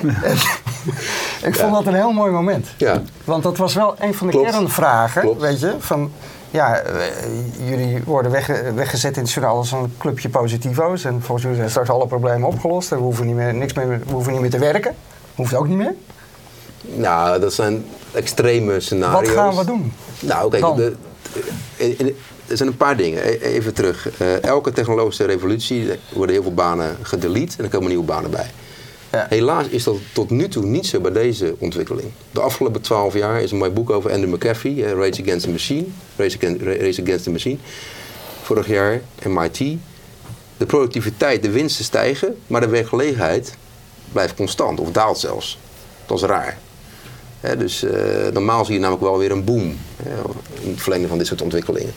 Ik 1.48 1.54
vond 1.54 1.72
dat 1.72 1.86
een 1.86 1.94
heel 1.94 2.12
mooi 2.12 2.30
moment. 2.32 2.66
Ja. 2.76 3.02
Want 3.24 3.42
dat 3.42 3.56
was 3.56 3.74
wel 3.74 3.94
een 3.98 4.14
van 4.14 4.26
de 4.26 4.32
Klopt. 4.32 4.50
kernvragen, 4.50 5.20
Klopt. 5.22 5.40
weet 5.40 5.60
je, 5.60 5.74
van 5.78 6.10
ja, 6.50 6.76
eh, 6.78 7.04
jullie 7.68 8.02
worden 8.04 8.30
wegge- 8.32 8.72
weggezet 8.74 9.16
in 9.16 9.22
het 9.22 9.32
journaal 9.32 9.56
als 9.56 9.72
een 9.72 9.94
clubje 9.98 10.28
positivo's 10.28 11.04
en 11.04 11.12
volgens 11.22 11.42
jullie 11.42 11.56
zijn 11.58 11.70
straks 11.70 11.88
alle 11.88 12.06
problemen 12.06 12.48
opgelost 12.48 12.90
en 12.92 12.96
we 12.96 13.02
hoeven 13.02 13.26
niet 13.26 13.34
meer, 13.34 13.54
niks 13.54 13.72
meer, 13.72 13.88
we 13.88 13.98
hoeven 14.12 14.32
niet 14.32 14.40
meer 14.40 14.50
te 14.50 14.58
werken. 14.58 14.94
Hoeft 15.34 15.54
ook 15.54 15.68
niet 15.68 15.76
meer. 15.76 15.94
Nou, 16.80 17.40
dat 17.40 17.52
zijn 17.52 17.84
extreme 18.12 18.80
scenario's. 18.80 19.34
Wat 19.34 19.36
gaan 19.44 19.56
we 19.56 19.64
doen? 19.64 19.92
Nou, 20.20 20.50
kijk, 20.50 20.76
de, 20.76 20.96
er 22.46 22.56
zijn 22.56 22.68
een 22.68 22.76
paar 22.76 22.96
dingen. 22.96 23.26
E- 23.26 23.38
Even 23.42 23.74
terug. 23.74 24.18
Eh, 24.18 24.42
elke 24.42 24.72
technologische 24.72 25.24
revolutie 25.24 25.90
worden 26.12 26.34
heel 26.34 26.42
veel 26.42 26.54
banen 26.54 26.96
gedelete 27.02 27.54
en 27.58 27.64
er 27.64 27.70
komen 27.70 27.88
nieuwe 27.88 28.04
banen 28.04 28.30
bij. 28.30 28.50
Helaas 29.10 29.66
is 29.66 29.84
dat 29.84 29.96
tot 30.12 30.30
nu 30.30 30.48
toe 30.48 30.64
niet 30.64 30.86
zo 30.86 31.00
bij 31.00 31.12
deze 31.12 31.54
ontwikkeling. 31.58 32.10
De 32.30 32.40
afgelopen 32.40 32.80
twaalf 32.80 33.14
jaar 33.14 33.42
is 33.42 33.50
een 33.50 33.58
mooi 33.58 33.70
boek 33.70 33.90
over 33.90 34.12
Andrew 34.12 34.34
McAfee, 34.34 34.84
eh, 34.84 34.92
Race 34.92 35.22
Against 35.22 35.44
the 35.44 35.50
Machine. 35.50 35.84
Race 36.16 37.02
Against, 37.02 37.22
the 37.24 37.30
Machine. 37.30 37.56
Vorig 38.42 38.68
jaar 38.68 39.00
MIT. 39.26 39.58
De 40.56 40.66
productiviteit, 40.66 41.42
de 41.42 41.50
winsten 41.50 41.84
stijgen, 41.84 42.36
maar 42.46 42.60
de 42.60 42.68
werkgelegenheid 42.68 43.56
blijft 44.12 44.34
constant 44.34 44.80
of 44.80 44.90
daalt 44.92 45.18
zelfs. 45.18 45.58
Dat 46.06 46.18
is 46.18 46.24
raar. 46.24 46.58
Dus 47.58 47.82
eh, 47.82 48.32
normaal 48.32 48.64
zie 48.64 48.74
je 48.74 48.80
namelijk 48.80 49.04
wel 49.04 49.18
weer 49.18 49.30
een 49.30 49.44
boom 49.44 49.78
hè, 50.02 50.10
in 50.60 50.70
het 50.70 50.80
verlengde 50.80 51.08
van 51.08 51.18
dit 51.18 51.26
soort 51.26 51.42
ontwikkelingen. 51.42 51.92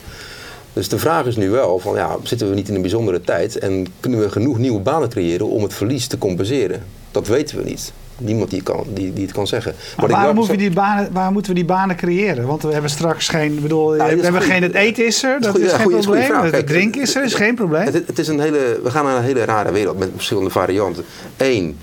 Dus 0.74 0.90
de 0.90 1.00
vraag 1.00 1.26
is 1.26 1.36
nu 1.36 1.50
wel: 1.50 1.80
van, 1.80 1.96
ja, 1.96 2.18
zitten 2.24 2.50
we 2.50 2.56
niet 2.56 2.70
in 2.70 2.76
een 2.76 2.82
bijzondere 2.82 3.22
tijd 3.22 3.58
en 3.58 3.88
kunnen 4.00 4.20
we 4.20 4.30
genoeg 4.32 4.58
nieuwe 4.58 4.80
banen 4.80 5.10
creëren 5.10 5.48
om 5.48 5.64
het 5.64 5.74
verlies 5.74 6.08
te 6.08 6.18
compenseren? 6.18 6.84
Dat 7.12 7.28
weten 7.28 7.58
we 7.58 7.64
niet. 7.64 7.94
Niemand 8.18 8.50
die, 8.50 8.64
kan, 8.64 8.84
die, 8.94 9.14
die 9.14 9.24
het 9.24 9.34
kan 9.34 9.48
zeggen. 9.48 9.76
Maar 9.96 10.06
ik 10.06 10.16
waarom, 10.16 10.36
hoeven 10.36 10.56
we 10.56 10.62
die 10.62 10.72
banen, 10.72 11.12
waar 11.12 11.32
moeten 11.32 11.52
we 11.52 11.58
die 11.58 11.68
banen 11.68 11.96
creëren? 11.96 12.46
Want 12.48 12.62
we 12.64 12.72
hebben 12.72 12.90
straks 12.90 13.28
geen... 13.28 13.62
Bedoel, 13.62 13.92
we 13.92 14.04
hebben 14.04 14.42
geen... 14.42 14.64
Het 14.64 14.74
eten 14.74 15.06
is 15.06 15.24
er, 15.24 15.42
dat 15.42 15.58
is 15.58 15.72
geen 15.72 15.82
goeie- 15.84 16.00
probleem. 16.00 16.24
vraag. 16.26 16.42
Het 16.42 16.52
Kijk, 16.52 16.68
drinken 16.68 17.02
is 17.02 17.16
er, 17.16 17.24
is 17.24 17.34
geen 17.34 17.56
probleem. 17.56 17.86
Het, 17.86 17.94
het 18.08 18.20
is 18.20 18.28
een 18.28 18.40
hele, 18.40 18.80
we 18.84 18.92
gaan 18.92 19.06
naar 19.06 19.18
een 19.18 19.24
hele 19.24 19.46
rare 19.46 19.72
wereld 19.72 19.98
met 20.00 20.10
verschillende 20.16 20.50
varianten. 20.50 21.04
Eén, 21.38 21.78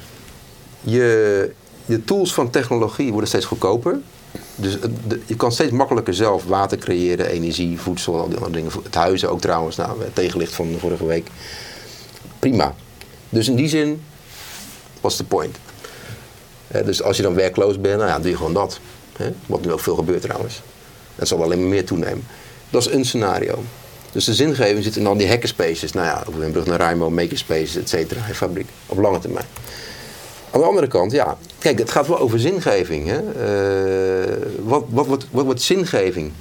je, 0.81 1.51
de 1.87 2.05
tools 2.05 2.35
van 2.35 2.51
technologie 2.51 3.11
worden 3.11 3.29
steeds 3.29 3.44
goedkoper. 3.44 3.98
Dus 4.61 4.77
de- 5.07 5.21
je 5.27 5.37
kan 5.37 5.53
steeds 5.53 5.73
makkelijker 5.73 6.14
zelf 6.14 6.44
water 6.44 6.79
creëren, 6.79 7.27
energie, 7.27 7.81
voedsel, 7.81 8.14
al 8.21 8.29
die 8.29 8.37
andere 8.37 8.53
dingen. 8.55 8.71
Het 8.83 8.94
huizen 8.94 9.31
ook 9.31 9.40
trouwens, 9.40 9.77
nou, 9.77 10.03
het 10.03 10.14
tegenlicht 10.14 10.53
van 10.55 10.77
vorige 10.81 11.07
week. 11.07 11.27
Prima. 12.38 12.75
Dus 13.29 13.49
in 13.49 13.55
die 13.55 13.68
zin, 13.68 14.03
what's 15.01 15.16
the 15.16 15.25
point? 15.25 15.57
Eh, 16.68 16.85
dus 16.85 17.03
als 17.03 17.16
je 17.16 17.23
dan 17.23 17.35
werkloos 17.35 17.81
bent, 17.81 17.97
nou 17.97 18.09
ja, 18.09 18.18
doe 18.18 18.31
je 18.31 18.37
gewoon 18.37 18.55
dat. 18.55 18.81
Wat 19.47 19.64
nu 19.64 19.73
ook 19.73 19.81
veel 19.81 19.94
gebeurt 19.94 20.23
trouwens. 20.23 20.62
Dat 21.14 21.29
zal 21.29 21.42
alleen 21.42 21.61
maar 21.61 21.68
meer 21.68 21.85
toenemen. 21.85 22.27
Dat 22.71 22.87
is 22.87 22.92
een 22.92 23.05
scenario. 23.05 23.62
Dus 24.12 24.25
de 24.25 24.35
zingeving 24.35 24.85
zit 24.85 24.97
in 24.97 25.07
al 25.07 25.16
die 25.16 25.29
hackerspaces. 25.29 25.92
Nou 25.92 26.07
ja, 26.07 26.23
op 26.27 26.35
brug 26.53 26.66
naar 26.66 26.79
Raimo, 26.79 27.11
makerspaces, 27.11 27.77
et 27.77 27.88
cetera, 27.88 28.21
fabriek. 28.33 28.66
Op 28.87 28.99
lange 28.99 29.18
termijn. 29.18 29.44
Aan 30.50 30.61
de 30.61 30.66
andere 30.66 30.87
kant, 30.87 31.12
ja, 31.12 31.37
kijk, 31.58 31.78
het 31.78 31.90
gaat 31.90 32.06
wel 32.06 32.18
over 32.18 32.40
zingeving. 32.40 33.06
Hè? 33.06 33.18
Eh, 33.18 34.37
wat, 34.62 34.84
wat, 34.88 35.06
wat, 35.06 35.26
wat 35.30 35.44
wordt 35.44 35.62
zingeving 35.62 36.32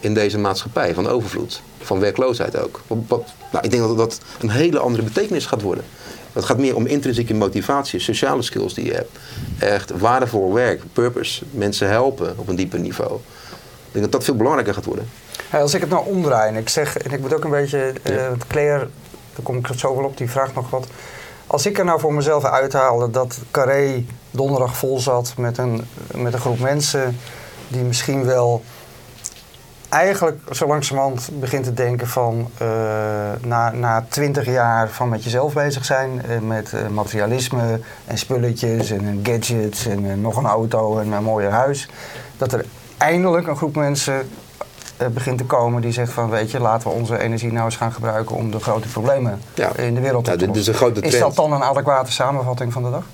in 0.00 0.14
deze 0.14 0.38
maatschappij 0.38 0.94
van 0.94 1.08
overvloed? 1.08 1.62
Van 1.80 2.00
werkloosheid 2.00 2.56
ook. 2.58 2.80
Wat, 2.86 2.98
wat, 3.08 3.32
nou, 3.52 3.64
ik 3.64 3.70
denk 3.70 3.82
dat 3.82 3.96
dat 3.96 4.20
een 4.40 4.50
hele 4.50 4.78
andere 4.78 5.02
betekenis 5.02 5.46
gaat 5.46 5.62
worden. 5.62 5.84
Het 6.32 6.44
gaat 6.44 6.58
meer 6.58 6.76
om 6.76 6.86
intrinsieke 6.86 7.34
motivatie, 7.34 8.00
sociale 8.00 8.42
skills 8.42 8.74
die 8.74 8.84
je 8.84 8.92
hebt. 8.92 9.18
Echt 9.58 9.90
waardevol 9.98 10.52
werk, 10.52 10.82
purpose, 10.92 11.44
mensen 11.50 11.88
helpen 11.88 12.34
op 12.36 12.48
een 12.48 12.56
dieper 12.56 12.78
niveau. 12.78 13.14
Ik 13.14 13.92
denk 13.92 14.04
dat 14.04 14.12
dat 14.12 14.24
veel 14.24 14.36
belangrijker 14.36 14.74
gaat 14.74 14.84
worden. 14.84 15.08
Ja, 15.52 15.60
als 15.60 15.74
ik 15.74 15.80
het 15.80 15.90
nou 15.90 16.06
omdraai 16.06 16.48
en 16.48 16.56
ik 16.56 16.68
zeg, 16.68 16.96
en 16.96 17.10
ik 17.10 17.20
moet 17.20 17.34
ook 17.34 17.44
een 17.44 17.50
beetje, 17.50 17.92
want 18.28 18.46
Claire, 18.46 18.88
daar 19.34 19.42
kom 19.42 19.56
ik 19.56 19.66
zo 19.76 19.96
wel 19.96 20.04
op, 20.04 20.16
die 20.16 20.30
vraagt 20.30 20.54
nog 20.54 20.70
wat. 20.70 20.86
Als 21.46 21.66
ik 21.66 21.78
er 21.78 21.84
nou 21.84 22.00
voor 22.00 22.14
mezelf 22.14 22.44
uithaalde 22.44 23.10
dat 23.10 23.38
Carré 23.50 24.04
donderdag 24.30 24.76
vol 24.76 24.98
zat 25.00 25.34
met 25.36 25.58
een, 25.58 25.84
met 26.14 26.32
een 26.32 26.40
groep 26.40 26.58
mensen 26.58 27.18
die 27.68 27.82
misschien 27.82 28.24
wel 28.24 28.62
eigenlijk 29.88 30.40
zo 30.50 30.66
langzamerhand 30.66 31.30
begint 31.32 31.64
te 31.64 31.72
denken 31.72 32.06
van 32.06 32.50
eh, 32.58 32.66
na, 33.40 33.70
na 33.70 34.06
twintig 34.08 34.46
jaar 34.46 34.88
van 34.88 35.08
met 35.08 35.24
jezelf 35.24 35.52
bezig 35.52 35.84
zijn, 35.84 36.22
eh, 36.22 36.38
met 36.38 36.72
eh, 36.72 36.88
materialisme 36.88 37.80
en 38.04 38.18
spulletjes 38.18 38.90
en 38.90 39.20
gadgets 39.22 39.86
en 39.86 40.20
nog 40.20 40.36
een 40.36 40.46
auto 40.46 40.98
en 40.98 41.12
een 41.12 41.22
mooier 41.22 41.50
huis, 41.50 41.88
dat 42.36 42.52
er 42.52 42.64
eindelijk 42.98 43.46
een 43.46 43.56
groep 43.56 43.76
mensen 43.76 44.28
eh, 44.96 45.06
begint 45.08 45.38
te 45.38 45.44
komen 45.44 45.82
die 45.82 45.92
zegt 45.92 46.12
van 46.12 46.30
weet 46.30 46.50
je, 46.50 46.60
laten 46.60 46.88
we 46.88 46.94
onze 46.94 47.18
energie 47.18 47.52
nou 47.52 47.64
eens 47.64 47.76
gaan 47.76 47.92
gebruiken 47.92 48.36
om 48.36 48.50
de 48.50 48.60
grote 48.60 48.88
problemen 48.88 49.40
Ja. 49.54 49.76
in 49.76 49.94
de 49.94 50.00
wereld 50.00 50.26
Ja, 50.26 50.32
te 50.32 50.46
dit 50.46 50.56
is 50.56 50.66
een 50.66 50.74
grote 50.74 51.00
Is 51.00 51.08
trend. 51.10 51.24
dat 51.24 51.36
dan 51.36 51.52
een 51.52 51.62
adequate 51.62 52.12
samenvatting 52.12 52.72
van 52.72 52.82
de 52.82 52.90
dag? 52.90 53.04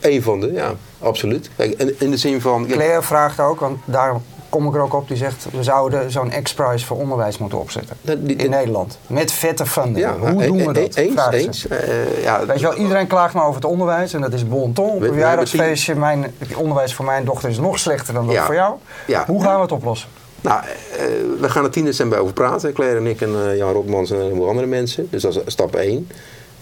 Eén 0.00 0.22
van 0.22 0.40
de, 0.40 0.52
ja, 0.52 0.72
absoluut. 0.98 1.50
Kijk, 1.56 1.72
in, 1.78 1.94
in 2.00 2.10
de 2.10 2.16
zin 2.16 2.40
van. 2.40 2.66
Claire 2.66 3.02
vraagt 3.02 3.40
ook, 3.40 3.60
want 3.60 3.78
daar 3.84 4.14
kom 4.48 4.66
ik 4.68 4.74
er 4.74 4.80
ook 4.80 4.94
op, 4.94 5.08
die 5.08 5.16
zegt 5.16 5.46
we 5.52 5.62
zouden 5.62 6.10
zo'n 6.10 6.32
X-Prize 6.42 6.86
voor 6.86 6.96
onderwijs 6.96 7.38
moeten 7.38 7.58
opzetten. 7.58 7.96
In 8.26 8.50
Nederland. 8.50 8.98
Met 9.06 9.32
vette 9.32 9.66
funding. 9.66 9.98
ja, 9.98 10.16
Hoe 10.18 10.42
e- 10.42 10.46
doen 10.46 10.56
we 10.72 10.80
e- 10.94 11.14
dat? 11.14 11.32
Eens. 11.32 11.68
Eh, 11.68 12.22
ja, 12.22 12.46
Weet 12.46 12.60
je 12.60 12.66
wel, 12.66 12.76
iedereen 12.76 13.06
klaagt 13.06 13.34
maar 13.34 13.42
over 13.44 13.54
het 13.60 13.64
onderwijs 13.70 14.12
en 14.12 14.20
dat 14.20 14.32
is 14.32 14.48
bon 14.48 14.72
ton. 14.72 14.90
Op 14.90 15.02
een 15.02 15.08
verjaardagsfeestje, 15.12 15.94
mijn, 15.94 16.34
onderwijs 16.56 16.94
voor 16.94 17.04
mijn 17.04 17.24
dochter 17.24 17.48
is 17.48 17.58
nog 17.58 17.78
slechter 17.78 18.14
dan 18.14 18.26
dat 18.26 18.34
Ja. 18.34 18.44
voor 18.44 18.54
jou. 18.54 18.74
Ja. 19.06 19.24
Hoe 19.26 19.42
gaan 19.42 19.54
we 19.56 19.60
het 19.62 19.72
oplossen? 19.72 20.08
Nou, 20.40 20.60
eh, 20.64 21.04
we 21.40 21.48
gaan 21.48 21.64
er 21.64 21.70
10 21.70 21.84
december 21.84 22.18
over 22.18 22.32
praten. 22.32 22.72
Claire 22.72 22.98
en 22.98 23.06
ik 23.06 23.20
en 23.20 23.50
eh, 23.50 23.56
Jan 23.56 23.72
Rotmans 23.72 24.10
en 24.10 24.16
een 24.16 24.22
heleboel 24.22 24.48
andere 24.48 24.66
mensen. 24.66 25.06
Dus 25.10 25.22
dat 25.22 25.34
is 25.34 25.42
stap 25.46 25.74
1. 25.74 26.08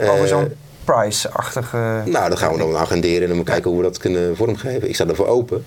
Over 0.00 0.28
zo'n 0.28 0.52
price-achtige... 0.84 2.02
Nou, 2.04 2.28
dat 2.28 2.38
gaan 2.38 2.52
we 2.52 2.58
dan 2.58 2.76
agenderen 2.76 3.28
en 3.28 3.34
dan 3.34 3.44
kijken 3.44 3.70
hoe 3.70 3.78
we 3.78 3.86
dat 3.86 3.98
kunnen 3.98 4.36
vormgeven. 4.36 4.88
Ik 4.88 4.94
sta 4.94 5.06
ervoor 5.06 5.26
open. 5.26 5.64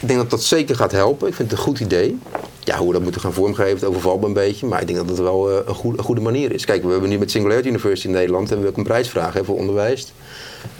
Ik 0.00 0.08
denk 0.08 0.18
dat 0.18 0.30
dat 0.30 0.42
zeker 0.42 0.76
gaat 0.76 0.92
helpen. 0.92 1.28
Ik 1.28 1.34
vind 1.34 1.50
het 1.50 1.58
een 1.58 1.64
goed 1.64 1.80
idee. 1.80 2.18
Ja, 2.58 2.78
hoe 2.78 2.86
we 2.86 2.92
dat 2.92 3.02
moeten 3.02 3.20
gaan 3.20 3.32
vormgeven, 3.32 3.74
het 3.74 3.84
overvalt 3.84 4.20
me 4.20 4.26
een 4.26 4.32
beetje. 4.32 4.66
Maar 4.66 4.80
ik 4.80 4.86
denk 4.86 4.98
dat 4.98 5.08
het 5.08 5.18
wel 5.18 5.50
eh, 5.50 5.56
een, 5.66 5.74
goed, 5.74 5.98
een 5.98 6.04
goede 6.04 6.20
manier 6.20 6.52
is. 6.52 6.64
Kijk, 6.64 6.82
we 6.82 6.90
hebben 6.90 7.08
nu 7.08 7.18
met 7.18 7.30
Singularity 7.30 7.68
University 7.68 8.06
in 8.06 8.12
Nederland 8.12 8.48
hebben 8.48 8.66
we 8.66 8.72
ook 8.72 8.78
een 8.78 8.84
prijsvraag 8.84 9.34
voor 9.42 9.56
onderwijs. 9.56 10.12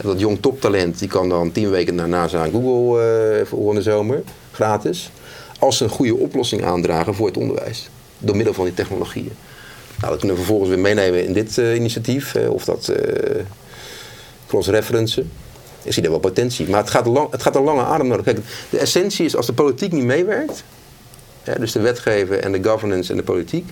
Dat 0.01 0.19
jong 0.19 0.41
toptalent 0.41 0.99
die 0.99 1.07
kan 1.07 1.29
dan 1.29 1.51
tien 1.51 1.69
weken 1.69 1.95
naar 1.95 2.07
NASA 2.07 2.45
Google 2.45 3.01
eh 3.39 3.45
voor 3.45 3.73
de 3.73 3.81
zomer, 3.81 4.23
gratis. 4.51 5.11
Als 5.59 5.77
ze 5.77 5.83
een 5.83 5.89
goede 5.89 6.15
oplossing 6.15 6.63
aandragen 6.63 7.15
voor 7.15 7.27
het 7.27 7.37
onderwijs. 7.37 7.89
Door 8.17 8.35
middel 8.35 8.53
van 8.53 8.65
die 8.65 8.73
technologieën. 8.73 9.31
Nou, 9.97 10.11
dat 10.11 10.17
kunnen 10.17 10.37
we 10.37 10.43
vervolgens 10.43 10.69
weer 10.69 10.79
meenemen 10.79 11.25
in 11.25 11.33
dit 11.33 11.57
eh, 11.57 11.75
initiatief. 11.75 12.35
of 12.35 12.65
dat 12.65 12.87
eh 12.87 13.41
cross-referencen. 14.47 15.31
Ik 15.83 15.93
zie 15.93 16.01
daar 16.01 16.11
wel 16.11 16.19
potentie. 16.19 16.69
Maar 16.69 16.79
het 16.79 16.89
gaat, 16.89 17.05
lang, 17.05 17.31
het 17.31 17.41
gaat 17.41 17.55
een 17.55 17.63
lange 17.63 17.83
adem 17.83 18.07
nodig. 18.07 18.25
Kijk, 18.25 18.39
de 18.69 18.77
essentie 18.79 19.25
is 19.25 19.35
als 19.35 19.45
de 19.45 19.53
politiek 19.53 19.91
niet 19.91 20.03
meewerkt. 20.03 20.63
Hè, 21.43 21.59
dus 21.59 21.71
de 21.71 21.79
wetgever 21.79 22.39
en 22.39 22.51
de 22.51 22.63
governance 22.63 23.11
en 23.11 23.17
de 23.17 23.23
politiek. 23.23 23.69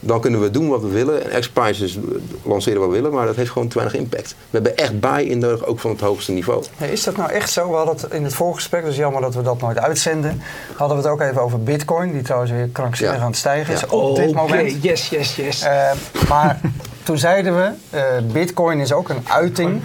Dan 0.00 0.20
kunnen 0.20 0.40
we 0.40 0.50
doen 0.50 0.68
wat 0.68 0.80
we 0.82 0.88
willen. 0.88 1.30
En 1.30 1.40
X-Prices 1.40 1.98
lanceren 2.42 2.80
wat 2.80 2.88
we 2.88 2.94
willen. 2.94 3.12
Maar 3.12 3.26
dat 3.26 3.36
heeft 3.36 3.50
gewoon 3.50 3.68
te 3.68 3.78
weinig 3.78 4.00
impact. 4.00 4.28
We 4.30 4.34
hebben 4.50 4.76
echt 4.76 5.00
buy-in 5.00 5.38
nodig, 5.38 5.64
ook 5.66 5.80
van 5.80 5.90
het 5.90 6.00
hoogste 6.00 6.32
niveau. 6.32 6.64
Hey, 6.76 6.88
is 6.90 7.04
dat 7.04 7.16
nou 7.16 7.30
echt 7.30 7.50
zo? 7.50 7.70
We 7.70 7.76
hadden 7.76 7.94
het 7.96 8.12
in 8.12 8.24
het 8.24 8.34
voorgesprek, 8.34 8.84
dus 8.84 8.96
jammer 8.96 9.20
dat 9.22 9.34
we 9.34 9.42
dat 9.42 9.60
nooit 9.60 9.78
uitzenden. 9.78 10.42
Hadden 10.76 10.96
we 10.96 11.02
het 11.02 11.12
ook 11.12 11.20
even 11.20 11.42
over 11.42 11.62
bitcoin, 11.62 12.12
die 12.12 12.22
trouwens 12.22 12.50
weer 12.52 12.68
krankzinnig 12.72 13.16
Ja. 13.16 13.22
aan 13.22 13.28
het 13.28 13.36
stijgen 13.38 13.74
is 13.74 13.80
Ja. 13.80 13.86
op 13.86 14.16
dit 14.16 14.34
moment. 14.34 14.70
Oké, 14.72 14.78
yes, 14.88 15.08
yes, 15.08 15.36
yes. 15.36 15.62
Eh, 15.62 15.90
maar 16.28 16.60
toen 17.08 17.18
zeiden 17.18 17.56
we, 17.56 17.70
eh, 17.90 18.02
bitcoin 18.32 18.80
is 18.80 18.92
ook 18.92 19.08
een 19.08 19.22
uiting. 19.28 19.82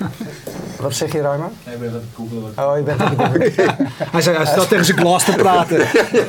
Wat 0.80 0.94
zeg 0.94 1.12
je, 1.12 1.20
Ruima? 1.20 1.50
Nee, 1.64 1.74
ik 1.74 1.80
ben 1.80 1.88
aan 1.88 1.94
het 1.94 2.04
googelen. 2.14 2.52
Oh, 2.58 2.76
je 2.76 2.82
bent 2.82 3.00
aan 3.00 3.16
het 3.16 3.20
googlen. 3.20 3.52
hij, 4.12 4.20
zei, 4.20 4.36
hij 4.36 4.46
staat 4.46 4.68
tegen 4.68 4.84
zijn 4.84 4.98
glas 4.98 5.24
te 5.24 5.32
praten. 5.32 5.86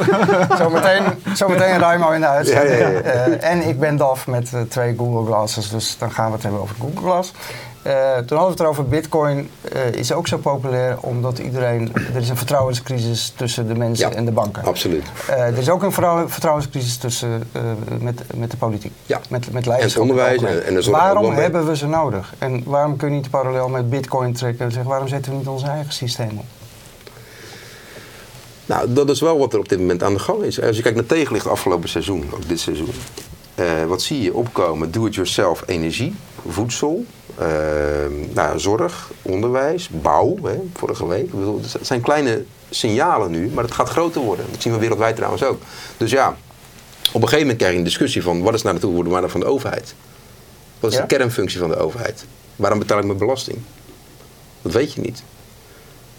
Zometeen 0.63 1.03
zometeen 1.33 1.79
Ruimo 1.79 2.11
in 2.11 2.19
de 2.19 2.27
uitzending. 2.27 2.79
Ja, 2.79 2.87
ja, 2.87 2.89
ja. 2.89 3.01
Eh, 3.01 3.51
en 3.51 3.67
ik 3.67 3.79
ben 3.79 3.97
DAF 3.97 4.27
met 4.27 4.53
eh, 4.53 4.61
twee 4.61 4.95
Google 4.97 5.25
Glasses, 5.25 5.69
dus 5.69 5.97
dan 5.97 6.11
gaan 6.11 6.27
we 6.27 6.33
het 6.33 6.43
hebben 6.43 6.61
over 6.61 6.75
Google 6.79 7.01
Glass. 7.01 7.33
Eh, 7.87 7.93
toen 8.17 8.37
hadden 8.37 8.45
we 8.45 8.45
het 8.51 8.59
erover, 8.59 8.87
bitcoin 8.87 9.49
eh, 9.71 9.91
is 9.91 10.11
ook 10.11 10.27
zo 10.27 10.37
populair 10.37 10.97
omdat 10.99 11.39
iedereen, 11.39 11.91
er 12.13 12.21
is 12.21 12.29
een 12.29 12.37
vertrouwenscrisis 12.37 13.33
tussen 13.35 13.67
de 13.67 13.75
mensen 13.75 14.09
Ja. 14.09 14.15
en 14.15 14.25
de 14.25 14.31
banken. 14.31 14.63
Absoluut. 14.63 15.03
Eh, 15.29 15.39
er 15.47 15.57
is 15.57 15.69
ook 15.69 15.83
een 15.83 15.91
vertrouw- 15.91 16.27
vertrouwenscrisis 16.29 16.97
tussen, 16.97 17.49
met, 17.99 18.21
met 18.35 18.51
de 18.51 18.57
politiek, 18.57 18.91
Ja. 19.05 19.21
met, 19.29 19.51
met 19.51 19.63
En 19.63 19.69
leiderschap. 19.69 20.01
het 20.03 20.11
onderwijs 20.11 20.41
en- 20.43 20.65
en 20.65 20.73
de 20.73 20.81
zorg 20.81 20.97
ook 20.97 21.03
waarom 21.03 21.33
hebben 21.33 21.65
we 21.65 21.75
ze 21.77 21.87
nodig? 21.87 22.33
En 22.37 22.63
waarom 22.65 22.95
kun 22.97 23.09
je 23.09 23.15
niet 23.15 23.29
parallel 23.29 23.69
met 23.69 23.89
bitcoin 23.89 24.33
trekken 24.33 24.65
en 24.65 24.71
zeggen, 24.71 24.89
waarom 24.89 25.07
zetten 25.07 25.31
we 25.31 25.37
niet 25.37 25.47
ons 25.47 25.63
eigen 25.63 25.93
systeem 25.93 26.37
op? 26.37 26.45
Nou, 28.65 28.93
dat 28.93 29.09
is 29.09 29.21
wel 29.21 29.37
wat 29.37 29.53
er 29.53 29.59
op 29.59 29.69
dit 29.69 29.79
moment 29.79 30.03
aan 30.03 30.13
de 30.13 30.19
gang 30.19 30.41
is. 30.43 30.61
Als 30.61 30.75
je 30.75 30.81
kijkt 30.81 30.97
naar 30.97 31.05
tegenlicht 31.07 31.47
afgelopen 31.47 31.89
seizoen, 31.89 32.29
ook 32.33 32.47
dit 32.47 32.59
seizoen. 32.59 32.89
wat 33.87 34.01
zie 34.01 34.21
je 34.21 34.33
opkomen? 34.33 34.91
Do-it-yourself 34.91 35.63
energie, 35.65 36.15
voedsel, 36.47 37.05
eh, 37.37 37.47
nou, 38.33 38.59
zorg, 38.59 39.11
onderwijs, 39.21 39.89
bouw. 39.89 40.35
Hè, 40.43 40.59
vorige 40.73 41.07
week. 41.07 41.31
Bedoel, 41.31 41.61
het 41.61 41.87
zijn 41.87 42.01
kleine 42.01 42.43
signalen 42.69 43.31
nu, 43.31 43.49
maar 43.53 43.63
het 43.63 43.73
gaat 43.73 43.89
groter 43.89 44.21
worden. 44.21 44.45
Dat 44.51 44.61
zien 44.61 44.73
we 44.73 44.79
wereldwijd 44.79 45.15
trouwens 45.15 45.43
ook. 45.43 45.61
Dus 45.97 46.11
ja, 46.11 46.27
op 46.27 47.21
een 47.21 47.21
gegeven 47.21 47.39
moment 47.39 47.57
krijg 47.57 47.71
je 47.73 47.77
een 47.77 47.83
discussie 47.85 48.23
van... 48.23 48.41
wat 48.41 48.53
is 48.53 48.61
nou 48.61 48.75
de 48.75 48.81
toegevoegde 48.81 49.29
van 49.29 49.39
de 49.39 49.45
overheid? 49.45 49.95
Wat 50.79 50.91
is 50.91 50.97
Ja? 50.97 51.05
de 51.05 51.15
kernfunctie 51.17 51.59
van 51.59 51.69
de 51.69 51.77
overheid? 51.77 52.25
Waarom 52.55 52.79
betaal 52.79 52.99
ik 52.99 53.05
mijn 53.05 53.17
belasting? 53.17 53.57
Dat 54.61 54.71
weet 54.73 54.93
je 54.93 55.01
niet. 55.01 55.23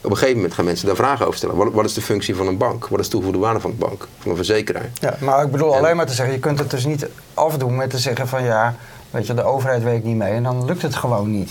Op 0.00 0.10
een 0.10 0.16
gegeven 0.16 0.36
moment 0.36 0.54
gaan 0.54 0.64
mensen 0.64 0.86
daar 0.86 0.96
vragen 0.96 1.24
over 1.26 1.36
stellen. 1.38 1.56
Wat, 1.56 1.72
wat 1.72 1.84
is 1.84 1.94
de 1.94 2.00
functie 2.00 2.34
van 2.34 2.46
een 2.46 2.56
bank? 2.56 2.86
Wat 2.88 2.98
is 2.98 3.04
de 3.04 3.10
toegevoegde 3.10 3.42
waarde 3.42 3.60
van 3.60 3.70
een 3.70 3.76
bank? 3.78 4.08
Van 4.18 4.30
een 4.30 4.36
verzekeraar? 4.36 4.90
Ja, 4.94 5.16
maar 5.20 5.44
ik 5.44 5.50
bedoel 5.50 5.72
En- 5.72 5.78
alleen 5.78 5.96
maar 5.96 6.06
te 6.06 6.12
zeggen, 6.14 6.34
je 6.34 6.40
kunt 6.40 6.58
het 6.58 6.70
dus 6.70 6.84
niet 6.84 7.06
afdoen 7.34 7.76
met 7.76 7.90
te 7.90 7.98
zeggen 7.98 8.28
van 8.28 8.42
ja, 8.44 8.76
weet 9.10 9.26
je, 9.26 9.34
de 9.34 9.42
overheid 9.44 9.82
werkt 9.82 10.04
niet 10.04 10.16
mee 10.16 10.32
en 10.32 10.42
dan 10.42 10.64
lukt 10.64 10.82
het 10.82 10.94
gewoon 10.94 11.30
niet. 11.30 11.50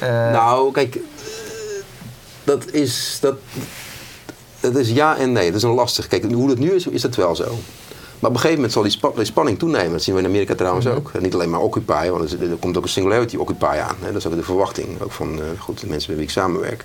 Eh, 0.00 0.08
Nou, 0.08 0.72
kijk, 0.72 0.94
eh, 0.94 1.02
dat 2.44 2.70
is, 2.72 3.18
dat, 3.20 3.34
dat 4.60 4.76
is 4.76 4.90
ja 4.90 5.16
en 5.16 5.32
nee. 5.32 5.46
Dat 5.46 5.56
is 5.56 5.62
een 5.62 5.70
lastig. 5.74 6.06
Kijk, 6.08 6.32
hoe 6.32 6.48
het 6.50 6.58
nu 6.58 6.72
is, 6.72 6.86
is 6.86 7.00
dat 7.02 7.14
wel 7.16 7.36
zo. 7.36 7.44
Maar 8.18 8.30
op 8.30 8.36
een 8.36 8.42
gegeven 8.42 8.54
moment 8.54 8.72
zal 8.72 8.82
die, 8.82 8.90
spa- 8.90 9.10
die 9.16 9.24
spanning 9.24 9.58
toenemen. 9.58 9.92
Dat 9.92 10.02
zien 10.02 10.14
we 10.14 10.20
in 10.20 10.26
Amerika 10.26 10.54
trouwens 10.54 10.86
ook. 10.86 11.10
En 11.14 11.22
niet 11.22 11.34
alleen 11.34 11.50
maar 11.50 11.60
Occupy, 11.60 12.08
want 12.08 12.32
er, 12.32 12.50
er 12.50 12.56
komt 12.56 12.76
ook 12.76 12.82
een 12.82 12.88
Singularity 12.88 13.36
Occupy 13.36 13.64
aan. 13.88 13.96
Hè. 14.00 14.06
Dat 14.06 14.16
is 14.16 14.26
ook 14.26 14.34
de 14.34 14.42
verwachting 14.42 15.00
ook 15.02 15.12
van 15.12 15.38
eh, 15.40 15.44
goed, 15.58 15.80
de 15.80 15.86
mensen 15.86 16.08
met 16.10 16.18
wie 16.18 16.26
ik 16.28 16.32
samenwerk. 16.32 16.84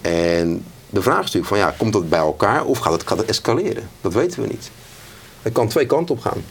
En 0.00 0.64
de 0.90 1.02
vraag 1.02 1.18
is 1.18 1.24
natuurlijk 1.32 1.46
van, 1.46 1.58
ja, 1.58 1.74
komt 1.78 1.92
dat 1.92 2.08
bij 2.08 2.18
elkaar 2.18 2.64
of 2.64 2.78
gaat 2.78 2.92
het, 2.92 3.06
gaat 3.06 3.18
het 3.18 3.28
escaleren? 3.28 3.88
Dat 4.00 4.12
weten 4.12 4.40
we 4.42 4.46
niet. 4.48 4.70
Het 5.42 5.52
kan 5.52 5.68
twee 5.68 5.86
kanten 5.86 6.14
op 6.14 6.20
gaan. 6.20 6.44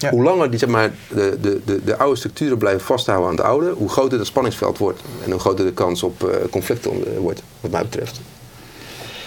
Ja. 0.00 0.10
Hoe 0.10 0.22
langer 0.22 0.50
die, 0.50 0.58
zeg 0.58 0.68
maar, 0.68 0.90
de, 1.08 1.38
de, 1.40 1.60
de, 1.64 1.84
de 1.84 1.96
oude 1.96 2.16
structuren 2.16 2.58
blijven 2.58 2.80
vasthouden 2.80 3.28
aan 3.28 3.36
het 3.36 3.44
oude, 3.44 3.70
hoe 3.70 3.88
groter 3.88 4.18
het 4.18 4.26
spanningsveld 4.26 4.78
wordt. 4.78 5.00
En 5.24 5.30
hoe 5.30 5.40
groter 5.40 5.64
de 5.64 5.72
kans 5.72 6.02
op 6.02 6.24
eh, 6.24 6.36
conflicten 6.50 6.90
eh, 6.90 7.18
wordt, 7.18 7.42
wat 7.60 7.70
mij 7.70 7.82
betreft. 7.82 8.20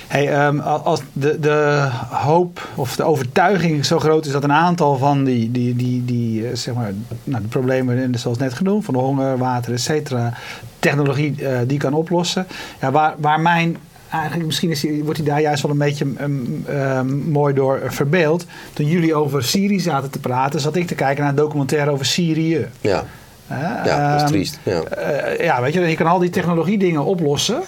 Hey, 0.07 0.29
ehm, 0.33 0.59
als 0.59 1.01
de, 1.13 1.39
de 1.39 1.89
hoop 2.09 2.67
of 2.75 2.95
de 2.95 3.03
overtuiging 3.03 3.85
zo 3.85 3.99
groot 3.99 4.25
is 4.25 4.31
dat 4.31 4.43
een 4.43 4.51
aantal 4.51 4.97
van 4.97 5.23
die, 5.23 5.51
die, 5.51 5.75
die, 5.75 6.05
die 6.05 6.47
eh, 6.47 6.55
zeg 6.55 6.73
maar, 6.73 6.91
nou, 7.23 7.41
de 7.41 7.47
problemen, 7.47 8.19
zoals 8.19 8.37
net 8.37 8.53
genoemd, 8.53 8.85
van 8.85 8.93
de 8.93 8.99
honger, 8.99 9.37
water, 9.37 9.73
et 9.73 9.81
cetera, 9.81 10.33
technologie 10.79 11.35
die 11.67 11.77
kan 11.77 11.93
oplossen. 11.93 12.47
Ja, 12.81 12.91
waar, 12.91 13.15
waar 13.17 13.39
mijn, 13.39 13.77
eigenlijk 14.13 14.45
misschien 14.45 14.69
is 14.69 14.79
die, 14.79 15.03
wordt 15.03 15.19
hij 15.19 15.27
daar 15.27 15.41
juist 15.41 15.61
wel 15.61 15.71
een 15.71 15.77
beetje 15.77 16.05
ehm, 16.17 16.31
ehm, 16.65 17.17
mooi 17.17 17.53
door 17.53 17.77
eh, 17.77 17.89
verbeeld. 17.89 18.45
Toen 18.73 18.85
jullie 18.85 19.15
over 19.15 19.43
Syrië 19.43 19.79
zaten 19.79 20.09
te 20.09 20.19
praten, 20.19 20.59
zat 20.59 20.75
ik 20.75 20.87
te 20.87 20.95
kijken 20.95 21.21
naar 21.21 21.29
een 21.29 21.37
documentaire 21.37 21.91
over 21.91 22.05
Syrië. 22.05 22.67
Ja, 22.81 23.03
ja 23.47 23.83
dat 23.83 24.15
is 24.15 24.21
ehm, 24.21 24.31
triest. 24.31 24.59
Ja. 24.63 24.81
eh, 24.81 25.45
ja, 25.45 25.61
weet 25.61 25.73
je, 25.73 25.79
je 25.79 25.95
kan 25.95 26.07
al 26.07 26.19
die 26.19 26.29
technologie 26.29 26.77
dingen 26.77 27.03
oplossen. 27.05 27.61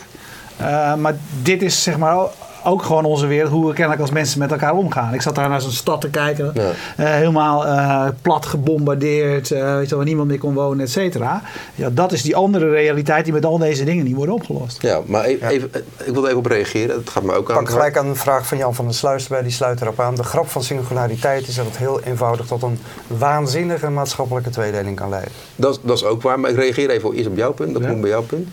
Eh, 0.58 0.96
maar 0.96 1.16
dit 1.42 1.62
is 1.62 1.84
zeg 1.84 1.98
maar 1.98 2.18
ook 2.66 2.84
gewoon 2.84 3.06
onze 3.06 3.28
wereld, 3.28 3.52
hoe 3.52 3.68
we 3.68 3.74
kennelijk 3.74 4.02
als 4.02 4.12
mensen 4.12 4.40
met 4.40 4.52
elkaar 4.52 4.74
omgaan. 4.74 5.14
Ik 5.14 5.22
zat 5.22 5.36
daar 5.36 5.50
naar 5.50 5.62
zo'n 5.62 5.72
stad 5.72 6.02
te 6.02 6.10
kijken, 6.10 6.52
Ja. 6.54 6.62
eh, 6.98 7.06
helemaal 7.14 7.66
eh, 7.66 8.08
plat 8.22 8.46
gebombardeerd, 8.46 9.52
eh, 9.52 9.76
weet 9.76 9.84
je, 9.84 9.88
wel, 9.90 9.98
waar 9.98 10.08
niemand 10.08 10.28
meer 10.28 10.38
kon 10.38 10.54
wonen, 10.54 10.86
et 10.86 10.92
cetera. 10.92 11.42
Ja, 11.76 11.90
dat 11.90 12.12
is 12.12 12.22
die 12.22 12.36
andere 12.36 12.70
realiteit 12.70 13.24
die 13.24 13.34
met 13.34 13.46
al 13.46 13.58
deze 13.58 13.84
dingen 13.84 14.06
niet 14.06 14.16
worden 14.16 14.36
opgelost. 14.36 14.82
Ja, 14.82 15.02
maar 15.06 15.24
even, 15.24 15.48
even, 15.48 15.70
ik 16.06 16.14
wil 16.14 16.22
er 16.22 16.28
even 16.28 16.38
op 16.38 16.46
reageren. 16.46 16.96
Dat 17.04 17.10
gaat 17.10 17.24
me 17.24 17.34
ook 17.34 17.50
aan. 17.52 17.56
pak 17.58 17.70
gelijk 17.70 17.98
aan 17.98 18.08
de 18.10 18.16
vraag 18.16 18.48
van 18.48 18.58
Jan 18.58 18.76
van 18.76 18.86
der 18.86 18.94
Sluis 18.94 19.28
bij, 19.28 19.42
die 19.42 19.52
sluit 19.52 19.82
erop 19.82 20.00
aan. 20.00 20.16
De 20.16 20.24
grap 20.24 20.48
van 20.50 20.64
singulariteit 20.64 21.48
is 21.48 21.56
dat 21.56 21.66
het 21.66 21.78
heel 21.78 22.02
eenvoudig 22.02 22.46
tot 22.46 22.64
een 22.64 22.80
waanzinnige 23.08 23.90
maatschappelijke 23.90 24.50
tweedeling 24.50 24.96
kan 24.96 25.10
leiden. 25.10 25.32
Dat, 25.56 25.80
dat 25.84 25.98
is 25.98 26.04
ook 26.04 26.22
waar, 26.22 26.40
maar 26.40 26.50
ik 26.50 26.56
reageer 26.56 26.90
even 26.90 27.14
eerst 27.14 27.28
op 27.30 27.38
jouw 27.38 27.54
punt. 27.54 27.74
Dat 27.74 27.82
Ja. 27.82 27.88
komt 27.90 28.02
bij 28.02 28.10
jouw 28.10 28.22
punt. 28.24 28.48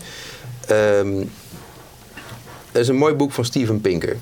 Ehm, 0.67 1.07
er 2.73 2.79
is 2.79 2.87
een 2.87 2.95
mooi 2.95 3.13
boek 3.13 3.31
van 3.31 3.45
Steven 3.45 3.81
Pinker. 3.81 4.17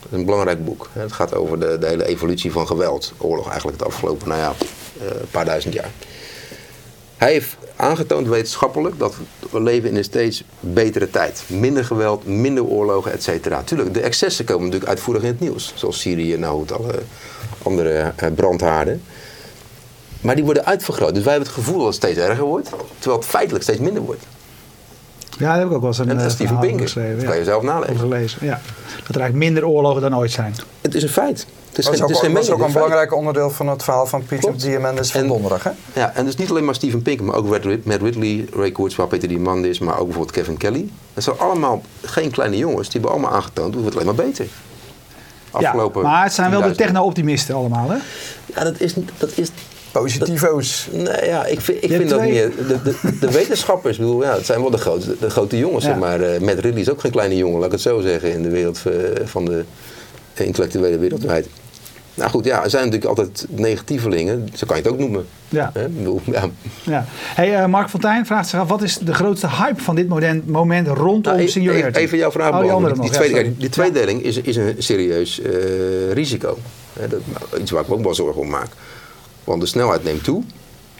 Dat 0.00 0.08
is 0.10 0.18
een 0.18 0.24
belangrijk 0.24 0.64
boek. 0.64 0.88
Het 0.92 1.12
gaat 1.12 1.34
over 1.34 1.60
de, 1.60 1.78
de 1.78 1.86
hele 1.86 2.06
evolutie 2.06 2.52
van 2.52 2.66
geweld. 2.66 3.12
Oorlog 3.18 3.48
eigenlijk 3.48 3.78
het 3.78 3.86
afgelopen, 3.86 4.28
nou 4.28 4.40
ja, 4.40 4.54
eh, 5.00 5.20
een 5.20 5.30
paar 5.30 5.44
duizend 5.44 5.74
jaar. 5.74 5.90
Hij 7.16 7.32
heeft 7.32 7.56
aangetoond 7.76 8.28
wetenschappelijk 8.28 8.98
dat 8.98 9.14
we 9.50 9.62
leven 9.62 9.88
in 9.88 9.96
een 9.96 10.04
steeds 10.04 10.44
betere 10.60 11.10
tijd. 11.10 11.42
Minder 11.46 11.84
geweld, 11.84 12.26
minder 12.26 12.64
oorlogen, 12.64 13.12
et 13.12 13.22
cetera. 13.22 13.62
Tuurlijk, 13.62 13.94
de 13.94 14.00
excessen 14.00 14.44
komen 14.44 14.64
natuurlijk 14.64 14.90
uitvoerig 14.90 15.22
in 15.22 15.28
het 15.28 15.40
nieuws. 15.40 15.72
Zoals 15.74 16.00
Syrië, 16.00 16.36
nou, 16.36 16.60
het 16.60 16.72
alle 16.72 16.98
andere 17.62 18.12
eh, 18.16 18.32
brandhaarden. 18.34 19.02
Maar 20.20 20.34
die 20.34 20.44
worden 20.44 20.66
uitvergroot. 20.66 21.14
Dus 21.14 21.24
wij 21.24 21.32
hebben 21.32 21.52
het 21.52 21.58
gevoel 21.58 21.78
dat 21.78 21.86
het 21.86 21.94
steeds 21.94 22.18
erger 22.18 22.44
wordt. 22.44 22.70
Terwijl 22.98 23.20
het 23.20 23.30
feitelijk 23.30 23.64
steeds 23.64 23.80
minder 23.80 24.02
wordt. 24.02 24.22
Ja, 25.38 25.48
dat 25.50 25.58
heb 25.58 25.66
ik 25.66 25.72
ook 25.72 25.80
wel 25.80 25.88
eens 25.88 25.98
een 25.98 26.08
En 26.08 26.16
dat 26.16 26.24
is 26.26 26.32
eh, 26.32 26.38
Steven 26.38 26.58
Pinker. 26.58 26.80
geschreven. 26.80 27.12
Dat 27.14 27.22
ja. 27.22 27.28
kan 27.28 27.38
je 27.38 27.44
zelf 27.44 27.62
nalezen. 27.62 27.98
Gelezen, 27.98 28.46
ja. 28.46 28.60
Dat 29.06 29.14
er 29.14 29.20
eigenlijk 29.20 29.34
minder 29.34 29.66
oorlogen 29.66 30.00
dan 30.00 30.16
ooit 30.16 30.30
zijn. 30.30 30.54
Het 30.80 30.94
is 30.94 31.02
een 31.02 31.08
feit. 31.08 31.46
Het 31.68 31.78
is 31.78 31.84
Dat 31.84 31.94
het 31.94 32.02
ook, 32.02 32.10
is 32.10 32.18
geen 32.18 32.52
ook 32.52 32.60
een 32.66 32.72
belangrijk 32.72 33.14
onderdeel 33.14 33.50
van 33.50 33.68
het 33.68 33.82
verhaal 33.82 34.06
van 34.06 34.24
Peter. 34.24 34.58
Diamandis 34.58 35.10
van 35.12 35.20
En- 35.20 35.28
donderdag. 35.28 35.62
Hè? 35.64 35.70
Ja, 35.92 36.12
en 36.14 36.24
dus 36.24 36.36
niet 36.36 36.50
alleen 36.50 36.64
maar 36.64 36.74
Steven 36.74 37.02
Pinker, 37.02 37.24
maar 37.24 37.34
ook 37.36 37.48
Matt 37.84 38.02
Ridley, 38.02 38.46
Ray 38.54 38.70
Kurzweil, 38.72 39.08
Peter 39.08 39.28
Diamandis, 39.28 39.78
maar 39.78 39.94
ook 39.98 40.04
bijvoorbeeld 40.04 40.36
Kevin 40.36 40.56
Kelly. 40.56 40.88
Dat 41.14 41.24
zijn 41.24 41.38
allemaal 41.38 41.82
geen 42.04 42.30
kleine 42.30 42.56
jongens. 42.56 42.88
Die 42.90 43.00
hebben 43.00 43.10
allemaal 43.10 43.32
aangetoond 43.32 43.74
hoe 43.74 43.84
het 43.84 43.94
alleen 43.94 44.06
maar 44.06 44.14
beter. 44.14 44.46
Afgelopen 45.50 46.02
ja, 46.02 46.08
maar 46.08 46.22
het 46.24 46.32
zijn 46.32 46.50
wel 46.50 46.60
de 46.60 46.66
10.000 46.68 46.76
jaar. 46.76 46.86
techno-optimisten 46.86 47.54
allemaal, 47.54 47.88
hè? 47.90 47.96
Ja, 48.54 48.64
dat 48.64 48.80
is, 48.80 48.94
dat 49.18 49.30
is 49.34 49.50
Positivo's. 49.92 50.88
Nee, 50.92 51.26
ja, 51.26 51.46
ik 51.46 51.60
vind, 51.60 51.84
ik 51.84 51.90
vind 51.90 52.08
dat 52.08 52.18
twee. 52.18 52.32
meer. 52.32 52.50
De, 52.68 52.82
de, 52.82 53.18
de 53.20 53.30
wetenschappers, 53.38 53.96
bedoel, 53.96 54.22
ja, 54.22 54.34
het 54.34 54.46
zijn 54.46 54.60
wel 54.60 54.70
de 54.70 54.78
grote, 54.78 55.16
de 55.20 55.30
grote 55.30 55.58
jongens. 55.58 55.84
Ja. 55.84 55.90
Zeg 55.90 56.00
maar 56.00 56.20
eh 56.20 56.40
Matt 56.40 56.58
Ridley 56.58 56.80
is 56.80 56.90
ook 56.90 57.00
geen 57.00 57.10
kleine 57.10 57.36
jongen, 57.36 57.56
laat 57.56 57.66
ik 57.66 57.72
het 57.72 57.80
zo 57.80 58.00
zeggen, 58.00 58.32
in 58.32 58.42
de 58.42 58.50
wereld 58.50 58.82
eh, 58.86 58.92
van 59.24 59.44
de 59.44 59.64
intellectuele 60.34 60.98
wereldwijd. 60.98 61.48
Nou 62.14 62.30
goed, 62.30 62.44
ja, 62.44 62.62
er 62.62 62.70
zijn 62.70 62.84
natuurlijk 62.84 63.10
altijd 63.10 63.46
negatievelingen, 63.48 64.48
zo 64.54 64.66
kan 64.66 64.76
je 64.76 64.82
het 64.82 64.92
ook 64.92 64.98
noemen. 64.98 65.26
Ja. 65.48 65.70
Hè? 65.74 65.86
Ja. 66.24 66.48
ja. 66.82 67.04
Hey, 67.34 67.54
eh, 67.56 67.66
Mark 67.66 67.88
Fontijn 67.88 68.26
vraagt 68.26 68.48
zich 68.48 68.60
af, 68.60 68.68
wat 68.68 68.82
is 68.82 68.98
de 68.98 69.14
grootste 69.14 69.48
hype 69.48 69.82
van 69.82 69.94
dit 69.94 70.08
moment, 70.08 70.46
moment 70.46 70.88
rondom 70.88 71.32
Nou, 71.32 71.44
e- 71.44 71.46
Singularity? 71.46 71.98
Even, 71.98 72.18
jouw 72.18 72.30
vraag 72.30 72.62
Oh, 72.62 72.86
die 72.86 73.00
die, 73.00 73.10
tweede, 73.10 73.52
ja, 73.56 73.68
tweedeling 73.68 74.22
is, 74.22 74.36
is 74.36 74.56
een 74.56 74.74
serieus 74.78 75.40
risico. 76.12 76.58
Hè, 76.92 77.08
dat, 77.08 77.20
nou, 77.24 77.62
iets 77.62 77.70
waar 77.70 77.82
ik 77.82 77.88
me 77.88 77.94
ook 77.94 78.02
wel 78.02 78.14
zorgen 78.14 78.40
om 78.40 78.48
maak. 78.48 78.68
Want 79.44 79.60
de 79.60 79.66
snelheid 79.66 80.04
neemt 80.04 80.24
toe. 80.24 80.42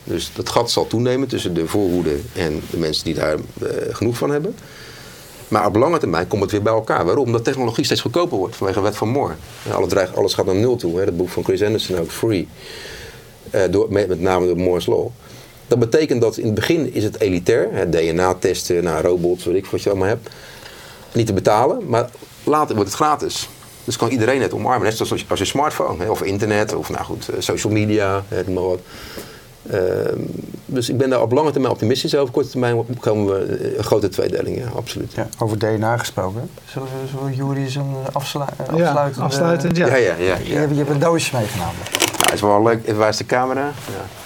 Dus 0.04 0.30
dat 0.34 0.48
gat 0.48 0.70
zal 0.70 0.86
toenemen 0.86 1.28
tussen 1.28 1.54
de 1.54 1.66
voorhoede 1.66 2.16
en 2.34 2.62
de 2.70 2.78
mensen 2.78 3.04
die 3.04 3.14
daar 3.14 3.34
eh, 3.34 3.94
genoeg 3.94 4.16
van 4.16 4.30
hebben. 4.30 4.54
Maar 5.48 5.66
op 5.66 5.76
lange 5.76 5.98
termijn 5.98 6.28
komt 6.28 6.42
het 6.42 6.50
weer 6.50 6.62
bij 6.62 6.72
elkaar. 6.72 7.04
Waarom? 7.04 7.24
Omdat 7.24 7.44
technologie 7.44 7.84
steeds 7.84 8.00
goedkoper 8.00 8.38
wordt 8.38 8.56
vanwege 8.56 8.78
de 8.78 8.84
wet 8.84 8.96
van 8.96 9.08
Moore. 9.08 9.34
Alles, 10.14 10.34
gaat 10.34 10.46
naar 10.46 10.54
nul 10.54 10.76
toe. 10.76 10.98
Hè. 10.98 11.04
Dat 11.04 11.16
boek 11.16 11.28
van 11.28 11.44
Chris 11.44 11.62
Anderson 11.62 11.98
ook, 11.98 12.10
Free. 12.10 12.48
Eh, 13.50 13.62
door, 13.70 13.86
met, 13.92 14.08
met 14.08 14.20
name 14.20 14.46
door 14.46 14.56
Moore's 14.56 14.86
Law. 14.86 15.08
Dat 15.66 15.78
betekent 15.78 16.20
dat 16.20 16.36
in 16.36 16.46
het 16.46 16.54
begin 16.54 16.94
is 16.94 17.04
het 17.04 17.20
elitair. 17.20 17.90
DNA-testen, 17.90 18.84
nou, 18.84 19.02
robots, 19.02 19.44
weet 19.44 19.56
ik 19.56 19.66
wat 19.66 19.82
je 19.82 19.90
allemaal 19.90 20.08
hebt. 20.08 20.28
Niet 21.12 21.26
te 21.26 21.32
betalen. 21.32 21.88
Maar 21.88 22.10
later 22.44 22.74
wordt 22.74 22.90
het 22.90 23.00
gratis. 23.00 23.48
Dus 23.84 23.96
kan 23.96 24.08
iedereen 24.08 24.42
het 24.42 24.54
omarmen. 24.54 24.86
Net 24.86 24.96
zoals 24.96 25.24
als 25.28 25.38
je 25.38 25.44
smartphone. 25.44 26.04
Hè, 26.04 26.10
of 26.10 26.22
internet. 26.22 26.74
Of 26.74 26.90
nou 26.90 27.04
goed, 27.04 27.28
eh, 27.28 27.36
social 27.38 27.72
media. 27.72 28.22
Hè, 28.28 28.42
noem 28.44 28.54
maar 28.54 28.62
wat. 28.62 28.80
Ehm, 29.70 30.18
dus 30.66 30.88
ik 30.88 30.98
ben 30.98 31.10
daar 31.10 31.22
op 31.22 31.32
lange 31.32 31.50
termijn 31.50 31.72
optimistisch 31.72 32.14
over. 32.14 32.26
Op 32.26 32.32
korte 32.32 32.48
termijn 32.48 32.98
komen 33.00 33.26
we 33.26 33.56
eh, 33.56 33.76
een 33.76 33.84
grote 33.84 34.08
tweedeling, 34.08 34.58
ja, 34.58 34.68
absoluut. 34.76 35.12
Ja, 35.12 35.28
over 35.38 35.58
DNA 35.58 35.96
gesproken. 35.96 36.50
Zullen 36.64 36.88
we 36.88 37.08
zullen 37.18 37.34
Jury 37.34 37.70
zo'n 37.70 37.96
eh, 38.06 38.14
afslu 38.14 38.40
eh, 38.40 38.76
Ja, 38.76 39.10
afsluitend, 39.18 39.76
ja. 39.76 39.86
Ja, 39.86 39.94
ja, 39.94 40.14
ja. 40.14 40.36
Je, 40.36 40.52
ja. 40.52 40.58
hebt, 40.58 40.70
je 40.70 40.76
hebt 40.76 40.90
een 40.90 40.98
doosje 40.98 41.36
meegenomen. 41.36 41.74
Nou, 42.18 42.32
is 42.32 42.40
wel 42.40 42.62
leuk. 42.62 42.90
Waar 42.96 43.08
is 43.08 43.16
de 43.16 43.26
camera? 43.26 43.64
Ja, 43.64 43.72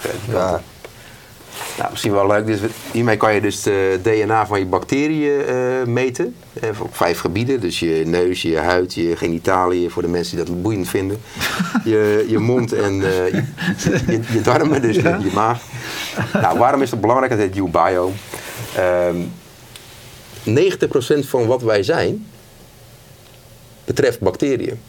kijk, 0.01 0.15
Ja. 0.31 0.61
Nou, 1.77 1.89
misschien 1.91 2.11
wel 2.11 2.27
leuk. 2.27 2.45
Dus 2.45 2.59
hiermee 2.91 3.17
kan 3.17 3.33
je 3.33 3.41
dus 3.41 3.61
de 3.61 3.99
DNA 4.01 4.47
van 4.47 4.59
je 4.59 4.65
bacteriën 4.65 5.45
eh, 5.45 5.83
meten. 5.85 6.35
Eh, 6.53 6.69
op 6.81 6.95
vijf 6.95 7.19
gebieden. 7.19 7.59
Dus 7.59 7.79
je 7.79 8.03
neus, 8.05 8.41
je 8.41 8.57
huid, 8.57 8.93
je 8.93 9.15
genitaliën. 9.15 9.91
Voor 9.91 10.01
de 10.01 10.07
mensen 10.07 10.35
die 10.35 10.45
dat 10.45 10.61
boeiend 10.61 10.89
vinden. 10.89 11.21
Je, 11.83 12.25
je 12.27 12.39
mond 12.39 12.73
en 12.73 13.03
eh, 13.03 13.27
je, 13.31 13.43
je, 14.07 14.19
je 14.31 14.41
darmen, 14.41 14.81
dus 14.81 14.95
Ja. 14.95 15.19
je, 15.23 15.31
maag. 15.33 15.61
Nou, 16.33 16.57
waarom 16.57 16.81
is 16.81 16.89
dat 16.89 17.01
belangrijk? 17.01 17.31
Het 17.31 17.41
heet 17.41 17.55
UBio. 17.55 18.11
Ehm 18.75 19.17
90% 20.45 21.27
van 21.27 21.45
wat 21.45 21.61
wij 21.61 21.83
zijn 21.83 22.25
betreft 23.85 24.19
bacteriën. 24.19 24.79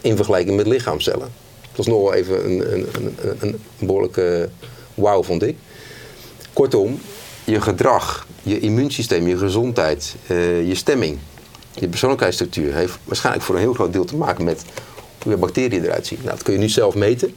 In 0.00 0.16
vergelijking 0.16 0.56
met 0.56 0.66
lichaamcellen. 0.66 1.28
Dat 1.60 1.76
was 1.76 1.86
nog 1.86 2.02
wel 2.02 2.14
even 2.14 2.44
een, 2.50 2.74
een, 2.74 2.86
een, 2.92 3.16
een 3.40 3.60
behoorlijke 3.78 4.48
wauw, 4.94 5.22
vond 5.22 5.42
ik. 5.42 5.56
Kortom, 6.52 7.00
je 7.44 7.60
gedrag, 7.60 8.26
je 8.42 8.58
immuunsysteem, 8.58 9.26
je 9.26 9.38
gezondheid, 9.38 10.14
eh, 10.26 10.68
je 10.68 10.74
stemming, 10.74 11.18
je 11.74 11.88
persoonlijkheidsstructuur 11.88 12.74
heeft 12.74 12.98
waarschijnlijk 13.04 13.44
voor 13.44 13.54
een 13.54 13.60
heel 13.60 13.74
groot 13.74 13.92
deel 13.92 14.04
te 14.04 14.16
maken 14.16 14.44
met 14.44 14.64
hoe 15.22 15.32
je 15.32 15.38
bacteriën 15.38 15.84
eruit 15.84 16.06
zien. 16.06 16.18
Nou, 16.18 16.30
dat 16.30 16.42
kun 16.42 16.52
je 16.52 16.58
nu 16.58 16.68
zelf 16.68 16.94
meten. 16.94 17.34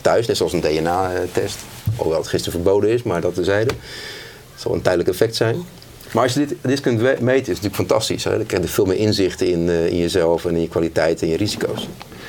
Thuis, 0.00 0.26
net 0.26 0.36
zoals 0.36 0.52
een 0.52 0.60
DNA-test. 0.60 1.58
Alhoewel 1.96 2.18
het 2.20 2.28
gisteren 2.28 2.60
verboden 2.60 2.90
is, 2.90 3.02
maar 3.02 3.20
dat 3.20 3.34
terzijde. 3.34 3.74
Het 4.52 4.60
zal 4.60 4.74
een 4.74 4.82
tijdelijk 4.82 5.08
effect 5.08 5.36
zijn. 5.36 5.56
Maar 6.12 6.22
als 6.22 6.32
je 6.34 6.46
dit, 6.46 6.56
dit 6.60 6.80
kunt 6.80 7.00
meten, 7.00 7.24
is 7.24 7.36
het 7.36 7.46
natuurlijk 7.46 7.74
fantastisch. 7.74 8.24
Hè? 8.24 8.36
Dan 8.36 8.46
krijg 8.46 8.62
je 8.62 8.68
veel 8.68 8.84
meer 8.84 8.96
inzicht 8.96 9.40
in, 9.40 9.68
eh, 9.68 9.86
in 9.86 9.96
jezelf 9.96 10.44
en 10.44 10.54
in 10.54 10.60
je 10.60 10.68
kwaliteit 10.68 11.22
en 11.22 11.28
je 11.28 11.36
risico's. 11.36 11.88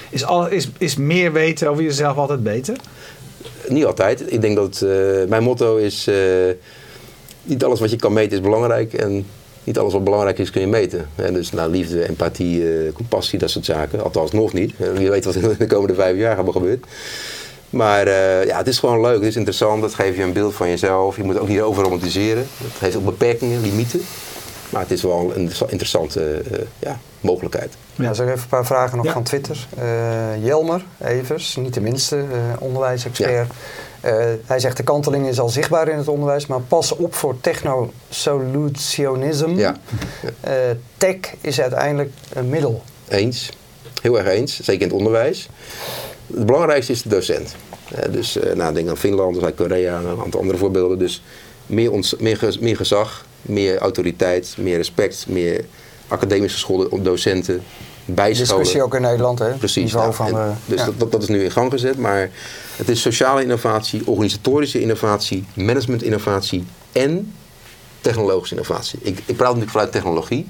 Is, 0.09 0.25
al, 0.25 0.47
is, 0.47 0.69
is 0.77 0.95
meer 0.95 1.31
weten 1.31 1.69
over 1.69 1.83
jezelf 1.83 2.17
altijd 2.17 2.43
beter? 2.43 2.75
Niet 3.67 3.85
altijd. 3.85 4.31
Ik 4.33 4.41
denk 4.41 4.55
dat 4.55 4.81
eh, 4.81 4.89
mijn 5.27 5.43
motto 5.43 5.75
is: 5.75 6.07
eh, 6.07 6.15
niet 7.43 7.63
alles 7.63 7.79
wat 7.79 7.89
je 7.89 7.95
kan 7.95 8.13
meten 8.13 8.37
is 8.37 8.43
belangrijk. 8.43 8.93
En 8.93 9.25
niet 9.63 9.77
alles 9.77 9.93
wat 9.93 10.03
belangrijk 10.03 10.37
is 10.37 10.49
kun 10.49 10.61
je 10.61 10.67
meten. 10.67 11.09
Hè? 11.15 11.31
Dus 11.31 11.51
nou, 11.51 11.71
liefde, 11.71 12.07
empathie, 12.07 12.67
eh, 12.67 12.93
compassie, 12.93 13.39
dat 13.39 13.49
soort 13.49 13.65
zaken. 13.65 14.03
Althans 14.03 14.31
nog 14.31 14.53
niet. 14.53 14.73
Wie 14.93 15.09
weet 15.09 15.25
wat 15.25 15.35
in 15.35 15.55
de 15.57 15.67
komende 15.67 15.95
vijf 15.95 16.17
jaar 16.17 16.35
gaat 16.35 16.51
gebeuren. 16.51 16.81
Maar 17.69 18.09
ja, 18.45 18.57
het 18.57 18.67
is 18.67 18.79
gewoon 18.79 19.01
leuk, 19.01 19.15
het 19.15 19.23
is 19.23 19.35
interessant. 19.35 19.83
Het 19.83 19.93
geeft 19.93 20.17
je 20.17 20.23
een 20.23 20.33
beeld 20.33 20.53
van 20.53 20.69
jezelf. 20.69 21.15
Je 21.15 21.23
moet 21.23 21.39
ook 21.39 21.47
niet 21.47 21.61
over 21.61 21.83
romantiseren. 21.83 22.47
Het 22.57 22.79
heeft 22.79 22.95
ook 22.95 23.05
beperkingen, 23.05 23.61
limieten. 23.61 24.01
Maar 24.69 24.81
het 24.81 24.91
is 24.91 25.01
wel 25.01 25.31
een 25.35 25.51
interessante 25.67 26.41
ja, 26.79 26.99
mogelijkheid. 27.23 27.73
Ja, 27.95 28.13
zo 28.13 28.23
even 28.23 28.33
een 28.33 28.47
paar 28.49 28.65
vragen 28.65 28.97
nog 28.97 29.05
ja. 29.05 29.11
van 29.11 29.23
Twitter. 29.23 29.67
Uh, 29.77 30.45
Jelmer 30.45 30.85
Evers, 31.03 31.55
niet 31.55 31.73
de 31.73 31.81
minste, 31.81 32.23
onderwijsexpert. 32.59 33.51
Ja. 34.01 34.35
hij 34.45 34.59
zegt 34.59 34.77
de 34.77 34.83
kanteling 34.83 35.27
is 35.27 35.39
al 35.39 35.49
zichtbaar 35.49 35.87
in 35.87 35.97
het 35.97 36.07
onderwijs, 36.07 36.45
maar 36.45 36.61
pas 36.61 36.95
op 36.95 37.15
voor 37.15 37.35
techno-solutionisme. 37.41 39.55
Ja. 39.55 39.75
tech 40.97 41.17
is 41.41 41.61
uiteindelijk 41.61 42.11
een 42.33 42.49
middel. 42.49 42.81
Eens, 43.07 43.49
heel 44.01 44.17
erg 44.17 44.27
eens, 44.27 44.59
zeker 44.59 44.81
in 44.81 44.87
het 44.87 44.97
onderwijs. 44.97 45.49
Het 46.35 46.45
belangrijkste 46.45 46.91
is 46.91 47.01
de 47.01 47.09
docent. 47.09 47.55
dus 48.11 48.37
uh, 48.37 48.53
nou, 48.53 48.73
denk 48.73 48.89
aan 48.89 48.97
Finland, 48.97 49.37
Zuid-Korea, 49.39 49.99
een 49.99 50.19
aantal 50.19 50.39
andere 50.39 50.57
voorbeelden. 50.57 50.99
Dus 50.99 51.23
meer, 51.65 51.91
ons, 51.91 52.15
meer, 52.15 52.57
meer 52.59 52.75
gezag, 52.75 53.25
meer 53.41 53.77
autoriteit, 53.77 54.55
meer 54.57 54.77
respect, 54.77 55.25
meer 55.27 55.65
academische 56.07 56.57
scholen, 56.57 57.03
docenten, 57.03 57.63
bijscholen. 58.05 58.47
Discussie 58.47 58.83
ook 58.83 58.95
in 58.95 59.01
Nederland, 59.01 59.39
hè? 59.39 59.53
Precies. 59.53 59.91
Van, 59.91 60.37
en, 60.37 60.57
dus 60.65 60.79
ja. 60.79 60.89
dat, 60.97 61.11
dat, 61.11 61.21
is 61.21 61.27
nu 61.27 61.43
in 61.43 61.51
gang 61.51 61.71
gezet. 61.71 61.97
Maar 61.97 62.29
het 62.75 62.89
is 62.89 63.01
sociale 63.01 63.41
innovatie, 63.41 64.07
organisatorische 64.07 64.81
innovatie, 64.81 65.45
management 65.53 66.03
innovatie 66.03 66.65
en 66.91 67.33
technologische 68.01 68.55
innovatie. 68.55 68.99
Ik, 69.01 69.19
ik 69.25 69.35
praat 69.35 69.47
natuurlijk 69.47 69.71
vanuit 69.71 69.91
technologie 69.91 70.47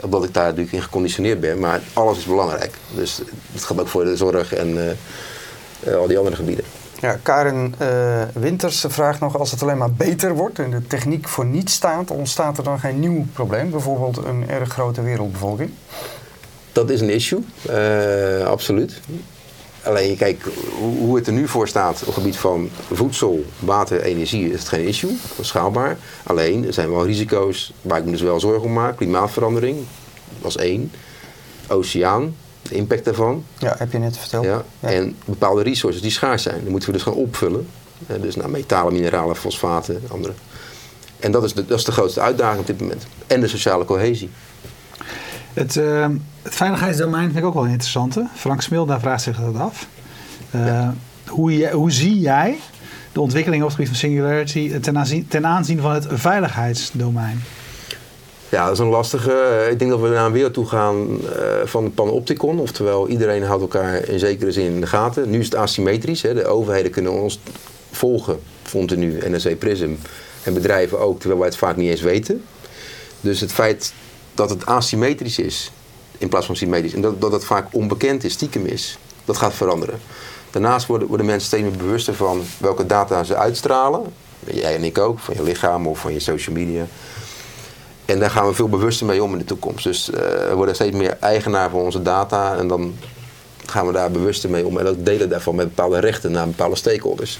omdat 0.00 0.24
ik 0.24 0.34
daar 0.34 0.44
natuurlijk 0.44 0.72
in 0.72 0.82
geconditioneerd 0.82 1.40
ben. 1.40 1.58
Maar 1.58 1.80
alles 1.92 2.18
is 2.18 2.24
belangrijk. 2.24 2.74
Dus 2.94 3.20
het 3.52 3.64
gaat 3.64 3.80
ook 3.80 3.88
voor 3.88 4.04
de 4.04 4.16
zorg 4.16 4.54
en 4.54 4.68
uh, 4.76 4.90
uh, 5.86 5.96
al 5.96 6.06
die 6.06 6.18
andere 6.18 6.36
gebieden. 6.36 6.64
Ja, 7.04 7.18
Karen 7.22 7.74
uh, 7.82 8.22
Winters 8.32 8.84
vraagt 8.88 9.20
nog: 9.20 9.38
als 9.38 9.50
het 9.50 9.62
alleen 9.62 9.78
maar 9.78 9.92
beter 9.92 10.34
wordt 10.34 10.58
en 10.58 10.70
de 10.70 10.86
techniek 10.86 11.28
voor 11.28 11.44
niets 11.44 11.72
staat, 11.72 12.10
ontstaat 12.10 12.58
er 12.58 12.64
dan 12.64 12.78
geen 12.78 13.00
nieuw 13.00 13.26
probleem? 13.32 13.70
Bijvoorbeeld 13.70 14.16
een 14.16 14.48
erg 14.48 14.68
grote 14.68 15.02
wereldbevolking? 15.02 15.70
Dat 16.72 16.90
is 16.90 17.00
een 17.00 17.10
issue, 17.10 17.44
absoluut. 18.44 19.00
Alleen 19.82 20.16
kijk, 20.16 20.42
hoe 20.78 21.16
het 21.16 21.26
er 21.26 21.32
nu 21.32 21.48
voor 21.48 21.68
staat 21.68 22.00
op 22.00 22.06
het 22.06 22.14
gebied 22.14 22.36
van 22.36 22.68
voedsel, 22.92 23.44
water, 23.58 24.00
energie 24.00 24.52
is 24.52 24.58
het 24.58 24.68
geen 24.68 24.86
issue. 24.86 25.16
Schaalbaar. 25.40 25.96
Alleen 26.22 26.66
er 26.66 26.72
zijn 26.72 26.90
wel 26.90 27.06
risico's 27.06 27.72
waar 27.82 27.98
ik 27.98 28.04
me 28.04 28.10
dus 28.10 28.20
wel 28.20 28.40
zorgen 28.40 28.62
om 28.62 28.72
maak. 28.72 28.96
Klimaatverandering, 28.96 29.78
als 30.42 30.56
één. 30.56 30.90
Oceaan, 31.68 32.34
de 32.68 32.74
impact 32.74 33.04
daarvan. 33.04 33.44
Ja, 33.58 33.74
heb 33.78 33.92
je 33.92 33.98
net 33.98 34.18
verteld. 34.18 34.44
Ja. 34.44 34.64
En 34.80 35.16
bepaalde 35.24 35.62
resources 35.62 36.02
die 36.02 36.10
schaars 36.10 36.42
zijn. 36.42 36.60
Die 36.60 36.70
moeten 36.70 36.88
we 36.88 36.94
dus 36.94 37.04
gaan 37.04 37.14
opvullen. 37.14 37.66
Dus 38.20 38.36
naar 38.36 38.50
metalen, 38.50 38.92
mineralen, 38.92 39.36
fosfaten, 39.36 40.02
andere. 40.10 40.32
En 41.20 41.32
dat 41.32 41.44
is, 41.44 41.54
de, 41.54 41.66
dat 41.66 41.78
is 41.78 41.84
de 41.84 41.92
grootste 41.92 42.20
uitdaging 42.20 42.60
op 42.60 42.66
dit 42.66 42.80
moment. 42.80 43.06
En 43.26 43.40
de 43.40 43.48
sociale 43.48 43.84
cohesie. 43.84 44.30
Het, 45.52 45.74
uh, 45.76 46.06
het 46.42 46.54
veiligheidsdomein 46.54 47.24
vind 47.24 47.38
ik 47.38 47.44
ook 47.44 47.54
wel 47.54 47.64
interessant. 47.64 48.18
Frank 48.34 48.62
Smil, 48.62 48.86
daar 48.86 49.00
vraagt 49.00 49.22
zich 49.22 49.40
dat 49.40 49.56
af. 49.56 49.86
Uh, 50.50 50.88
hoe, 51.26 51.70
hoe 51.72 51.90
zie 51.90 52.20
jij 52.20 52.58
de 53.12 53.20
ontwikkeling 53.20 53.62
op 53.62 53.68
het 53.68 53.76
gebied 53.76 53.90
van 53.90 54.00
singularity 54.00 54.78
ten 54.78 54.98
aanzien, 54.98 55.28
ten 55.28 55.46
aanzien 55.46 55.80
van 55.80 55.92
het 55.92 56.06
veiligheidsdomein? 56.10 57.42
Ja, 58.54 58.64
dat 58.64 58.72
is 58.72 58.78
een 58.78 58.86
lastige. 58.86 59.68
Ik 59.70 59.78
denk 59.78 59.90
dat 59.90 60.00
we 60.00 60.08
naar 60.08 60.26
een 60.26 60.32
wereld 60.32 60.54
toe 60.54 60.66
gaan 60.66 61.08
uh, 61.10 61.18
van 61.64 61.94
panopticon. 61.94 62.58
Oftewel, 62.58 63.08
iedereen 63.08 63.42
houdt 63.42 63.62
elkaar 63.62 64.08
in 64.08 64.18
zekere 64.18 64.52
zin 64.52 64.64
in 64.64 64.80
de 64.80 64.86
gaten. 64.86 65.30
Nu 65.30 65.38
is 65.38 65.44
het 65.44 65.54
asymmetrisch. 65.54 66.22
Hè. 66.22 66.34
De 66.34 66.46
overheden 66.46 66.90
kunnen 66.90 67.12
ons 67.12 67.40
volgen, 67.90 68.40
continu, 68.70 69.18
NSC 69.24 69.58
Prism. 69.58 69.90
En 70.42 70.54
bedrijven 70.54 71.00
ook, 71.00 71.18
terwijl 71.18 71.40
wij 71.40 71.48
het 71.48 71.58
vaak 71.58 71.76
niet 71.76 71.90
eens 71.90 72.00
weten. 72.00 72.44
Dus 73.20 73.40
het 73.40 73.52
feit 73.52 73.92
dat 74.34 74.50
het 74.50 74.66
asymmetrisch 74.66 75.38
is 75.38 75.72
in 76.18 76.28
plaats 76.28 76.46
van 76.46 76.56
symmetrisch. 76.56 76.94
En 76.94 77.00
dat, 77.00 77.20
dat 77.20 77.32
het 77.32 77.44
vaak 77.44 77.66
onbekend 77.70 78.24
is, 78.24 78.32
stiekem 78.32 78.66
is. 78.66 78.98
Dat 79.24 79.36
gaat 79.36 79.54
veranderen. 79.54 80.00
Daarnaast 80.50 80.86
worden, 80.86 81.08
worden 81.08 81.26
mensen 81.26 81.46
steeds 81.46 81.62
meer 81.62 81.76
bewuster 81.76 82.14
van 82.14 82.42
welke 82.58 82.86
data 82.86 83.24
ze 83.24 83.36
uitstralen. 83.36 84.02
Jij 84.50 84.74
en 84.74 84.84
ik 84.84 84.98
ook, 84.98 85.18
van 85.18 85.34
je 85.34 85.42
lichaam 85.42 85.86
of 85.86 85.98
van 85.98 86.12
je 86.12 86.20
social 86.20 86.54
media. 86.56 86.86
En 88.04 88.18
daar 88.18 88.30
gaan 88.30 88.46
we 88.46 88.54
veel 88.54 88.68
bewuster 88.68 89.06
mee 89.06 89.22
om 89.22 89.32
in 89.32 89.38
de 89.38 89.44
toekomst. 89.44 89.84
Dus 89.84 90.10
uh, 90.10 90.16
we 90.18 90.52
worden 90.54 90.74
steeds 90.74 90.96
meer 90.96 91.16
eigenaar 91.20 91.70
van 91.70 91.80
onze 91.80 92.02
data. 92.02 92.56
En 92.56 92.68
dan 92.68 92.94
gaan 93.66 93.86
we 93.86 93.92
daar 93.92 94.10
bewuster 94.10 94.50
mee 94.50 94.66
om. 94.66 94.78
En 94.78 94.86
ook 94.86 95.04
delen 95.04 95.28
daarvan 95.28 95.54
met 95.54 95.66
bepaalde 95.66 95.98
rechten 95.98 96.32
naar 96.32 96.46
bepaalde 96.46 96.76
stakeholders. 96.76 97.38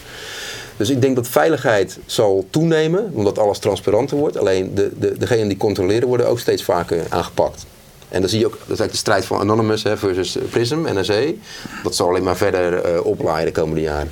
Dus 0.76 0.90
ik 0.90 1.02
denk 1.02 1.16
dat 1.16 1.28
veiligheid 1.28 1.98
zal 2.06 2.46
toenemen, 2.50 3.10
omdat 3.12 3.38
alles 3.38 3.58
transparanter 3.58 4.16
wordt. 4.16 4.38
Alleen 4.38 4.74
de, 4.74 4.90
de, 4.98 5.18
degenen 5.18 5.48
die 5.48 5.56
controleren 5.56 6.08
worden 6.08 6.28
ook 6.28 6.38
steeds 6.38 6.62
vaker 6.62 7.04
aangepakt. 7.08 7.66
En 8.08 8.20
dan 8.20 8.30
zie 8.30 8.38
je 8.38 8.46
ook, 8.46 8.52
dat 8.52 8.60
is 8.60 8.66
eigenlijk 8.66 8.92
de 8.92 8.96
strijd 8.96 9.24
van 9.24 9.38
Anonymous 9.40 9.82
hè, 9.82 9.96
versus 9.96 10.38
Prism, 10.50 10.78
NSE. 10.82 11.34
Dat 11.82 11.94
zal 11.94 12.08
alleen 12.08 12.22
maar 12.22 12.36
verder 12.36 12.94
uh, 12.94 13.06
oplaaien 13.06 13.46
de 13.46 13.52
komende 13.52 13.80
jaren. 13.80 14.10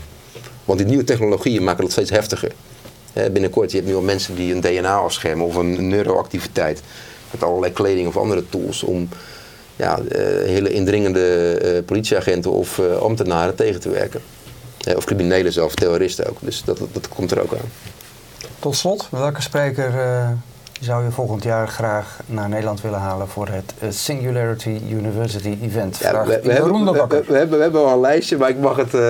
Want 0.65 0.79
die 0.79 0.89
nieuwe 0.89 1.05
technologieën 1.05 1.65
maken 1.65 1.83
dat 1.83 1.93
steeds 1.93 2.11
heftiger. 2.11 2.53
Hè, 3.13 3.31
binnenkort, 3.31 3.71
je 3.71 3.77
hebt 3.77 3.89
nu 3.89 3.95
al 3.95 4.03
mensen 4.03 4.35
die 4.35 4.55
een 4.55 4.61
DNA 4.61 4.97
afschermen 4.97 5.47
of 5.47 5.55
een 5.55 5.89
neuroactiviteit. 5.89 6.83
Met 7.31 7.43
allerlei 7.43 7.73
kleding 7.73 8.09
of 8.09 8.17
andere 8.17 8.49
tools 8.49 8.83
om 8.83 9.09
ja, 9.77 9.99
uh, 9.99 10.07
hele 10.45 10.71
indringende 10.71 11.59
uh, 11.63 11.85
politieagenten 11.85 12.51
of 12.51 12.79
ambtenaren 12.79 13.55
tegen 13.55 13.81
te 13.81 13.89
werken. 13.89 14.21
of 14.97 15.05
criminelen 15.05 15.53
zelf, 15.53 15.75
terroristen 15.75 16.29
ook. 16.29 16.37
Dus 16.41 16.63
dat, 16.65 16.79
dat, 16.79 16.89
dat 16.93 17.09
komt 17.09 17.31
er 17.31 17.43
ook 17.43 17.53
aan. 17.53 17.71
Tot 18.59 18.77
slot, 18.77 19.09
welke 19.11 19.43
spreker 19.43 19.93
zou 20.85 21.05
je 21.05 21.11
volgend 21.11 21.43
jaar 21.43 21.69
graag 21.69 22.19
naar 22.27 22.49
Nederland 22.49 22.81
willen 22.81 22.99
halen 22.99 23.29
voor 23.29 23.49
het 23.49 23.75
eh, 23.79 23.89
Singularity 23.91 24.81
University 24.91 25.59
Event? 25.63 25.99
Ja, 25.99 26.25
we, 26.25 26.41
we, 26.43 26.53
hebben, 26.53 26.85
we, 26.85 26.93
we, 27.27 27.37
hebben, 27.37 27.57
we 27.59 27.63
hebben 27.63 27.85
al 27.85 27.93
een 27.93 28.01
lijstje, 28.01 28.37
maar 28.37 28.49
ik 28.49 28.59
mag 28.59 28.77
het 28.77 28.95
uh, 28.95 29.03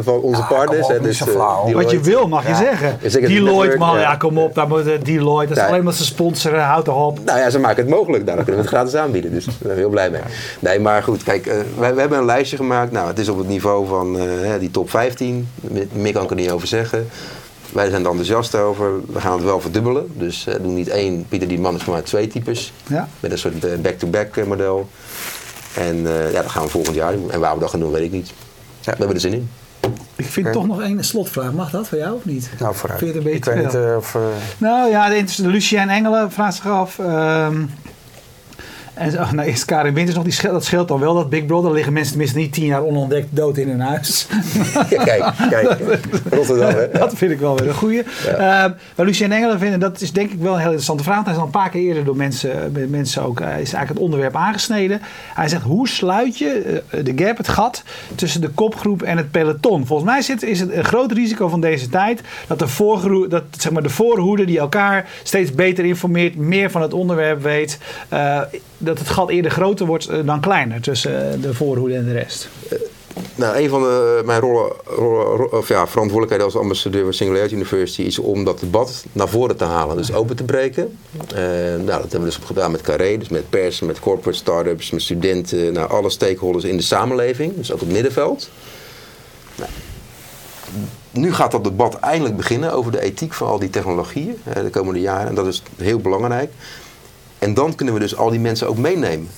van 0.00 0.20
onze 0.20 0.40
ja, 0.40 0.46
partners. 0.46 0.86
Op, 0.86 1.02
dus, 1.02 1.20
uh, 1.20 1.72
Wat 1.72 1.90
je 1.90 2.00
wil, 2.00 2.28
mag 2.28 2.46
je 2.46 2.54
zeggen. 2.54 2.98
Deloitte, 3.20 3.78
man, 3.78 3.98
ja, 3.98 4.16
kom 4.16 4.38
op, 4.38 4.54
daar 4.54 4.68
moet 4.68 5.04
Deloitte. 5.04 5.54
Dat 5.54 5.64
is 5.64 5.70
alleen 5.70 5.84
maar 5.84 5.92
ze 5.92 6.04
sponsoren, 6.04 6.62
houd 6.62 6.86
erop. 6.86 7.18
Nou 7.24 7.38
ja, 7.38 7.50
ze 7.50 7.58
maken 7.58 7.82
het 7.82 7.94
mogelijk, 7.94 8.26
daar 8.26 8.34
kunnen 8.34 8.54
we 8.54 8.60
het 8.60 8.70
gratis 8.70 8.94
aanbieden. 8.94 9.32
Dus 9.32 9.44
daar 9.44 9.54
ben 9.58 9.70
ik 9.70 9.78
heel 9.78 9.88
blij 9.88 10.10
mee. 10.10 10.20
Nee, 10.58 10.80
maar 10.80 11.02
goed, 11.02 11.22
kijk, 11.22 11.44
we, 11.78 11.84
hebben 11.84 12.18
een 12.18 12.24
lijstje 12.24 12.56
gemaakt. 12.56 12.92
Nou, 12.92 13.08
het 13.08 13.18
is 13.18 13.28
op 13.28 13.38
het 13.38 13.48
niveau 13.48 13.86
van 13.86 14.18
die 14.58 14.70
top 14.70 14.90
15. 14.90 15.48
Meer 15.92 16.12
kan 16.12 16.22
ik 16.22 16.30
er 16.30 16.36
niet 16.36 16.50
over 16.50 16.66
zeggen. 16.66 17.08
Wij 17.72 17.90
zijn 17.90 18.02
er 18.02 18.08
enthousiast 18.08 18.54
over. 18.54 19.00
We 19.06 19.20
gaan 19.20 19.32
het 19.32 19.42
wel 19.42 19.60
verdubbelen. 19.60 20.06
Dus 20.12 20.46
uh, 20.48 20.54
doen 20.54 20.74
niet 20.74 20.88
één 20.88 21.26
Pieter 21.28 21.48
die 21.48 21.60
man 21.60 21.74
is 21.74 21.84
maar 21.84 22.02
twee 22.02 22.26
types. 22.26 22.72
Ja. 22.86 23.08
Met 23.20 23.32
een 23.32 23.38
soort 23.38 23.64
eh, 23.64 23.78
back-to-back 23.78 24.34
-back 24.34 24.46
model. 24.46 24.88
En 25.74 25.96
uh, 25.96 26.32
ja, 26.32 26.42
dat 26.42 26.50
gaan 26.50 26.62
we 26.62 26.68
volgend 26.68 26.96
jaar 26.96 27.12
doen. 27.12 27.30
En 27.30 27.40
waar 27.40 27.54
we 27.54 27.60
dat 27.60 27.70
gaan 27.70 27.80
doen, 27.80 27.92
weet 27.92 28.02
ik 28.02 28.12
niet. 28.12 28.32
Ja, 28.80 28.92
we 28.92 28.98
hebben 28.98 29.14
er 29.14 29.20
zin 29.20 29.32
in. 29.32 29.50
Ik 30.16 30.26
vind 30.26 30.52
toch 30.52 30.66
nog 30.66 30.82
één 30.82 31.04
slotvraag. 31.04 31.52
Mag 31.52 31.70
dat 31.70 31.88
voor 31.88 31.98
jou 31.98 32.14
of 32.14 32.24
niet? 32.24 32.50
Nou, 32.58 32.74
vooruit. 32.74 32.98
Vind 32.98 33.12
je 33.12 33.18
het 33.18 33.26
een 33.26 33.32
beetje 33.32 33.50
ik 33.52 33.56
weet 33.56 33.72
niet 33.72 33.96
of... 33.96 34.16
Nou 34.58 34.90
ja, 34.90 35.08
de, 35.08 35.24
de 35.36 35.48
Lucien 35.48 35.88
Engelen 35.88 36.32
vraagt 36.32 36.54
zich 36.54 36.66
af... 36.66 36.98
Um, 36.98 37.70
en 38.96 39.10
zo, 39.10 39.24
nou 39.32 39.48
is 39.48 39.64
Karin 39.64 39.94
Winters 39.94 40.16
nog, 40.16 40.24
die 40.24 40.32
scheelt, 40.32 40.52
dat 40.52 40.64
scheelt 40.64 40.88
dan 40.88 41.00
wel, 41.00 41.14
dat 41.14 41.28
Big 41.28 41.46
Brother. 41.46 41.72
liggen 41.72 41.92
mensen 41.92 42.10
tenminste 42.10 42.38
niet 42.38 42.52
tien 42.52 42.64
jaar 42.64 42.82
onontdekt 42.82 43.26
dood 43.30 43.56
in 43.56 43.68
hun 43.68 43.80
huis. 43.80 44.26
Ja, 44.90 45.04
kijk, 45.04 45.24
kijk. 45.50 45.78
Rotterdam, 46.30 46.74
hè? 46.74 46.90
Dat 46.90 47.14
vind 47.14 47.32
ik 47.32 47.38
wel 47.38 47.56
weer 47.56 47.68
een 47.68 47.74
goeie. 47.74 48.02
Ja. 48.24 48.32
Uh, 48.32 48.72
maar 48.96 49.06
Lucien 49.06 49.32
Engelen 49.32 49.58
vinden, 49.58 49.80
dat 49.80 50.00
is 50.00 50.12
denk 50.12 50.30
ik 50.30 50.38
wel 50.38 50.52
een 50.52 50.58
heel 50.58 50.66
interessante 50.66 51.02
vraag. 51.02 51.24
Hij 51.24 51.32
is 51.32 51.38
al 51.38 51.44
een 51.44 51.50
paar 51.50 51.70
keer 51.70 51.82
eerder 51.82 52.04
door 52.04 52.16
mensen, 52.16 52.72
mensen 52.90 53.22
ook, 53.22 53.40
uh, 53.40 53.46
is 53.46 53.54
eigenlijk 53.54 53.88
het 53.88 53.98
onderwerp 53.98 54.36
aangesneden. 54.36 55.00
Hij 55.34 55.48
zegt, 55.48 55.62
hoe 55.62 55.88
sluit 55.88 56.38
je 56.38 56.82
uh, 56.94 57.04
de 57.04 57.12
gap, 57.24 57.36
het 57.36 57.48
gat, 57.48 57.82
tussen 58.14 58.40
de 58.40 58.48
kopgroep 58.48 59.02
en 59.02 59.16
het 59.16 59.30
peloton? 59.30 59.86
Volgens 59.86 60.10
mij 60.10 60.22
zit, 60.22 60.42
is 60.42 60.60
het 60.60 60.72
een 60.72 60.84
groot 60.84 61.12
risico 61.12 61.48
van 61.48 61.60
deze 61.60 61.88
tijd, 61.88 62.20
dat 62.46 62.58
de, 62.58 62.68
voorgroep, 62.68 63.30
dat, 63.30 63.44
zeg 63.58 63.72
maar, 63.72 63.82
de 63.82 63.88
voorhoede 63.88 64.44
die 64.44 64.58
elkaar 64.58 65.08
steeds 65.22 65.52
beter 65.52 65.84
informeert, 65.84 66.36
meer 66.36 66.70
van 66.70 66.82
het 66.82 66.92
onderwerp 66.92 67.42
weet 67.42 67.78
dat 68.78 68.98
het 68.98 69.08
gat 69.08 69.30
eerder 69.30 69.50
groter 69.50 69.86
wordt 69.86 70.08
eh, 70.08 70.18
dan 70.24 70.40
kleiner 70.40 70.80
tussen 70.80 71.32
eh, 71.32 71.42
de 71.42 71.54
voorhoede 71.54 71.94
en 71.94 72.04
de 72.04 72.12
rest? 72.12 72.48
Eh, 72.68 72.78
nou, 73.34 73.56
een 73.56 73.68
van 73.68 73.82
de, 73.82 74.22
mijn 74.24 74.40
rollen, 74.40 74.72
of 75.52 75.68
ja, 75.68 75.86
verantwoordelijkheden 75.86 76.44
als 76.44 76.56
ambassadeur 76.56 77.04
van 77.04 77.12
Singularity 77.12 77.54
University 77.54 78.02
is 78.02 78.18
om 78.18 78.44
dat 78.44 78.60
debat 78.60 79.04
naar 79.12 79.28
voren 79.28 79.56
te 79.56 79.64
halen, 79.64 79.96
dus 79.96 80.12
open 80.12 80.36
te 80.36 80.44
breken. 80.44 80.98
Nou, 81.76 81.86
dat 81.86 82.00
hebben 82.00 82.20
we 82.20 82.24
dus 82.24 82.38
gedaan 82.44 82.70
met 82.70 82.80
Carré, 82.80 83.18
dus 83.18 83.28
met 83.28 83.50
pers, 83.50 83.80
met 83.80 84.00
corporate 84.00 84.38
startups, 84.38 84.90
met 84.90 85.02
studenten, 85.02 85.72
nou, 85.72 85.90
alle 85.90 86.10
stakeholders 86.10 86.64
in 86.64 86.76
de 86.76 86.82
samenleving, 86.82 87.56
dus 87.56 87.72
ook 87.72 87.80
het 87.80 87.92
middenveld. 87.92 88.50
Nou, 89.54 89.70
nu 91.10 91.32
gaat 91.32 91.50
dat 91.50 91.64
debat 91.64 91.94
eindelijk 91.94 92.36
beginnen 92.36 92.72
over 92.72 92.92
de 92.92 93.00
ethiek 93.00 93.34
van 93.34 93.48
al 93.48 93.58
die 93.58 93.70
technologieën 93.70 94.36
de 94.54 94.70
komende 94.70 95.00
jaren 95.00 95.28
en 95.28 95.34
dat 95.34 95.46
is 95.46 95.62
heel 95.76 95.98
belangrijk. 95.98 96.50
En 97.46 97.54
dan 97.54 97.74
kunnen 97.74 97.94
we 97.94 98.00
dus 98.00 98.16
al 98.16 98.30
die 98.30 98.40
mensen 98.40 98.68
ook 98.68 98.76
meenemen. 98.76 99.28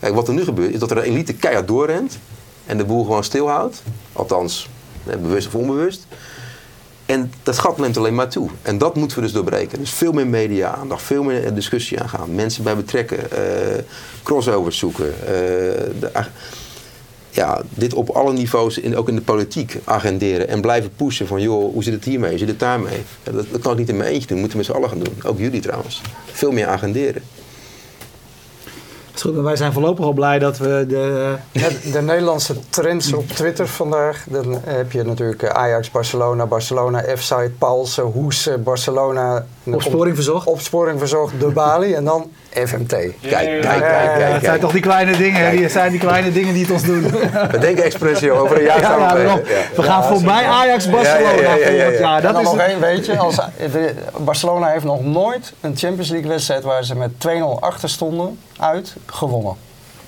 Kijk, 0.00 0.14
wat 0.14 0.28
er 0.28 0.34
nu 0.34 0.44
gebeurt 0.44 0.72
is 0.72 0.78
dat 0.78 0.90
er 0.90 0.96
een 0.96 1.02
elite 1.02 1.34
keihard 1.34 1.68
doorrent 1.68 2.18
en 2.66 2.78
de 2.78 2.84
boel 2.84 3.04
gewoon 3.04 3.24
stilhoudt. 3.24 3.82
Althans, 4.12 4.68
eh, 5.06 5.16
bewust 5.16 5.46
of 5.46 5.54
onbewust. 5.54 6.06
En 7.06 7.32
dat 7.42 7.58
gat 7.58 7.78
neemt 7.78 7.96
alleen 7.96 8.14
maar 8.14 8.28
toe. 8.28 8.48
En 8.62 8.78
dat 8.78 8.94
moeten 8.94 9.16
we 9.16 9.22
dus 9.22 9.32
doorbreken. 9.32 9.78
Dus 9.78 9.90
veel 9.90 10.12
meer 10.12 10.26
media-aandacht, 10.26 11.02
veel 11.02 11.22
meer 11.22 11.54
discussie 11.54 12.00
aangaan. 12.00 12.34
Mensen 12.34 12.62
bij 12.64 12.76
betrekken, 12.76 13.30
eh, 13.30 13.82
crossovers 14.22 14.78
zoeken. 14.78 15.12
eh, 15.12 15.28
de 16.00 16.10
ja, 17.36 17.62
dit 17.68 17.94
op 17.94 18.08
alle 18.08 18.32
niveaus, 18.32 18.78
in, 18.78 18.96
ook 18.96 19.08
in 19.08 19.14
de 19.14 19.20
politiek, 19.20 19.78
agenderen. 19.84 20.48
En 20.48 20.60
blijven 20.60 20.90
pushen 20.96 21.26
van, 21.26 21.40
joh, 21.40 21.72
hoe 21.72 21.82
zit 21.82 21.94
het 21.94 22.04
hiermee? 22.04 22.30
Hoe 22.30 22.38
zit 22.38 22.48
het 22.48 22.58
daarmee? 22.58 23.02
Ja, 23.22 23.32
dat, 23.32 23.46
dat 23.50 23.60
kan 23.60 23.72
ik 23.72 23.78
niet 23.78 23.88
in 23.88 23.96
mijn 23.96 24.10
eentje 24.12 24.28
doen. 24.28 24.38
Moeten 24.38 24.58
we 24.58 24.64
met 24.64 24.72
z'n 24.72 24.78
allen 24.78 24.88
gaan 24.88 24.98
doen. 24.98 25.14
Ook 25.24 25.38
jullie 25.38 25.60
trouwens. 25.60 26.00
Veel 26.32 26.52
meer 26.52 26.66
agenderen. 26.66 27.22
Goed, 29.20 29.34
wij 29.34 29.56
zijn 29.56 29.72
voorlopig 29.72 30.04
al 30.04 30.12
blij 30.12 30.38
dat 30.38 30.58
we 30.58 30.84
de... 30.88 31.36
De, 31.52 31.90
de 31.92 32.02
Nederlandse 32.02 32.54
trends 32.70 33.12
op 33.12 33.28
Twitter 33.28 33.68
vandaag. 33.68 34.24
Dan 34.30 34.60
heb 34.64 34.92
je 34.92 35.02
natuurlijk 35.02 35.44
Ajax, 35.44 35.90
Barcelona, 35.90 36.46
Barcelona, 36.46 37.04
F-site, 37.16 37.52
Paulsen, 37.58 38.04
Hoes, 38.04 38.48
Barcelona. 38.64 39.46
Opsporing 39.74 40.14
verzocht. 40.14 40.46
Opsporing 40.46 40.98
verzocht, 40.98 41.40
de 41.40 41.46
Bali 41.46 41.94
en 41.94 42.04
dan 42.04 42.30
FMT. 42.50 42.88
Kijk, 42.88 43.12
kijk, 43.20 43.60
kijk, 43.60 43.82
kijk. 43.82 44.32
Het 44.32 44.44
zijn 44.44 44.60
toch 44.60 44.72
die 44.72 44.80
kleine 44.80 45.16
dingen, 45.16 45.50
die 45.50 45.68
zijn 45.68 45.90
die 45.90 46.00
kleine 46.00 46.32
dingen 46.32 46.54
die 46.54 46.62
het 46.62 46.72
ons 46.72 46.82
doen. 46.82 47.02
We 47.50 47.58
denken 47.58 47.84
expressie 47.84 48.32
over 48.32 48.56
een 48.56 48.64
jaar 48.64 48.80
ja, 48.80 49.14
we. 49.14 49.42
We 49.76 49.82
gaan 49.82 50.04
voorbij 50.04 50.44
Ajax 50.44 50.90
Barcelona 50.90 51.30
Ja, 51.30 51.40
ja, 51.40 51.54
ja, 51.54 51.54
ja, 51.54 51.68
ja, 51.68 51.78
volgend 51.78 51.98
ja. 51.98 52.00
jaar. 52.00 52.16
en 52.16 52.22
Dat 52.22 52.32
dan 52.32 52.42
is 52.42 52.48
nog 52.48 52.58
één, 52.58 52.80
weet 52.80 53.06
je, 53.06 53.18
als, 53.18 53.36
de, 53.36 53.94
Barcelona 54.16 54.68
heeft 54.68 54.84
nog 54.84 55.04
nooit 55.04 55.52
een 55.60 55.76
Champions 55.76 56.10
League 56.10 56.28
wedstrijd 56.28 56.62
waar 56.62 56.84
ze 56.84 56.94
met 56.94 57.10
2-0 57.10 57.30
achter 57.60 57.88
stonden 57.88 58.38
uit 58.58 58.94
gewonnen. 59.06 59.56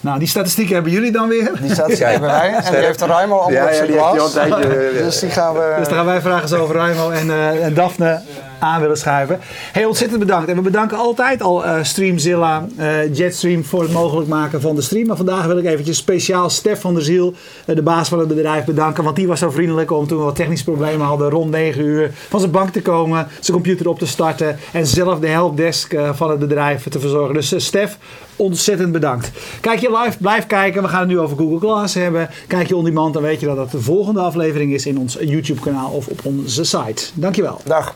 Nou, 0.01 0.19
die 0.19 0.29
statistieken 0.29 0.75
hebben 0.75 0.93
jullie 0.93 1.13
dan 1.13 1.29
weer. 1.29 1.53
Die 1.61 1.75
Kijk. 1.75 1.99
hebben 1.99 2.31
wij 2.31 2.53
en 2.53 2.73
die 2.73 2.85
heeft 2.85 3.01
Raimo 3.01 3.39
al 3.39 3.51
Ja, 3.51 3.65
op 3.65 3.71
ja, 3.73 3.87
die 3.87 4.01
heeft 4.41 4.57
eh, 4.97 5.05
Dus 5.05 5.19
die 5.19 5.31
gaan 5.31 5.55
we... 5.55 5.75
Dus 5.79 5.89
dan 5.89 5.97
gaan 5.97 6.07
wij 6.07 6.21
vragen 6.21 6.49
zo 6.49 6.63
over 6.63 6.75
Raimo 6.75 7.11
en, 7.11 7.31
eh, 7.31 7.65
en 7.65 7.75
Daphne 7.75 8.21
aan 8.59 8.81
willen 8.81 8.97
schuiven. 8.97 9.39
Heel 9.73 9.89
ontzettend 9.89 10.21
bedankt. 10.21 10.49
En 10.49 10.57
we 10.57 10.63
bedanken 10.63 10.99
altijd 10.99 11.43
al 11.43 11.65
eh, 11.65 11.83
Streamzilla, 11.83 12.67
eh, 12.77 13.15
Jetstream 13.15 13.65
voor 13.65 13.83
het 13.83 13.93
mogelijk 13.93 14.29
maken 14.29 14.61
van 14.61 14.75
de 14.75 14.83
stream. 14.83 15.07
Maar 15.07 15.17
vandaag 15.17 15.47
wil 15.47 15.59
ik 15.59 15.65
eventjes 15.65 15.97
speciaal 15.97 16.51
Stef 16.51 16.81
van 16.81 16.95
der 16.95 17.03
Ziel, 17.03 17.35
eh, 17.67 17.75
de 17.75 17.83
baas 17.83 18.09
van 18.09 18.19
het 18.19 18.29
bedrijf, 18.29 18.65
bedanken. 18.65 19.05
Want 19.05 19.17
die 19.17 19.27
was 19.27 19.39
zo 19.39 19.51
vriendelijk 19.51 19.91
om 19.91 20.07
toen 20.07 20.19
we 20.19 20.25
wat 20.25 20.37
technische 20.37 20.65
problemen 20.65 21.07
hadden 21.07 21.31
rond 21.31 21.51
9 21.51 21.85
uur 21.85 22.11
van 22.29 22.41
zijn 22.41 22.53
bank 22.53 22.71
te 22.71 22.83
komen, 22.83 23.27
zijn 23.41 23.57
computer 23.57 23.89
op 23.89 23.99
te 23.99 24.07
starten 24.07 24.59
en 24.73 24.87
zelf 24.87 25.19
de 25.19 25.29
helpdesk 25.29 25.97
van 26.13 26.31
het 26.31 26.39
bedrijf 26.39 26.89
te 26.89 27.01
verzorgen. 27.01 27.35
Dus 27.35 27.55
Stef, 27.57 27.99
ontzettend 28.39 28.93
bedankt. 28.93 29.31
Kijk 29.61 29.79
je 29.79 29.99
live, 30.03 30.19
blijf 30.19 30.47
kijken. 30.47 30.83
We 30.83 30.89
gaan 30.89 31.01
het 31.01 31.09
nu 31.09 31.19
over 31.19 31.37
Google 31.37 31.59
Glass 31.59 31.95
hebben. 31.95 32.31
Kijk 32.47 32.69
je 32.69 32.77
on 32.77 32.85
demand, 32.85 33.15
dan 33.15 33.23
weet 33.23 33.41
je 33.41 33.47
dat 33.47 33.57
dat 33.57 33.71
de 33.71 33.81
volgende 33.81 34.21
aflevering 34.21 34.73
is 34.73 34.87
in 34.87 34.99
ons 34.99 35.17
YouTube 35.21 35.61
kanaal 35.61 35.91
of 35.91 36.07
op 36.07 36.21
onze 36.25 36.65
site. 36.65 37.05
Dankjewel. 37.15 37.61
Dag. 37.65 37.95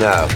Nou, 0.00 0.28